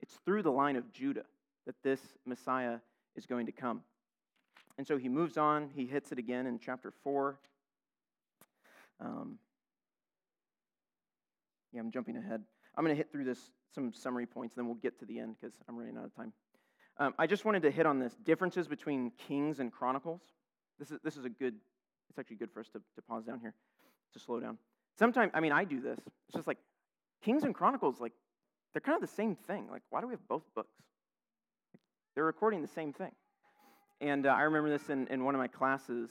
it's 0.00 0.14
through 0.24 0.42
the 0.42 0.52
line 0.52 0.76
of 0.76 0.90
Judah 0.90 1.24
that 1.66 1.76
this 1.82 2.00
Messiah 2.24 2.78
is 3.14 3.26
going 3.26 3.46
to 3.46 3.52
come. 3.52 3.82
And 4.78 4.86
so 4.86 4.96
he 4.96 5.08
moves 5.08 5.36
on, 5.36 5.70
he 5.74 5.86
hits 5.86 6.12
it 6.12 6.18
again 6.18 6.46
in 6.46 6.58
chapter 6.58 6.90
4. 6.90 7.38
Um, 9.00 9.38
yeah, 11.72 11.80
I'm 11.80 11.90
jumping 11.90 12.16
ahead. 12.16 12.42
I'm 12.74 12.84
going 12.84 12.94
to 12.94 12.96
hit 12.96 13.12
through 13.12 13.24
this 13.24 13.50
some 13.74 13.92
summary 13.92 14.24
points, 14.24 14.54
and 14.54 14.62
then 14.62 14.66
we'll 14.66 14.80
get 14.80 14.98
to 15.00 15.04
the 15.04 15.18
end 15.18 15.36
because 15.38 15.54
I'm 15.68 15.76
running 15.76 15.98
out 15.98 16.06
of 16.06 16.14
time. 16.14 16.32
Um, 16.96 17.14
I 17.18 17.26
just 17.26 17.44
wanted 17.44 17.62
to 17.62 17.70
hit 17.70 17.84
on 17.84 17.98
this 17.98 18.14
differences 18.24 18.66
between 18.66 19.12
Kings 19.28 19.60
and 19.60 19.70
Chronicles. 19.70 20.22
This 20.78 20.90
is, 20.90 20.98
this 21.02 21.16
is 21.16 21.24
a 21.24 21.28
good, 21.28 21.54
it's 22.08 22.18
actually 22.18 22.36
good 22.36 22.50
for 22.50 22.60
us 22.60 22.68
to, 22.68 22.78
to 22.78 23.02
pause 23.02 23.24
down 23.24 23.40
here, 23.40 23.54
to 24.12 24.18
slow 24.18 24.40
down. 24.40 24.58
Sometimes, 24.98 25.32
I 25.34 25.40
mean, 25.40 25.52
I 25.52 25.64
do 25.64 25.80
this. 25.80 25.98
It's 25.98 26.36
just 26.36 26.46
like 26.46 26.58
Kings 27.22 27.44
and 27.44 27.54
Chronicles, 27.54 28.00
like, 28.00 28.12
they're 28.72 28.80
kind 28.80 28.94
of 28.94 29.08
the 29.08 29.14
same 29.14 29.34
thing. 29.34 29.66
Like, 29.70 29.82
why 29.90 30.00
do 30.00 30.06
we 30.06 30.12
have 30.12 30.28
both 30.28 30.42
books? 30.54 30.74
They're 32.14 32.24
recording 32.24 32.62
the 32.62 32.68
same 32.68 32.92
thing. 32.92 33.12
And 34.00 34.26
uh, 34.26 34.30
I 34.30 34.42
remember 34.42 34.70
this 34.70 34.88
in, 34.90 35.06
in 35.08 35.24
one 35.24 35.34
of 35.34 35.40
my 35.40 35.48
classes. 35.48 36.10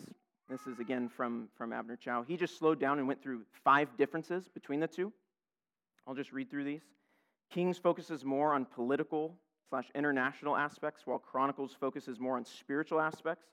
This 0.49 0.65
is 0.67 0.79
again 0.79 1.07
from, 1.07 1.49
from 1.57 1.71
Abner 1.71 1.97
Chou. 1.97 2.23
He 2.27 2.35
just 2.35 2.57
slowed 2.57 2.79
down 2.79 2.99
and 2.99 3.07
went 3.07 3.21
through 3.21 3.41
five 3.63 3.89
differences 3.97 4.47
between 4.47 4.79
the 4.79 4.87
two. 4.87 5.13
I'll 6.05 6.15
just 6.15 6.31
read 6.31 6.49
through 6.49 6.63
these. 6.63 6.81
Kings 7.49 7.77
focuses 7.77 8.25
more 8.25 8.53
on 8.53 8.65
political 8.65 9.35
slash 9.69 9.85
international 9.95 10.55
aspects, 10.55 11.03
while 11.05 11.19
Chronicles 11.19 11.75
focuses 11.79 12.19
more 12.19 12.37
on 12.37 12.45
spiritual 12.45 12.99
aspects 12.99 13.45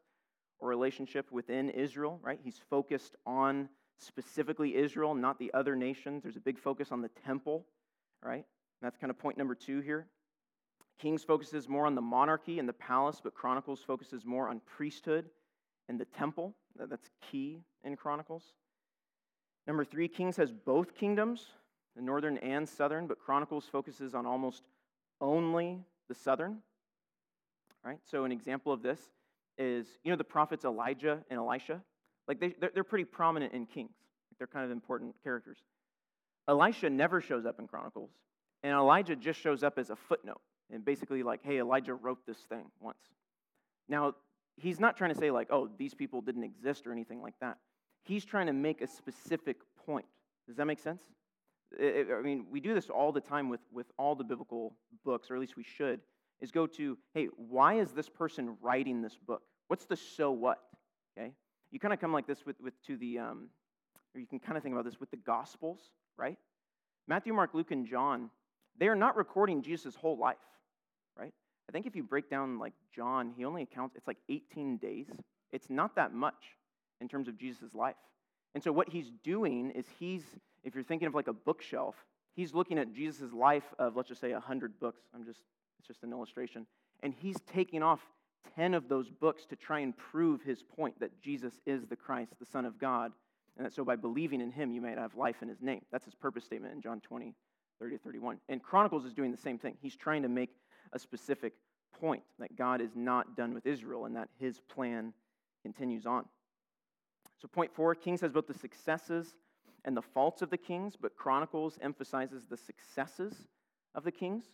or 0.60 0.68
relationship 0.68 1.30
within 1.30 1.70
Israel, 1.70 2.20
right? 2.22 2.40
He's 2.42 2.60
focused 2.70 3.16
on 3.26 3.68
specifically 3.98 4.74
Israel, 4.74 5.14
not 5.14 5.38
the 5.38 5.52
other 5.54 5.76
nations. 5.76 6.22
There's 6.22 6.36
a 6.36 6.40
big 6.40 6.58
focus 6.58 6.90
on 6.90 7.00
the 7.00 7.10
temple, 7.26 7.66
right? 8.22 8.44
That's 8.82 8.96
kind 8.96 9.10
of 9.10 9.18
point 9.18 9.38
number 9.38 9.54
two 9.54 9.80
here. 9.80 10.06
Kings 10.98 11.24
focuses 11.24 11.68
more 11.68 11.86
on 11.86 11.94
the 11.94 12.00
monarchy 12.00 12.58
and 12.58 12.68
the 12.68 12.74
palace, 12.74 13.20
but 13.22 13.34
Chronicles 13.34 13.80
focuses 13.80 14.24
more 14.24 14.48
on 14.48 14.60
priesthood 14.60 15.28
and 15.88 15.98
the 15.98 16.04
temple. 16.04 16.54
That's 16.76 17.10
key 17.30 17.62
in 17.82 17.96
Chronicles. 17.96 18.44
Number 19.66 19.84
three, 19.84 20.08
Kings 20.08 20.36
has 20.36 20.52
both 20.52 20.94
kingdoms, 20.94 21.46
the 21.96 22.02
northern 22.02 22.38
and 22.38 22.68
southern, 22.68 23.06
but 23.06 23.18
Chronicles 23.18 23.66
focuses 23.70 24.14
on 24.14 24.26
almost 24.26 24.62
only 25.20 25.80
the 26.08 26.14
southern. 26.14 26.58
Right? 27.84 27.98
So, 28.04 28.24
an 28.24 28.32
example 28.32 28.72
of 28.72 28.82
this 28.82 29.00
is 29.58 29.86
you 30.02 30.10
know 30.10 30.16
the 30.16 30.24
prophets 30.24 30.64
Elijah 30.64 31.20
and 31.30 31.38
Elisha? 31.38 31.80
Like 32.26 32.40
they, 32.40 32.54
they're 32.74 32.84
pretty 32.84 33.04
prominent 33.04 33.52
in 33.52 33.66
Kings, 33.66 33.94
they're 34.38 34.46
kind 34.46 34.64
of 34.64 34.70
important 34.70 35.14
characters. 35.22 35.58
Elisha 36.48 36.90
never 36.90 37.20
shows 37.20 37.46
up 37.46 37.58
in 37.58 37.66
Chronicles, 37.66 38.10
and 38.62 38.72
Elijah 38.72 39.16
just 39.16 39.40
shows 39.40 39.62
up 39.62 39.78
as 39.78 39.90
a 39.90 39.96
footnote 39.96 40.40
and 40.70 40.84
basically 40.84 41.22
like, 41.22 41.40
hey, 41.42 41.58
Elijah 41.58 41.94
wrote 41.94 42.26
this 42.26 42.38
thing 42.48 42.64
once. 42.80 42.98
Now, 43.88 44.14
he's 44.56 44.80
not 44.80 44.96
trying 44.96 45.12
to 45.12 45.18
say 45.18 45.30
like, 45.30 45.48
oh, 45.50 45.68
these 45.78 45.94
people 45.94 46.20
didn't 46.20 46.44
exist 46.44 46.86
or 46.86 46.92
anything 46.92 47.22
like 47.22 47.34
that. 47.40 47.58
He's 48.04 48.24
trying 48.24 48.46
to 48.46 48.52
make 48.52 48.80
a 48.80 48.86
specific 48.86 49.56
point. 49.86 50.06
Does 50.46 50.56
that 50.56 50.66
make 50.66 50.78
sense? 50.78 51.02
I 51.80 52.20
mean, 52.22 52.46
we 52.50 52.60
do 52.60 52.74
this 52.74 52.88
all 52.88 53.12
the 53.12 53.20
time 53.20 53.48
with, 53.48 53.60
with 53.72 53.86
all 53.98 54.14
the 54.14 54.24
biblical 54.24 54.74
books, 55.04 55.30
or 55.30 55.34
at 55.34 55.40
least 55.40 55.56
we 55.56 55.64
should, 55.64 56.00
is 56.40 56.50
go 56.50 56.66
to, 56.66 56.98
hey, 57.14 57.28
why 57.36 57.74
is 57.74 57.92
this 57.92 58.08
person 58.08 58.56
writing 58.60 59.02
this 59.02 59.16
book? 59.16 59.42
What's 59.68 59.86
the 59.86 59.96
so 59.96 60.30
what? 60.30 60.60
Okay? 61.16 61.32
You 61.70 61.80
kind 61.80 61.94
of 61.94 62.00
come 62.00 62.12
like 62.12 62.26
this 62.26 62.44
with, 62.44 62.60
with 62.60 62.74
to 62.86 62.96
the, 62.96 63.18
um, 63.18 63.48
or 64.14 64.20
you 64.20 64.26
can 64.26 64.38
kind 64.38 64.56
of 64.56 64.62
think 64.62 64.74
about 64.74 64.84
this 64.84 65.00
with 65.00 65.10
the 65.10 65.16
Gospels, 65.16 65.80
right? 66.16 66.38
Matthew, 67.06 67.32
Mark, 67.32 67.54
Luke, 67.54 67.70
and 67.70 67.86
John, 67.86 68.30
they 68.78 68.88
are 68.88 68.96
not 68.96 69.16
recording 69.16 69.62
Jesus' 69.62 69.94
whole 69.94 70.18
life, 70.18 70.36
right? 71.18 71.32
I 71.68 71.72
think 71.72 71.86
if 71.86 71.96
you 71.96 72.02
break 72.02 72.28
down 72.28 72.58
like 72.58 72.72
John, 72.94 73.32
he 73.36 73.44
only 73.44 73.62
accounts, 73.62 73.96
it's 73.96 74.06
like 74.06 74.18
18 74.28 74.78
days. 74.78 75.06
It's 75.52 75.70
not 75.70 75.96
that 75.96 76.12
much 76.12 76.56
in 77.00 77.08
terms 77.08 77.28
of 77.28 77.38
Jesus' 77.38 77.74
life. 77.74 77.96
And 78.54 78.62
so 78.62 78.72
what 78.72 78.88
he's 78.88 79.10
doing 79.22 79.70
is 79.70 79.86
he's, 79.98 80.22
if 80.62 80.74
you're 80.74 80.84
thinking 80.84 81.08
of 81.08 81.14
like 81.14 81.28
a 81.28 81.32
bookshelf, 81.32 81.96
he's 82.34 82.54
looking 82.54 82.78
at 82.78 82.92
Jesus' 82.92 83.32
life 83.32 83.64
of, 83.78 83.96
let's 83.96 84.08
just 84.08 84.20
say, 84.20 84.32
100 84.32 84.78
books. 84.78 85.00
I'm 85.14 85.24
just, 85.24 85.40
it's 85.84 85.98
just 85.98 86.02
an 86.02 86.12
illustration. 86.12 86.66
And 87.02 87.12
he's 87.12 87.36
taking 87.52 87.82
off 87.82 88.00
10 88.56 88.72
of 88.72 88.88
those 88.88 89.10
books 89.10 89.44
to 89.46 89.56
try 89.56 89.80
and 89.80 89.94
prove 89.96 90.42
his 90.42 90.62
point 90.62 90.98
that 91.00 91.20
Jesus 91.20 91.60
is 91.66 91.84
the 91.86 91.96
Christ, 91.96 92.32
the 92.40 92.46
Son 92.46 92.64
of 92.64 92.78
God. 92.78 93.12
And 93.56 93.66
that 93.66 93.74
so 93.74 93.84
by 93.84 93.96
believing 93.96 94.40
in 94.40 94.50
him, 94.50 94.72
you 94.72 94.80
might 94.80 94.96
have 94.96 95.14
life 95.14 95.36
in 95.42 95.48
his 95.48 95.60
name. 95.60 95.82
That's 95.92 96.06
his 96.06 96.14
purpose 96.14 96.44
statement 96.44 96.72
in 96.72 96.80
John 96.80 97.00
20, 97.00 97.34
30 97.80 97.96
to 97.98 98.02
31. 98.02 98.38
And 98.48 98.62
Chronicles 98.62 99.04
is 99.04 99.12
doing 99.12 99.30
the 99.30 99.36
same 99.36 99.58
thing. 99.58 99.76
He's 99.82 99.94
trying 99.94 100.22
to 100.22 100.28
make 100.28 100.50
a 100.92 100.98
specific 100.98 101.52
point 102.00 102.22
that 102.38 102.56
God 102.56 102.80
is 102.80 102.90
not 102.94 103.36
done 103.36 103.52
with 103.52 103.66
Israel 103.66 104.06
and 104.06 104.16
that 104.16 104.30
his 104.38 104.60
plan 104.60 105.12
continues 105.62 106.06
on. 106.06 106.24
So, 107.40 107.46
point 107.46 107.74
four 107.74 107.94
Kings 107.94 108.22
has 108.22 108.32
both 108.32 108.46
the 108.46 108.54
successes 108.54 109.34
and 109.84 109.94
the 109.94 110.02
faults 110.02 110.40
of 110.40 110.48
the 110.48 110.56
kings, 110.56 110.94
but 111.00 111.14
Chronicles 111.14 111.78
emphasizes 111.82 112.44
the 112.48 112.56
successes 112.56 113.34
of 113.94 114.04
the 114.04 114.12
kings. 114.12 114.44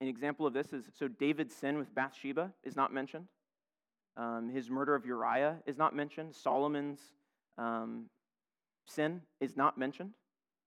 An 0.00 0.08
example 0.08 0.46
of 0.46 0.52
this 0.52 0.72
is 0.72 0.84
so 0.96 1.08
David's 1.08 1.54
sin 1.54 1.76
with 1.76 1.94
Bathsheba 1.94 2.52
is 2.62 2.76
not 2.76 2.92
mentioned. 2.92 3.26
Um, 4.16 4.48
his 4.48 4.70
murder 4.70 4.94
of 4.94 5.04
Uriah 5.04 5.56
is 5.66 5.76
not 5.76 5.94
mentioned. 5.94 6.34
Solomon's 6.34 7.00
um, 7.56 8.06
sin 8.86 9.22
is 9.40 9.56
not 9.56 9.78
mentioned. 9.78 10.10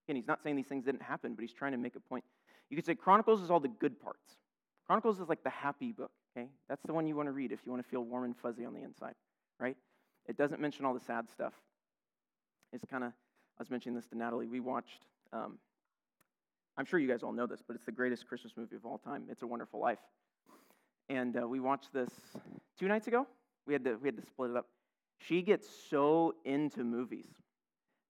Again, 0.05 0.15
he's 0.15 0.27
not 0.27 0.41
saying 0.43 0.55
these 0.55 0.67
things 0.67 0.85
didn't 0.85 1.01
happen, 1.01 1.33
but 1.33 1.41
he's 1.41 1.53
trying 1.53 1.71
to 1.71 1.77
make 1.77 1.95
a 1.95 1.99
point. 1.99 2.23
You 2.69 2.75
could 2.77 2.85
say 2.85 2.95
Chronicles 2.95 3.41
is 3.41 3.51
all 3.51 3.59
the 3.59 3.67
good 3.67 3.99
parts. 3.99 4.35
Chronicles 4.87 5.19
is 5.19 5.29
like 5.29 5.43
the 5.43 5.49
happy 5.49 5.91
book, 5.91 6.11
okay? 6.35 6.49
That's 6.67 6.81
the 6.85 6.93
one 6.93 7.07
you 7.07 7.15
want 7.15 7.27
to 7.27 7.31
read 7.31 7.51
if 7.51 7.59
you 7.65 7.71
want 7.71 7.83
to 7.83 7.89
feel 7.89 8.03
warm 8.03 8.23
and 8.23 8.35
fuzzy 8.35 8.65
on 8.65 8.73
the 8.73 8.81
inside, 8.81 9.13
right? 9.59 9.77
It 10.27 10.37
doesn't 10.37 10.59
mention 10.59 10.85
all 10.85 10.93
the 10.93 10.99
sad 10.99 11.29
stuff. 11.29 11.53
It's 12.73 12.83
kind 12.89 13.03
of, 13.03 13.11
I 13.11 13.59
was 13.59 13.69
mentioning 13.69 13.95
this 13.95 14.07
to 14.07 14.17
Natalie. 14.17 14.47
We 14.47 14.59
watched, 14.59 15.05
um, 15.33 15.57
I'm 16.77 16.85
sure 16.85 16.99
you 16.99 17.07
guys 17.07 17.23
all 17.23 17.33
know 17.33 17.47
this, 17.47 17.61
but 17.65 17.75
it's 17.75 17.85
the 17.85 17.91
greatest 17.91 18.27
Christmas 18.27 18.53
movie 18.55 18.75
of 18.75 18.85
all 18.85 18.97
time. 18.97 19.23
It's 19.29 19.41
a 19.41 19.47
Wonderful 19.47 19.79
Life. 19.79 19.99
And 21.09 21.37
uh, 21.37 21.47
we 21.47 21.59
watched 21.59 21.93
this 21.93 22.09
two 22.79 22.87
nights 22.87 23.07
ago. 23.07 23.27
We 23.67 23.73
had, 23.73 23.83
to, 23.83 23.95
we 23.95 24.07
had 24.07 24.17
to 24.17 24.25
split 24.25 24.51
it 24.51 24.57
up. 24.57 24.67
She 25.19 25.41
gets 25.41 25.67
so 25.89 26.33
into 26.45 26.83
movies 26.83 27.29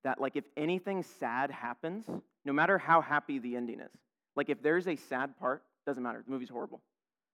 that, 0.04 0.22
like, 0.22 0.36
if 0.36 0.46
anything 0.56 1.04
sad 1.04 1.52
happens, 1.52 2.06
no 2.46 2.54
matter 2.54 2.78
how 2.78 3.02
happy 3.02 3.40
the 3.40 3.56
ending 3.56 3.80
is, 3.80 3.92
like, 4.36 4.50
if 4.50 4.62
there's 4.62 4.88
a 4.88 4.96
sad 4.96 5.38
part, 5.40 5.64
doesn't 5.86 6.04
matter. 6.04 6.24
The 6.26 6.32
movie's 6.32 6.50
horrible. 6.50 6.82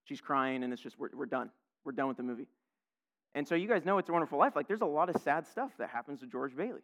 She's 0.06 0.22
crying, 0.22 0.64
and 0.64 0.74
it's 0.74 0.82
just, 0.82 0.98
we're, 0.98 1.10
we're 1.14 1.26
done. 1.26 1.52
We're 1.86 1.92
done 1.92 2.08
with 2.08 2.18
the 2.18 2.24
movie. 2.24 2.48
And 3.36 3.48
so 3.48 3.54
you 3.56 3.68
guys 3.68 3.86
know 3.86 3.98
It's 3.98 4.10
a 4.10 4.14
Wonderful 4.14 4.40
Life. 4.40 4.56
Like, 4.56 4.68
there's 4.68 4.82
a 4.82 4.86
lot 4.86 5.14
of 5.14 5.22
sad 5.22 5.46
stuff 5.46 5.72
that 5.78 5.90
happens 5.90 6.22
to 6.22 6.26
George 6.26 6.56
Bailey. 6.56 6.82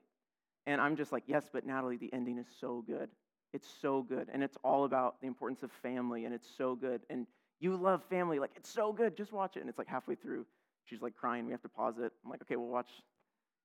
And 0.68 0.80
I'm 0.80 0.96
just 0.96 1.12
like, 1.12 1.24
yes, 1.26 1.46
but 1.52 1.66
Natalie, 1.66 1.98
the 1.98 2.14
ending 2.14 2.38
is 2.38 2.48
so 2.60 2.84
good. 2.86 3.10
It's 3.54 3.68
so 3.82 4.01
good. 4.01 4.30
And 4.34 4.43
it's 4.43 4.58
all 4.64 4.86
about 4.86 5.22
the 5.22 5.28
importance 5.28 5.64
of 5.64 5.72
family, 5.72 6.26
and 6.26 6.34
it's 6.34 6.47
so 6.58 6.76
good. 6.76 7.01
And 7.10 7.28
you 7.60 7.76
love 7.76 8.04
family. 8.10 8.39
Like, 8.39 8.51
it's 8.56 8.70
so 8.70 8.91
good. 8.91 9.16
Just 9.16 9.32
watch 9.32 9.56
it. 9.56 9.62
And 9.62 9.70
it's 9.70 9.78
like 9.78 9.88
halfway 9.88 10.16
through, 10.16 10.45
she's 10.86 11.01
like 11.01 11.16
crying. 11.16 11.45
We 11.45 11.51
have 11.51 11.62
to 11.62 11.70
pause 11.70 11.95
it. 11.99 12.12
I'm 12.24 12.32
like, 12.32 12.41
okay, 12.41 12.56
we'll 12.56 12.68
watch, 12.68 12.89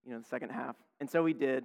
you 0.05 0.13
know, 0.13 0.19
the 0.19 0.29
second 0.29 0.51
half. 0.51 0.77
And 1.01 1.11
so 1.11 1.23
we 1.23 1.33
did. 1.33 1.65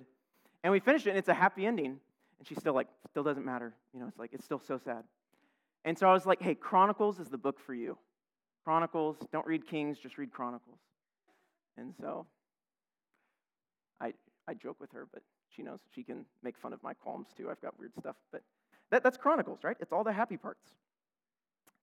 And 0.63 0.71
we 0.71 0.79
finished 0.79 1.05
it, 1.05 1.11
and 1.11 1.19
it's 1.19 1.29
a 1.29 1.33
happy 1.33 1.65
ending. 1.65 1.99
And 2.39 2.47
she's 2.47 2.57
still 2.57 2.73
like, 2.73 2.87
still 3.09 3.23
doesn't 3.23 3.45
matter. 3.45 3.73
You 3.93 3.99
know, 3.99 4.07
it's 4.07 4.17
like, 4.17 4.33
it's 4.33 4.45
still 4.45 4.59
so 4.59 4.79
sad. 4.83 5.03
And 5.85 5.97
so 5.97 6.07
I 6.07 6.13
was 6.13 6.25
like, 6.25 6.41
hey, 6.41 6.55
Chronicles 6.55 7.19
is 7.19 7.27
the 7.27 7.37
book 7.37 7.59
for 7.59 7.73
you. 7.73 7.97
Chronicles, 8.63 9.17
don't 9.33 9.45
read 9.45 9.67
Kings, 9.67 9.99
just 9.99 10.17
read 10.17 10.31
Chronicles. 10.31 10.79
And 11.77 11.93
so 11.99 12.25
I, 13.99 14.13
I 14.47 14.53
joke 14.53 14.77
with 14.79 14.91
her, 14.93 15.07
but 15.11 15.21
she 15.55 15.63
knows 15.63 15.79
she 15.93 16.03
can 16.03 16.25
make 16.41 16.57
fun 16.57 16.73
of 16.73 16.81
my 16.83 16.93
qualms 16.93 17.27
too. 17.35 17.49
I've 17.49 17.61
got 17.61 17.79
weird 17.79 17.93
stuff. 17.99 18.15
But 18.31 18.41
that, 18.91 19.03
that's 19.03 19.17
Chronicles, 19.17 19.59
right? 19.63 19.77
It's 19.79 19.91
all 19.91 20.03
the 20.03 20.13
happy 20.13 20.37
parts. 20.37 20.63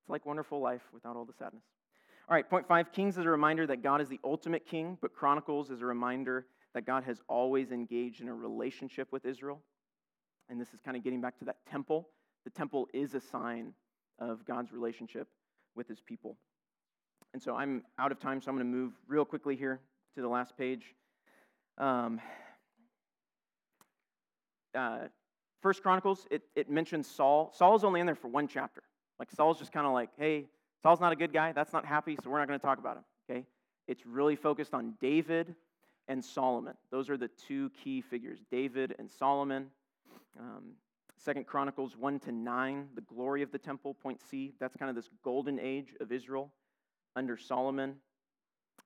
It's 0.02 0.08
like 0.08 0.26
wonderful 0.26 0.60
life 0.60 0.82
without 0.92 1.16
all 1.16 1.24
the 1.24 1.32
sadness. 1.32 1.62
All 2.28 2.34
right, 2.34 2.48
point 2.48 2.68
five 2.68 2.92
Kings 2.92 3.18
is 3.18 3.24
a 3.24 3.28
reminder 3.28 3.66
that 3.66 3.82
God 3.82 4.00
is 4.00 4.08
the 4.08 4.20
ultimate 4.22 4.66
king, 4.66 4.98
but 5.00 5.12
Chronicles 5.12 5.70
is 5.70 5.80
a 5.80 5.86
reminder 5.86 6.46
that 6.74 6.86
God 6.86 7.02
has 7.04 7.20
always 7.28 7.72
engaged 7.72 8.20
in 8.20 8.28
a 8.28 8.34
relationship 8.34 9.08
with 9.10 9.26
Israel. 9.26 9.60
And 10.48 10.60
this 10.60 10.72
is 10.72 10.80
kind 10.84 10.96
of 10.96 11.02
getting 11.02 11.20
back 11.20 11.38
to 11.40 11.44
that 11.46 11.56
temple. 11.68 12.08
The 12.44 12.50
temple 12.50 12.88
is 12.94 13.14
a 13.14 13.20
sign 13.20 13.74
of 14.18 14.44
God's 14.44 14.72
relationship 14.72 15.28
with 15.74 15.88
his 15.88 16.00
people. 16.00 16.36
And 17.32 17.42
so 17.42 17.54
I'm 17.54 17.82
out 17.98 18.12
of 18.12 18.18
time, 18.18 18.40
so 18.40 18.50
I'm 18.50 18.56
going 18.56 18.70
to 18.70 18.76
move 18.76 18.92
real 19.06 19.24
quickly 19.24 19.56
here 19.56 19.80
to 20.14 20.20
the 20.20 20.28
last 20.28 20.56
page. 20.56 20.94
Um, 21.78 22.20
uh, 24.74 25.08
First 25.60 25.82
Chronicles, 25.82 26.26
it, 26.30 26.42
it 26.56 26.70
mentions 26.70 27.06
Saul. 27.06 27.52
Saul's 27.54 27.84
only 27.84 28.00
in 28.00 28.06
there 28.06 28.14
for 28.14 28.28
one 28.28 28.48
chapter. 28.48 28.82
Like 29.18 29.30
Saul's 29.30 29.58
just 29.58 29.72
kind 29.72 29.86
of 29.86 29.92
like, 29.92 30.10
hey, 30.18 30.46
Saul's 30.82 31.00
not 31.00 31.12
a 31.12 31.16
good 31.16 31.32
guy. 31.32 31.52
That's 31.52 31.72
not 31.72 31.84
happy, 31.84 32.16
so 32.22 32.30
we're 32.30 32.38
not 32.38 32.48
going 32.48 32.58
to 32.58 32.64
talk 32.64 32.78
about 32.78 32.96
him. 32.96 33.04
Okay? 33.28 33.46
It's 33.86 34.06
really 34.06 34.36
focused 34.36 34.72
on 34.72 34.94
David 35.00 35.54
and 36.08 36.24
Solomon. 36.24 36.74
Those 36.90 37.10
are 37.10 37.18
the 37.18 37.28
two 37.46 37.70
key 37.82 38.00
figures 38.00 38.40
David 38.50 38.94
and 38.98 39.10
Solomon. 39.10 39.66
Um, 40.38 40.72
Second 41.22 41.46
Chronicles 41.46 41.98
1 41.98 42.18
to 42.20 42.32
9, 42.32 42.88
the 42.94 43.02
glory 43.02 43.42
of 43.42 43.52
the 43.52 43.58
temple, 43.58 43.92
point 43.92 44.22
C. 44.30 44.54
That's 44.58 44.74
kind 44.74 44.88
of 44.88 44.96
this 44.96 45.10
golden 45.22 45.60
age 45.60 45.94
of 46.00 46.12
Israel 46.12 46.50
under 47.14 47.36
Solomon. 47.36 47.96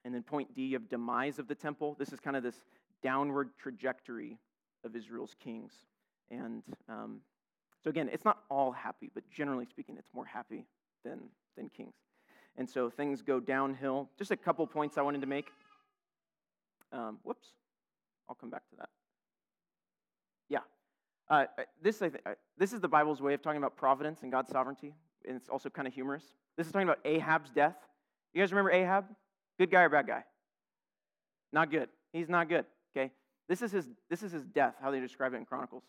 And 0.05 0.13
then 0.13 0.25
point 0.25 0.53
D 0.53 0.75
of 0.75 0.89
demise 0.89 1.39
of 1.39 1.47
the 1.47 1.55
temple. 1.55 1.95
This 1.97 2.13
is 2.13 2.19
kind 2.19 2.37
of 2.37 2.43
this 2.43 2.61
downward 3.05 3.51
trajectory 3.57 4.39
of 4.85 4.97
Israel's 4.97 5.35
kings. 5.43 5.73
And 6.31 6.63
um, 6.89 7.21
so 7.83 7.91
again, 7.91 8.09
it's 8.13 8.25
not 8.25 8.39
all 8.51 8.73
happy, 8.73 9.11
but 9.13 9.23
generally 9.31 9.67
speaking, 9.67 9.97
it's 9.99 10.11
more 10.15 10.25
happy 10.25 10.67
than, 11.05 11.21
than 11.57 11.69
kings. 11.69 11.95
And 12.57 12.69
so 12.69 12.89
things 12.89 13.23
go 13.23 13.41
downhill. 13.41 14.09
Just 14.19 14.31
a 14.31 14.37
couple 14.37 14.67
points 14.67 14.97
I 14.97 15.03
wanted 15.03 15.21
to 15.21 15.27
make. 15.27 15.49
Um, 16.93 17.19
whoops, 17.25 17.49
I'll 18.29 18.37
come 18.37 18.51
back 18.51 18.69
to 18.71 18.77
that. 18.77 18.89
Yeah, 20.49 20.61
uh, 21.29 21.47
this, 21.83 22.01
I 22.03 22.11
th- 22.11 22.23
this 22.57 22.73
is 22.73 22.81
the 22.81 22.89
Bible's 22.89 23.21
way 23.21 23.35
of 23.35 23.43
talking 23.43 23.59
about 23.59 23.77
providence 23.77 24.23
and 24.23 24.31
God's 24.31 24.51
sovereignty, 24.51 24.95
and 25.27 25.37
it's 25.37 25.49
also 25.49 25.69
kind 25.69 25.89
of 25.89 25.95
humorous. 25.95 26.25
This 26.57 26.67
is 26.67 26.73
talking 26.73 26.89
about 26.89 27.01
Ahab's 27.05 27.51
death. 27.51 27.77
You 28.33 28.43
guys 28.43 28.53
remember 28.53 28.71
Ahab? 28.71 29.07
Good 29.59 29.71
guy 29.71 29.83
or 29.83 29.89
bad 29.89 30.07
guy? 30.07 30.25
Not 31.53 31.71
good. 31.71 31.89
He's 32.13 32.29
not 32.29 32.49
good. 32.49 32.65
Okay. 32.97 33.11
This 33.49 33.63
is 33.63 33.73
his. 33.73 33.89
This 34.11 34.23
is 34.23 34.33
his 34.33 34.45
death. 34.45 34.75
How 34.81 34.91
they 34.91 35.01
describe 35.01 35.35
it 35.35 35.37
in 35.37 35.45
Chronicles. 35.45 35.85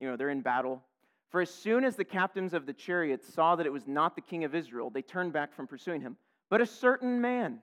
You 0.00 0.08
know, 0.08 0.16
they're 0.16 0.30
in 0.30 0.42
battle. 0.42 0.82
For 1.30 1.40
as 1.40 1.50
soon 1.50 1.84
as 1.84 1.96
the 1.96 2.04
captains 2.04 2.54
of 2.54 2.66
the 2.66 2.72
chariots 2.72 3.32
saw 3.32 3.56
that 3.56 3.66
it 3.66 3.72
was 3.72 3.86
not 3.88 4.14
the 4.14 4.20
king 4.20 4.44
of 4.44 4.54
Israel, 4.54 4.90
they 4.90 5.02
turned 5.02 5.32
back 5.32 5.52
from 5.52 5.66
pursuing 5.66 6.00
him. 6.00 6.16
But 6.50 6.60
a 6.60 6.66
certain 6.66 7.20
man 7.20 7.60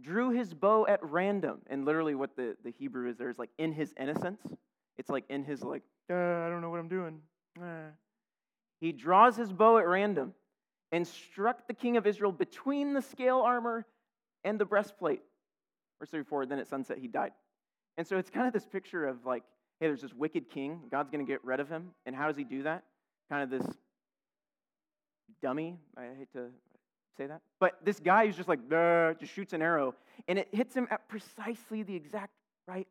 drew 0.00 0.30
his 0.30 0.52
bow 0.52 0.86
at 0.86 1.02
random. 1.02 1.60
And 1.68 1.84
literally, 1.84 2.14
what 2.14 2.36
the, 2.36 2.56
the 2.62 2.70
Hebrew 2.70 3.08
is 3.08 3.16
there 3.16 3.30
is 3.30 3.38
like 3.38 3.50
in 3.58 3.72
his 3.72 3.94
innocence. 3.98 4.42
It's 4.98 5.08
like 5.08 5.24
in 5.28 5.44
his, 5.44 5.62
like, 5.62 5.82
uh, 6.10 6.14
I 6.14 6.48
don't 6.48 6.60
know 6.60 6.70
what 6.70 6.80
I'm 6.80 6.88
doing. 6.88 7.20
Uh. 7.60 7.90
He 8.80 8.92
draws 8.92 9.36
his 9.36 9.52
bow 9.52 9.78
at 9.78 9.86
random 9.86 10.34
and 10.92 11.06
struck 11.06 11.66
the 11.66 11.74
king 11.74 11.96
of 11.96 12.06
Israel 12.06 12.32
between 12.32 12.92
the 12.92 13.02
scale 13.02 13.40
armor 13.40 13.86
and 14.44 14.58
the 14.58 14.64
breastplate. 14.64 15.22
Verse 15.98 16.10
34, 16.10 16.46
then 16.46 16.58
at 16.58 16.68
sunset 16.68 16.98
he 16.98 17.08
died. 17.08 17.32
And 17.96 18.06
so 18.06 18.18
it's 18.18 18.30
kind 18.30 18.46
of 18.46 18.52
this 18.52 18.66
picture 18.66 19.06
of 19.06 19.24
like, 19.24 19.42
hey, 19.80 19.86
there's 19.86 20.02
this 20.02 20.14
wicked 20.14 20.50
king. 20.50 20.80
God's 20.90 21.10
going 21.10 21.24
to 21.24 21.30
get 21.30 21.44
rid 21.44 21.60
of 21.60 21.68
him. 21.68 21.90
And 22.06 22.14
how 22.14 22.28
does 22.28 22.36
he 22.36 22.44
do 22.44 22.62
that? 22.64 22.84
Kind 23.28 23.42
of 23.42 23.50
this 23.50 23.76
dummy. 25.42 25.76
I 25.96 26.02
hate 26.18 26.32
to 26.32 26.46
say 27.16 27.26
that. 27.26 27.40
But 27.60 27.78
this 27.84 28.00
guy 28.00 28.26
who's 28.26 28.36
just 28.36 28.48
like, 28.48 28.68
just 29.20 29.32
shoots 29.32 29.52
an 29.52 29.62
arrow. 29.62 29.94
And 30.28 30.38
it 30.38 30.48
hits 30.52 30.74
him 30.74 30.88
at 30.90 31.08
precisely 31.08 31.82
the 31.82 31.94
exact 31.94 32.32
right 32.66 32.88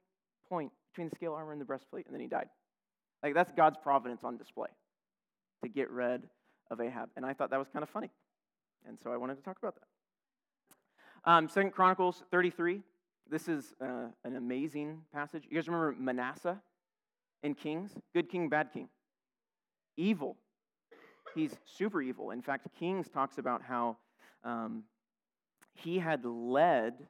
point 0.49 0.71
between 0.91 1.09
the 1.09 1.15
scale 1.15 1.33
armor 1.33 1.51
and 1.51 1.59
the 1.59 1.65
breastplate. 1.65 2.05
And 2.05 2.13
then 2.13 2.21
he 2.21 2.27
died. 2.27 2.47
Like, 3.21 3.33
that's 3.33 3.51
God's 3.51 3.77
providence 3.81 4.23
on 4.23 4.37
display 4.37 4.67
to 5.63 5.69
get 5.69 5.89
rid 5.89 6.23
of 6.69 6.81
Ahab. 6.81 7.09
And 7.15 7.25
I 7.25 7.33
thought 7.33 7.51
that 7.51 7.59
was 7.59 7.69
kind 7.69 7.83
of 7.83 7.89
funny. 7.89 8.11
And 8.87 8.97
so 9.01 9.11
I 9.11 9.17
wanted 9.17 9.35
to 9.35 9.43
talk 9.43 9.57
about 9.61 9.75
that. 9.75 11.31
Um, 11.31 11.47
Second 11.47 11.71
Chronicles 11.71 12.23
33. 12.31 12.81
This 13.29 13.47
is 13.47 13.73
uh, 13.81 14.07
an 14.23 14.35
amazing 14.35 15.01
passage. 15.13 15.43
You 15.49 15.55
guys 15.55 15.67
remember 15.67 15.95
Manasseh 15.97 16.61
in 17.41 17.55
Kings? 17.55 17.91
Good 18.13 18.29
king, 18.29 18.49
bad 18.49 18.71
king. 18.71 18.89
Evil. 19.97 20.37
He's 21.33 21.51
super 21.65 22.01
evil. 22.01 22.31
In 22.31 22.41
fact, 22.41 22.67
Kings 22.77 23.09
talks 23.09 23.37
about 23.37 23.61
how 23.61 23.97
um, 24.43 24.83
he 25.73 25.99
had 25.99 26.23
led 26.25 27.07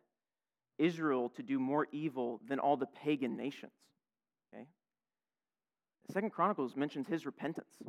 Israel 0.78 1.30
to 1.30 1.43
do 1.43 1.59
more 1.59 1.88
evil 1.91 2.39
than 2.47 2.59
all 2.59 2.78
the 2.78 2.86
pagan 2.86 3.36
nations. 3.36 3.72
Okay? 4.53 4.66
Second 6.11 6.32
Chronicles 6.32 6.76
mentions 6.76 7.07
his 7.07 7.26
repentance. 7.26 7.82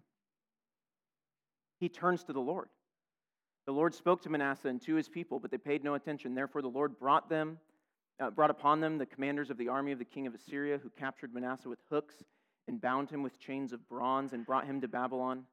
He 1.78 1.88
turns 1.88 2.24
to 2.24 2.32
the 2.32 2.40
Lord. 2.40 2.68
The 3.66 3.72
Lord 3.72 3.94
spoke 3.94 4.22
to 4.22 4.30
Manasseh 4.30 4.68
and 4.68 4.80
to 4.82 4.94
his 4.94 5.08
people, 5.08 5.38
but 5.38 5.50
they 5.50 5.58
paid 5.58 5.84
no 5.84 5.94
attention. 5.94 6.34
Therefore, 6.34 6.62
the 6.62 6.68
Lord 6.68 6.98
brought 6.98 7.28
them 7.28 7.58
uh, 8.20 8.30
brought 8.30 8.50
upon 8.50 8.80
them 8.80 8.98
the 8.98 9.06
commanders 9.06 9.50
of 9.50 9.58
the 9.58 9.68
army 9.68 9.92
of 9.92 9.98
the 9.98 10.04
king 10.04 10.26
of 10.26 10.34
Assyria, 10.34 10.78
who 10.82 10.90
captured 10.90 11.34
Manasseh 11.34 11.68
with 11.68 11.80
hooks 11.90 12.14
and 12.68 12.80
bound 12.80 13.10
him 13.10 13.22
with 13.22 13.38
chains 13.38 13.72
of 13.72 13.88
bronze 13.88 14.32
and 14.32 14.46
brought 14.46 14.66
him 14.66 14.80
to 14.80 14.88
Babylon. 14.88 15.44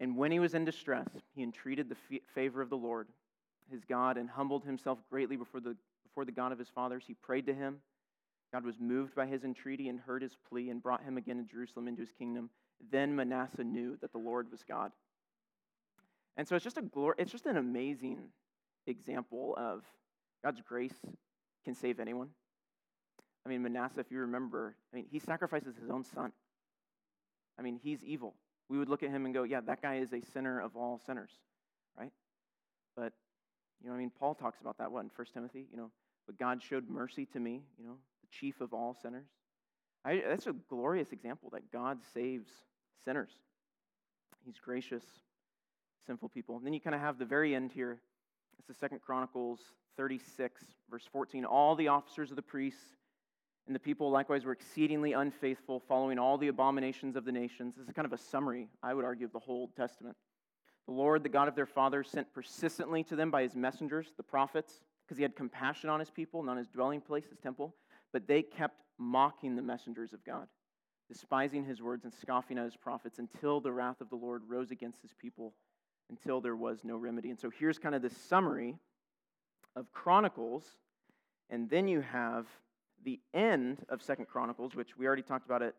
And 0.00 0.16
when 0.16 0.30
he 0.30 0.38
was 0.38 0.54
in 0.54 0.64
distress, 0.64 1.08
he 1.34 1.42
entreated 1.42 1.88
the 1.88 2.20
favor 2.34 2.62
of 2.62 2.70
the 2.70 2.76
Lord, 2.76 3.08
his 3.70 3.84
God, 3.84 4.16
and 4.16 4.28
humbled 4.28 4.64
himself 4.64 4.98
greatly 5.10 5.36
before 5.36 5.60
the, 5.60 5.76
before 6.04 6.24
the 6.24 6.32
God 6.32 6.52
of 6.52 6.58
his 6.58 6.68
fathers. 6.68 7.04
He 7.06 7.14
prayed 7.14 7.46
to 7.46 7.54
him. 7.54 7.78
God 8.52 8.64
was 8.64 8.78
moved 8.78 9.14
by 9.14 9.26
his 9.26 9.44
entreaty 9.44 9.88
and 9.88 9.98
heard 9.98 10.22
his 10.22 10.36
plea 10.48 10.70
and 10.70 10.82
brought 10.82 11.02
him 11.02 11.16
again 11.16 11.36
to 11.38 11.42
Jerusalem 11.42 11.88
into 11.88 12.00
his 12.00 12.12
kingdom. 12.12 12.50
Then 12.90 13.16
Manasseh 13.16 13.64
knew 13.64 13.96
that 14.00 14.12
the 14.12 14.18
Lord 14.18 14.50
was 14.50 14.62
God. 14.62 14.92
And 16.36 16.46
so 16.46 16.54
it's 16.54 16.64
just 16.64 16.78
a 16.78 16.82
glor- 16.82 17.14
it's 17.18 17.32
just 17.32 17.46
an 17.46 17.56
amazing 17.56 18.18
example 18.86 19.54
of 19.56 19.82
God's 20.44 20.60
grace 20.60 20.94
can 21.66 21.74
save 21.74 21.98
anyone. 21.98 22.28
I 23.44 23.48
mean, 23.48 23.62
Manasseh, 23.62 24.00
if 24.00 24.10
you 24.10 24.20
remember, 24.20 24.76
I 24.92 24.96
mean, 24.96 25.06
he 25.10 25.18
sacrifices 25.18 25.76
his 25.76 25.90
own 25.90 26.04
son. 26.04 26.32
I 27.58 27.62
mean, 27.62 27.80
he's 27.82 28.04
evil. 28.04 28.34
We 28.68 28.78
would 28.78 28.88
look 28.88 29.02
at 29.02 29.10
him 29.10 29.24
and 29.24 29.34
go, 29.34 29.42
yeah, 29.42 29.60
that 29.66 29.82
guy 29.82 29.96
is 29.96 30.12
a 30.12 30.20
sinner 30.32 30.60
of 30.60 30.76
all 30.76 31.00
sinners, 31.04 31.30
right? 31.98 32.12
But, 32.96 33.12
you 33.82 33.88
know, 33.88 33.96
I 33.96 33.98
mean, 33.98 34.12
Paul 34.16 34.34
talks 34.34 34.60
about 34.60 34.78
that, 34.78 34.92
what, 34.92 35.00
in 35.00 35.10
1 35.14 35.26
Timothy? 35.34 35.66
You 35.70 35.76
know, 35.76 35.90
but 36.26 36.38
God 36.38 36.62
showed 36.62 36.88
mercy 36.88 37.26
to 37.26 37.40
me, 37.40 37.62
you 37.78 37.84
know, 37.84 37.96
the 38.20 38.28
chief 38.30 38.60
of 38.60 38.72
all 38.72 38.96
sinners. 39.02 39.26
I, 40.04 40.22
that's 40.28 40.46
a 40.46 40.54
glorious 40.68 41.10
example 41.10 41.50
that 41.52 41.72
God 41.72 41.98
saves 42.14 42.48
sinners. 43.04 43.30
He's 44.44 44.58
gracious, 44.58 45.02
sinful 46.06 46.28
people. 46.28 46.56
And 46.56 46.64
then 46.64 46.72
you 46.72 46.80
kind 46.80 46.94
of 46.94 47.00
have 47.00 47.18
the 47.18 47.24
very 47.24 47.56
end 47.56 47.72
here. 47.72 47.98
It's 48.58 48.68
the 48.68 48.74
Second 48.74 49.00
Chronicles 49.02 49.58
36, 49.96 50.62
verse 50.90 51.08
14. 51.10 51.44
All 51.44 51.74
the 51.74 51.88
officers 51.88 52.30
of 52.30 52.36
the 52.36 52.42
priests 52.42 52.96
and 53.66 53.74
the 53.74 53.80
people 53.80 54.10
likewise 54.10 54.44
were 54.44 54.52
exceedingly 54.52 55.12
unfaithful, 55.12 55.80
following 55.80 56.18
all 56.18 56.38
the 56.38 56.48
abominations 56.48 57.16
of 57.16 57.24
the 57.24 57.32
nations. 57.32 57.74
This 57.76 57.88
is 57.88 57.92
kind 57.92 58.06
of 58.06 58.12
a 58.12 58.18
summary, 58.18 58.68
I 58.82 58.94
would 58.94 59.04
argue, 59.04 59.26
of 59.26 59.32
the 59.32 59.40
whole 59.40 59.68
Testament. 59.76 60.16
The 60.86 60.92
Lord, 60.92 61.24
the 61.24 61.28
God 61.28 61.48
of 61.48 61.56
their 61.56 61.66
fathers, 61.66 62.08
sent 62.08 62.32
persistently 62.32 63.02
to 63.04 63.16
them 63.16 63.30
by 63.30 63.42
his 63.42 63.56
messengers, 63.56 64.12
the 64.16 64.22
prophets, 64.22 64.80
because 65.04 65.16
he 65.16 65.22
had 65.22 65.34
compassion 65.34 65.90
on 65.90 65.98
his 65.98 66.10
people 66.10 66.40
and 66.40 66.48
on 66.48 66.56
his 66.56 66.68
dwelling 66.68 67.00
place, 67.00 67.24
his 67.28 67.38
temple. 67.38 67.74
But 68.12 68.28
they 68.28 68.42
kept 68.42 68.82
mocking 68.98 69.56
the 69.56 69.62
messengers 69.62 70.12
of 70.12 70.24
God, 70.24 70.46
despising 71.08 71.64
his 71.64 71.82
words 71.82 72.04
and 72.04 72.14
scoffing 72.14 72.56
at 72.56 72.64
his 72.64 72.76
prophets 72.76 73.18
until 73.18 73.60
the 73.60 73.72
wrath 73.72 74.00
of 74.00 74.10
the 74.10 74.16
Lord 74.16 74.42
rose 74.46 74.70
against 74.70 75.02
his 75.02 75.12
people, 75.12 75.54
until 76.08 76.40
there 76.40 76.54
was 76.54 76.84
no 76.84 76.96
remedy. 76.96 77.30
And 77.30 77.38
so 77.38 77.50
here's 77.50 77.78
kind 77.78 77.96
of 77.96 78.02
the 78.02 78.10
summary 78.10 78.76
of 79.76 79.92
Chronicles, 79.92 80.64
and 81.50 81.70
then 81.70 81.86
you 81.86 82.00
have 82.00 82.46
the 83.04 83.20
end 83.34 83.84
of 83.88 84.02
Second 84.02 84.26
Chronicles, 84.26 84.74
which 84.74 84.96
we 84.96 85.06
already 85.06 85.22
talked 85.22 85.46
about 85.46 85.62
it 85.62 85.74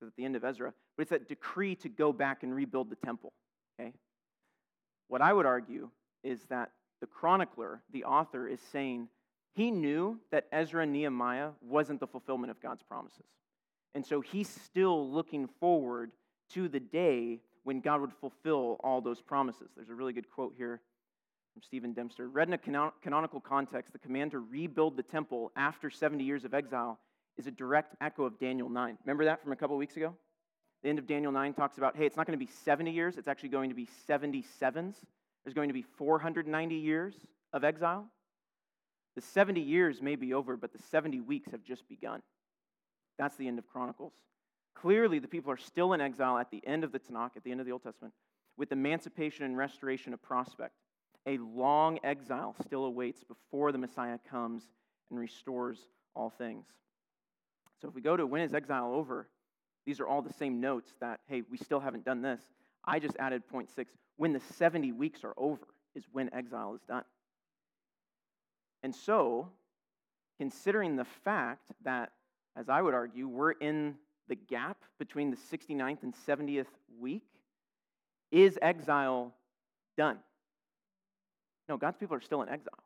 at 0.00 0.16
the 0.16 0.24
end 0.24 0.36
of 0.36 0.44
Ezra, 0.44 0.72
but 0.96 1.02
it's 1.02 1.10
that 1.10 1.28
decree 1.28 1.74
to 1.76 1.88
go 1.88 2.12
back 2.12 2.42
and 2.42 2.54
rebuild 2.54 2.88
the 2.88 2.96
temple. 2.96 3.32
Okay? 3.78 3.92
What 5.08 5.20
I 5.20 5.32
would 5.32 5.44
argue 5.44 5.90
is 6.22 6.44
that 6.44 6.70
the 7.00 7.06
chronicler, 7.06 7.82
the 7.92 8.04
author, 8.04 8.46
is 8.46 8.60
saying 8.72 9.08
he 9.54 9.70
knew 9.70 10.18
that 10.30 10.46
Ezra 10.52 10.84
and 10.84 10.92
Nehemiah 10.92 11.50
wasn't 11.60 12.00
the 12.00 12.06
fulfillment 12.06 12.50
of 12.50 12.60
God's 12.62 12.82
promises. 12.82 13.26
And 13.94 14.06
so 14.06 14.20
he's 14.20 14.48
still 14.48 15.10
looking 15.10 15.48
forward 15.58 16.12
to 16.54 16.68
the 16.68 16.80
day 16.80 17.40
when 17.64 17.80
God 17.80 18.00
would 18.00 18.12
fulfill 18.12 18.78
all 18.84 19.00
those 19.00 19.20
promises. 19.20 19.68
There's 19.74 19.90
a 19.90 19.94
really 19.94 20.12
good 20.12 20.30
quote 20.30 20.54
here 20.56 20.80
from 21.52 21.62
Stephen 21.62 21.92
Dempster. 21.92 22.28
Read 22.28 22.48
in 22.48 22.54
a 22.54 22.58
canon- 22.58 22.92
canonical 23.02 23.40
context, 23.40 23.92
the 23.92 23.98
command 23.98 24.30
to 24.32 24.38
rebuild 24.38 24.96
the 24.96 25.02
temple 25.02 25.52
after 25.56 25.90
70 25.90 26.24
years 26.24 26.44
of 26.44 26.54
exile 26.54 26.98
is 27.36 27.46
a 27.46 27.50
direct 27.50 27.94
echo 28.00 28.24
of 28.24 28.38
Daniel 28.38 28.68
9. 28.68 28.98
Remember 29.04 29.24
that 29.24 29.42
from 29.42 29.52
a 29.52 29.56
couple 29.56 29.76
weeks 29.76 29.96
ago? 29.96 30.14
The 30.82 30.88
end 30.88 30.98
of 30.98 31.06
Daniel 31.06 31.32
9 31.32 31.52
talks 31.54 31.78
about, 31.78 31.96
hey, 31.96 32.06
it's 32.06 32.16
not 32.16 32.26
going 32.26 32.38
to 32.38 32.44
be 32.44 32.50
70 32.64 32.90
years, 32.90 33.16
it's 33.16 33.28
actually 33.28 33.50
going 33.50 33.68
to 33.70 33.74
be 33.74 33.88
77s. 34.08 34.94
There's 35.44 35.54
going 35.54 35.68
to 35.68 35.74
be 35.74 35.82
490 35.82 36.74
years 36.74 37.14
of 37.52 37.64
exile. 37.64 38.06
The 39.16 39.22
70 39.22 39.60
years 39.60 40.00
may 40.00 40.16
be 40.16 40.34
over, 40.34 40.56
but 40.56 40.72
the 40.72 40.82
70 40.90 41.20
weeks 41.20 41.50
have 41.50 41.64
just 41.64 41.88
begun. 41.88 42.22
That's 43.18 43.36
the 43.36 43.48
end 43.48 43.58
of 43.58 43.66
Chronicles. 43.66 44.12
Clearly, 44.74 45.18
the 45.18 45.28
people 45.28 45.50
are 45.50 45.58
still 45.58 45.92
in 45.92 46.00
exile 46.00 46.38
at 46.38 46.50
the 46.50 46.64
end 46.66 46.84
of 46.84 46.92
the 46.92 46.98
Tanakh, 46.98 47.36
at 47.36 47.44
the 47.44 47.50
end 47.50 47.60
of 47.60 47.66
the 47.66 47.72
Old 47.72 47.82
Testament, 47.82 48.14
with 48.56 48.70
emancipation 48.70 49.44
and 49.44 49.56
restoration 49.56 50.14
a 50.14 50.16
prospect 50.16 50.74
a 51.26 51.38
long 51.38 51.98
exile 52.02 52.54
still 52.64 52.84
awaits 52.84 53.22
before 53.24 53.72
the 53.72 53.78
Messiah 53.78 54.18
comes 54.30 54.62
and 55.10 55.18
restores 55.18 55.78
all 56.14 56.30
things. 56.30 56.66
So 57.80 57.88
if 57.88 57.94
we 57.94 58.00
go 58.00 58.16
to 58.16 58.26
when 58.26 58.42
is 58.42 58.54
exile 58.54 58.92
over, 58.92 59.28
these 59.86 60.00
are 60.00 60.06
all 60.06 60.22
the 60.22 60.32
same 60.32 60.60
notes 60.60 60.92
that, 61.00 61.20
hey, 61.26 61.42
we 61.50 61.56
still 61.56 61.80
haven't 61.80 62.04
done 62.04 62.22
this. 62.22 62.40
I 62.84 62.98
just 62.98 63.16
added 63.18 63.46
point 63.48 63.70
six. 63.70 63.92
When 64.16 64.32
the 64.32 64.40
70 64.56 64.92
weeks 64.92 65.24
are 65.24 65.34
over 65.36 65.66
is 65.94 66.04
when 66.12 66.32
exile 66.34 66.74
is 66.74 66.82
done. 66.82 67.04
And 68.82 68.94
so, 68.94 69.48
considering 70.38 70.96
the 70.96 71.04
fact 71.04 71.70
that, 71.84 72.12
as 72.56 72.68
I 72.68 72.80
would 72.80 72.94
argue, 72.94 73.28
we're 73.28 73.52
in 73.52 73.94
the 74.28 74.36
gap 74.36 74.78
between 74.98 75.30
the 75.30 75.36
69th 75.36 76.02
and 76.02 76.14
70th 76.26 76.66
week, 76.98 77.24
is 78.30 78.58
exile 78.62 79.34
done? 79.96 80.18
No, 81.70 81.76
God's 81.76 81.96
people 81.96 82.16
are 82.16 82.20
still 82.20 82.42
in 82.42 82.48
exile. 82.48 82.82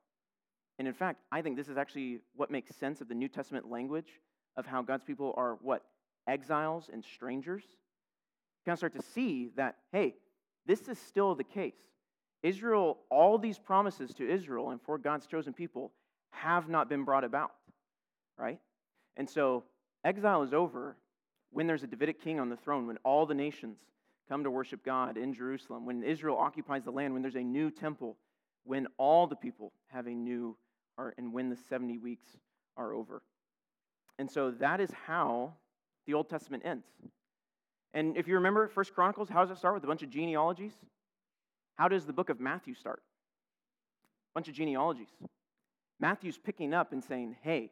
And 0.78 0.87
in 0.87 0.93
fact, 0.93 1.22
I 1.32 1.41
think 1.41 1.57
this 1.57 1.68
is 1.68 1.78
actually 1.78 2.18
what 2.37 2.51
makes 2.51 2.76
sense 2.76 3.01
of 3.01 3.09
the 3.09 3.14
New 3.14 3.28
Testament 3.28 3.70
language 3.70 4.20
of 4.59 4.66
how 4.66 4.82
God's 4.82 5.05
people 5.05 5.32
are 5.39 5.57
what? 5.62 5.82
Exiles 6.28 6.91
and 6.93 7.03
strangers. 7.03 7.62
You 7.64 8.66
kind 8.66 8.74
of 8.74 8.78
start 8.78 8.93
to 8.93 9.03
see 9.14 9.49
that, 9.57 9.76
hey, 9.91 10.16
this 10.66 10.87
is 10.89 10.99
still 10.99 11.35
the 11.35 11.45
case. 11.45 11.78
Israel, 12.43 12.99
all 13.11 13.39
these 13.39 13.59
promises 13.59 14.12
to 14.16 14.30
Israel 14.30 14.68
and 14.68 14.82
for 14.82 14.99
God's 14.99 15.26
chosen 15.26 15.55
people 15.55 15.91
have 16.32 16.68
not 16.68 16.91
been 16.91 17.05
brought 17.05 17.24
about, 17.24 17.53
right? 18.37 18.61
And 19.16 19.30
so 19.30 19.64
exile 20.05 20.43
is 20.43 20.53
over 20.53 20.99
when 21.53 21.66
there's 21.66 21.85
a 21.85 21.87
Davidic 21.87 22.20
king 22.20 22.39
on 22.39 22.51
the 22.51 22.57
throne, 22.57 22.87
when 22.87 22.99
all 23.03 23.24
the 23.24 23.35
nations 23.35 23.78
come 24.28 24.45
to 24.45 24.51
worship 24.51 24.85
God 24.85 25.16
in 25.16 25.32
Jerusalem, 25.32 25.87
when 25.87 26.03
Israel 26.03 26.37
occupies 26.37 26.85
the 26.85 26.91
land, 26.91 27.14
when 27.14 27.22
there's 27.22 27.35
a 27.35 27.43
new 27.43 27.70
temple, 27.70 28.18
when 28.65 28.87
all 28.99 29.27
the 29.27 29.37
people 29.37 29.73
have 29.93 30.07
a 30.07 30.15
new 30.15 30.57
heart, 30.97 31.15
and 31.19 31.33
when 31.33 31.51
the 31.51 31.57
70 31.69 31.99
weeks 31.99 32.27
are 32.77 32.93
over. 32.93 33.23
And 34.19 34.31
so 34.31 34.53
that 34.53 34.81
is 34.81 34.91
how 35.07 35.55
the 36.07 36.15
Old 36.15 36.29
Testament 36.29 36.65
ends. 36.65 36.87
And 37.93 38.17
if 38.17 38.27
you 38.29 38.35
remember 38.35 38.69
First 38.69 38.95
Chronicles, 38.95 39.29
how 39.29 39.41
does 39.41 39.51
it 39.51 39.59
start 39.59 39.75
with 39.75 39.85
a 39.85 39.87
bunch 39.87 40.03
of 40.03 40.11
genealogies? 40.11 40.73
How 41.77 41.89
does 41.89 42.07
the 42.07 42.12
book 42.12 42.29
of 42.29 42.41
Matthew 42.41 42.75
start? 42.75 43.03
A 44.33 44.35
bunch 44.35 44.49
of 44.49 44.55
genealogies. 44.55 45.09
Matthew's 46.01 46.39
picking 46.39 46.75
up 46.75 46.93
and 46.93 47.03
saying, 47.03 47.37
hey, 47.43 47.71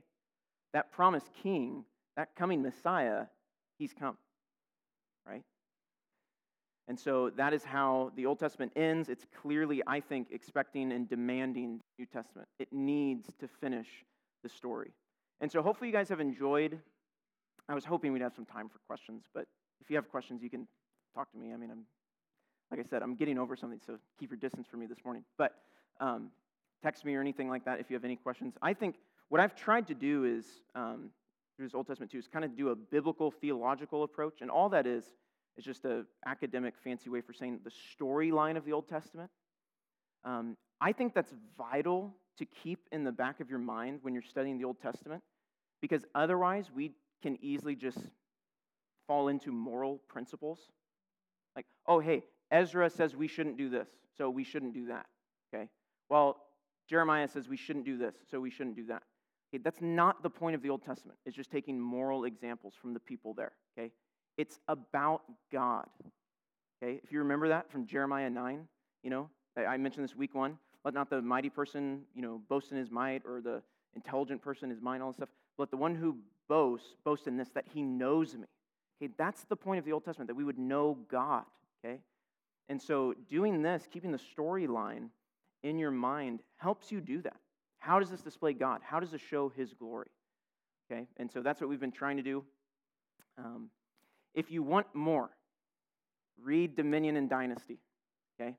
that 0.72 0.92
promised 0.92 1.28
king, 1.42 1.84
that 2.16 2.34
coming 2.36 2.62
Messiah, 2.62 3.26
he's 3.78 3.92
come. 3.92 4.16
Right? 5.26 5.42
And 6.92 7.00
so 7.00 7.30
that 7.38 7.54
is 7.54 7.64
how 7.64 8.12
the 8.16 8.26
Old 8.26 8.38
Testament 8.38 8.70
ends. 8.76 9.08
It's 9.08 9.24
clearly, 9.40 9.82
I 9.86 9.98
think, 9.98 10.28
expecting 10.30 10.92
and 10.92 11.08
demanding 11.08 11.78
the 11.78 12.02
New 12.02 12.04
Testament. 12.04 12.46
It 12.58 12.70
needs 12.70 13.30
to 13.40 13.48
finish 13.48 13.86
the 14.42 14.50
story. 14.50 14.90
And 15.40 15.50
so 15.50 15.62
hopefully 15.62 15.88
you 15.88 15.94
guys 15.94 16.10
have 16.10 16.20
enjoyed. 16.20 16.78
I 17.66 17.74
was 17.74 17.86
hoping 17.86 18.12
we'd 18.12 18.20
have 18.20 18.34
some 18.34 18.44
time 18.44 18.68
for 18.68 18.78
questions, 18.86 19.24
but 19.32 19.46
if 19.80 19.88
you 19.88 19.96
have 19.96 20.10
questions, 20.10 20.42
you 20.42 20.50
can 20.50 20.68
talk 21.14 21.32
to 21.32 21.38
me. 21.38 21.54
I 21.54 21.56
mean, 21.56 21.70
I'm, 21.70 21.84
like 22.70 22.78
I 22.78 22.82
said, 22.82 23.02
I'm 23.02 23.14
getting 23.14 23.38
over 23.38 23.56
something, 23.56 23.80
so 23.86 23.96
keep 24.20 24.30
your 24.30 24.36
distance 24.36 24.66
from 24.70 24.80
me 24.80 24.84
this 24.84 25.02
morning. 25.02 25.24
But 25.38 25.54
um, 25.98 26.28
text 26.82 27.06
me 27.06 27.14
or 27.14 27.22
anything 27.22 27.48
like 27.48 27.64
that 27.64 27.80
if 27.80 27.88
you 27.88 27.96
have 27.96 28.04
any 28.04 28.16
questions. 28.16 28.52
I 28.60 28.74
think 28.74 28.96
what 29.30 29.40
I've 29.40 29.56
tried 29.56 29.86
to 29.86 29.94
do 29.94 30.24
is, 30.24 30.44
um, 30.74 31.08
through 31.56 31.68
this 31.68 31.74
Old 31.74 31.86
Testament 31.86 32.12
too, 32.12 32.18
is 32.18 32.28
kind 32.28 32.44
of 32.44 32.54
do 32.54 32.68
a 32.68 32.76
biblical 32.76 33.30
theological 33.30 34.02
approach. 34.02 34.42
And 34.42 34.50
all 34.50 34.68
that 34.68 34.86
is, 34.86 35.04
is 35.56 35.64
just 35.64 35.84
an 35.84 36.06
academic 36.26 36.74
fancy 36.82 37.10
way 37.10 37.20
for 37.20 37.32
saying 37.32 37.60
the 37.64 37.70
storyline 37.70 38.56
of 38.56 38.64
the 38.64 38.72
Old 38.72 38.88
Testament. 38.88 39.30
Um, 40.24 40.56
I 40.80 40.92
think 40.92 41.14
that's 41.14 41.32
vital 41.56 42.14
to 42.38 42.46
keep 42.46 42.80
in 42.92 43.04
the 43.04 43.12
back 43.12 43.40
of 43.40 43.50
your 43.50 43.58
mind 43.58 43.98
when 44.02 44.14
you're 44.14 44.22
studying 44.22 44.58
the 44.58 44.64
Old 44.64 44.80
Testament, 44.80 45.22
because 45.80 46.04
otherwise 46.14 46.70
we 46.74 46.92
can 47.22 47.38
easily 47.42 47.74
just 47.74 47.98
fall 49.06 49.28
into 49.28 49.52
moral 49.52 50.00
principles. 50.08 50.58
Like, 51.54 51.66
oh, 51.86 52.00
hey, 52.00 52.24
Ezra 52.50 52.88
says 52.88 53.14
we 53.14 53.28
shouldn't 53.28 53.58
do 53.58 53.68
this, 53.68 53.88
so 54.16 54.30
we 54.30 54.44
shouldn't 54.44 54.74
do 54.74 54.86
that. 54.86 55.06
Okay? 55.54 55.68
Well, 56.08 56.38
Jeremiah 56.88 57.28
says 57.28 57.48
we 57.48 57.56
shouldn't 57.56 57.84
do 57.84 57.96
this, 57.96 58.14
so 58.30 58.40
we 58.40 58.50
shouldn't 58.50 58.76
do 58.76 58.86
that. 58.86 59.02
Okay, 59.54 59.62
that's 59.62 59.80
not 59.80 60.22
the 60.22 60.30
point 60.30 60.54
of 60.54 60.62
the 60.62 60.70
Old 60.70 60.82
Testament. 60.82 61.18
It's 61.26 61.36
just 61.36 61.50
taking 61.50 61.78
moral 61.78 62.24
examples 62.24 62.74
from 62.80 62.94
the 62.94 63.00
people 63.00 63.34
there. 63.34 63.52
Okay? 63.78 63.92
It's 64.38 64.58
about 64.68 65.22
God. 65.52 65.86
Okay? 66.82 67.00
If 67.02 67.12
you 67.12 67.20
remember 67.20 67.48
that 67.48 67.70
from 67.70 67.86
Jeremiah 67.86 68.30
9, 68.30 68.66
you 69.02 69.10
know, 69.10 69.28
I 69.56 69.76
mentioned 69.76 70.04
this 70.04 70.16
week 70.16 70.34
one. 70.34 70.58
Let 70.84 70.94
not 70.94 71.10
the 71.10 71.22
mighty 71.22 71.50
person, 71.50 72.02
you 72.14 72.22
know, 72.22 72.40
boast 72.48 72.72
in 72.72 72.78
his 72.78 72.90
might 72.90 73.22
or 73.24 73.40
the 73.40 73.62
intelligent 73.94 74.42
person 74.42 74.70
his 74.70 74.80
mind, 74.80 75.02
all 75.02 75.10
this 75.10 75.16
stuff. 75.16 75.28
Let 75.58 75.70
the 75.70 75.76
one 75.76 75.94
who 75.94 76.16
boasts 76.48 76.96
boast 77.04 77.26
in 77.26 77.36
this 77.36 77.50
that 77.50 77.66
he 77.72 77.82
knows 77.82 78.34
me. 78.34 78.46
Okay, 79.00 79.12
that's 79.16 79.44
the 79.44 79.56
point 79.56 79.78
of 79.78 79.84
the 79.84 79.92
Old 79.92 80.04
Testament, 80.04 80.28
that 80.28 80.34
we 80.34 80.44
would 80.44 80.58
know 80.58 80.98
God. 81.08 81.44
Okay? 81.84 82.00
And 82.68 82.80
so 82.80 83.14
doing 83.28 83.62
this, 83.62 83.86
keeping 83.90 84.12
the 84.12 84.20
storyline 84.36 85.08
in 85.62 85.78
your 85.78 85.90
mind 85.90 86.40
helps 86.56 86.90
you 86.90 87.00
do 87.00 87.20
that. 87.22 87.36
How 87.78 87.98
does 87.98 88.10
this 88.10 88.22
display 88.22 88.52
God? 88.52 88.80
How 88.82 89.00
does 89.00 89.12
it 89.12 89.20
show 89.20 89.48
his 89.48 89.72
glory? 89.74 90.08
Okay? 90.90 91.06
And 91.16 91.30
so 91.30 91.42
that's 91.42 91.60
what 91.60 91.68
we've 91.68 91.80
been 91.80 91.92
trying 91.92 92.16
to 92.16 92.22
do. 92.22 92.44
Um, 93.38 93.70
if 94.34 94.50
you 94.50 94.62
want 94.62 94.86
more, 94.94 95.30
read 96.42 96.74
Dominion 96.74 97.16
and 97.16 97.28
Dynasty. 97.28 97.78
Okay? 98.40 98.56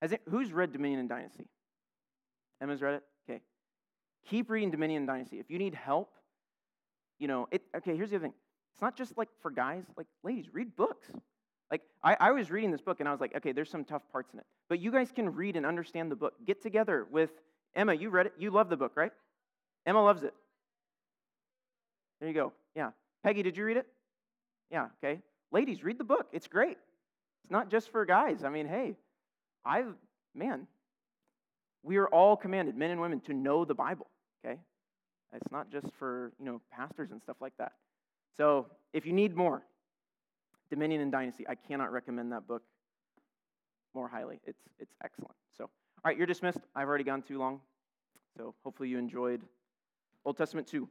Has 0.00 0.12
it, 0.12 0.22
who's 0.28 0.52
read 0.52 0.72
Dominion 0.72 1.00
and 1.00 1.08
Dynasty? 1.08 1.46
Emma's 2.60 2.80
read 2.80 2.94
it? 2.94 3.02
Okay. 3.28 3.40
Keep 4.28 4.50
reading 4.50 4.70
Dominion 4.70 5.02
and 5.02 5.06
Dynasty. 5.06 5.38
If 5.38 5.50
you 5.50 5.58
need 5.58 5.74
help, 5.74 6.12
you 7.18 7.28
know, 7.28 7.48
it, 7.50 7.62
okay, 7.76 7.96
here's 7.96 8.10
the 8.10 8.16
other 8.16 8.26
thing. 8.26 8.34
It's 8.72 8.82
not 8.82 8.96
just 8.96 9.16
like 9.16 9.28
for 9.40 9.50
guys, 9.50 9.84
like 9.96 10.06
ladies, 10.22 10.46
read 10.52 10.76
books. 10.76 11.08
Like 11.70 11.82
I, 12.02 12.16
I 12.20 12.30
was 12.32 12.50
reading 12.50 12.70
this 12.70 12.80
book 12.80 13.00
and 13.00 13.08
I 13.08 13.12
was 13.12 13.20
like, 13.20 13.34
okay, 13.36 13.52
there's 13.52 13.70
some 13.70 13.84
tough 13.84 14.02
parts 14.12 14.32
in 14.32 14.38
it. 14.38 14.46
But 14.68 14.80
you 14.80 14.92
guys 14.92 15.10
can 15.12 15.34
read 15.34 15.56
and 15.56 15.64
understand 15.64 16.10
the 16.10 16.16
book. 16.16 16.34
Get 16.44 16.62
together 16.62 17.06
with 17.10 17.30
Emma. 17.74 17.94
You 17.94 18.10
read 18.10 18.26
it. 18.26 18.34
You 18.38 18.50
love 18.50 18.68
the 18.68 18.76
book, 18.76 18.92
right? 18.96 19.12
Emma 19.86 20.02
loves 20.02 20.22
it. 20.22 20.34
There 22.20 22.28
you 22.28 22.34
go. 22.34 22.52
Yeah. 22.74 22.90
Peggy, 23.24 23.42
did 23.42 23.56
you 23.56 23.64
read 23.64 23.76
it? 23.76 23.86
Yeah, 24.70 24.88
okay. 25.02 25.20
Ladies, 25.52 25.82
read 25.84 25.98
the 25.98 26.04
book. 26.04 26.26
It's 26.32 26.48
great. 26.48 26.78
It's 27.44 27.50
not 27.50 27.70
just 27.70 27.90
for 27.90 28.04
guys. 28.04 28.44
I 28.44 28.48
mean, 28.48 28.66
hey, 28.66 28.96
I 29.64 29.84
man, 30.34 30.66
we 31.82 31.96
are 31.96 32.08
all 32.08 32.36
commanded, 32.36 32.76
men 32.76 32.90
and 32.90 33.00
women, 33.00 33.20
to 33.20 33.32
know 33.32 33.64
the 33.64 33.74
Bible, 33.74 34.08
okay? 34.44 34.58
It's 35.32 35.50
not 35.50 35.70
just 35.70 35.86
for, 35.98 36.32
you 36.38 36.44
know, 36.44 36.60
pastors 36.70 37.10
and 37.10 37.22
stuff 37.22 37.36
like 37.40 37.56
that. 37.58 37.72
So 38.36 38.66
if 38.92 39.06
you 39.06 39.12
need 39.12 39.36
more, 39.36 39.62
Dominion 40.70 41.00
and 41.00 41.12
Dynasty, 41.12 41.46
I 41.48 41.54
cannot 41.54 41.92
recommend 41.92 42.32
that 42.32 42.46
book 42.46 42.62
more 43.94 44.08
highly. 44.08 44.40
It's, 44.44 44.60
it's 44.78 44.94
excellent. 45.04 45.34
So, 45.56 45.64
all 45.64 45.70
right, 46.04 46.16
you're 46.16 46.26
dismissed. 46.26 46.58
I've 46.74 46.88
already 46.88 47.04
gone 47.04 47.22
too 47.22 47.38
long. 47.38 47.60
So 48.36 48.54
hopefully 48.64 48.88
you 48.88 48.98
enjoyed 48.98 49.42
Old 50.24 50.36
Testament 50.36 50.66
2. 50.66 50.88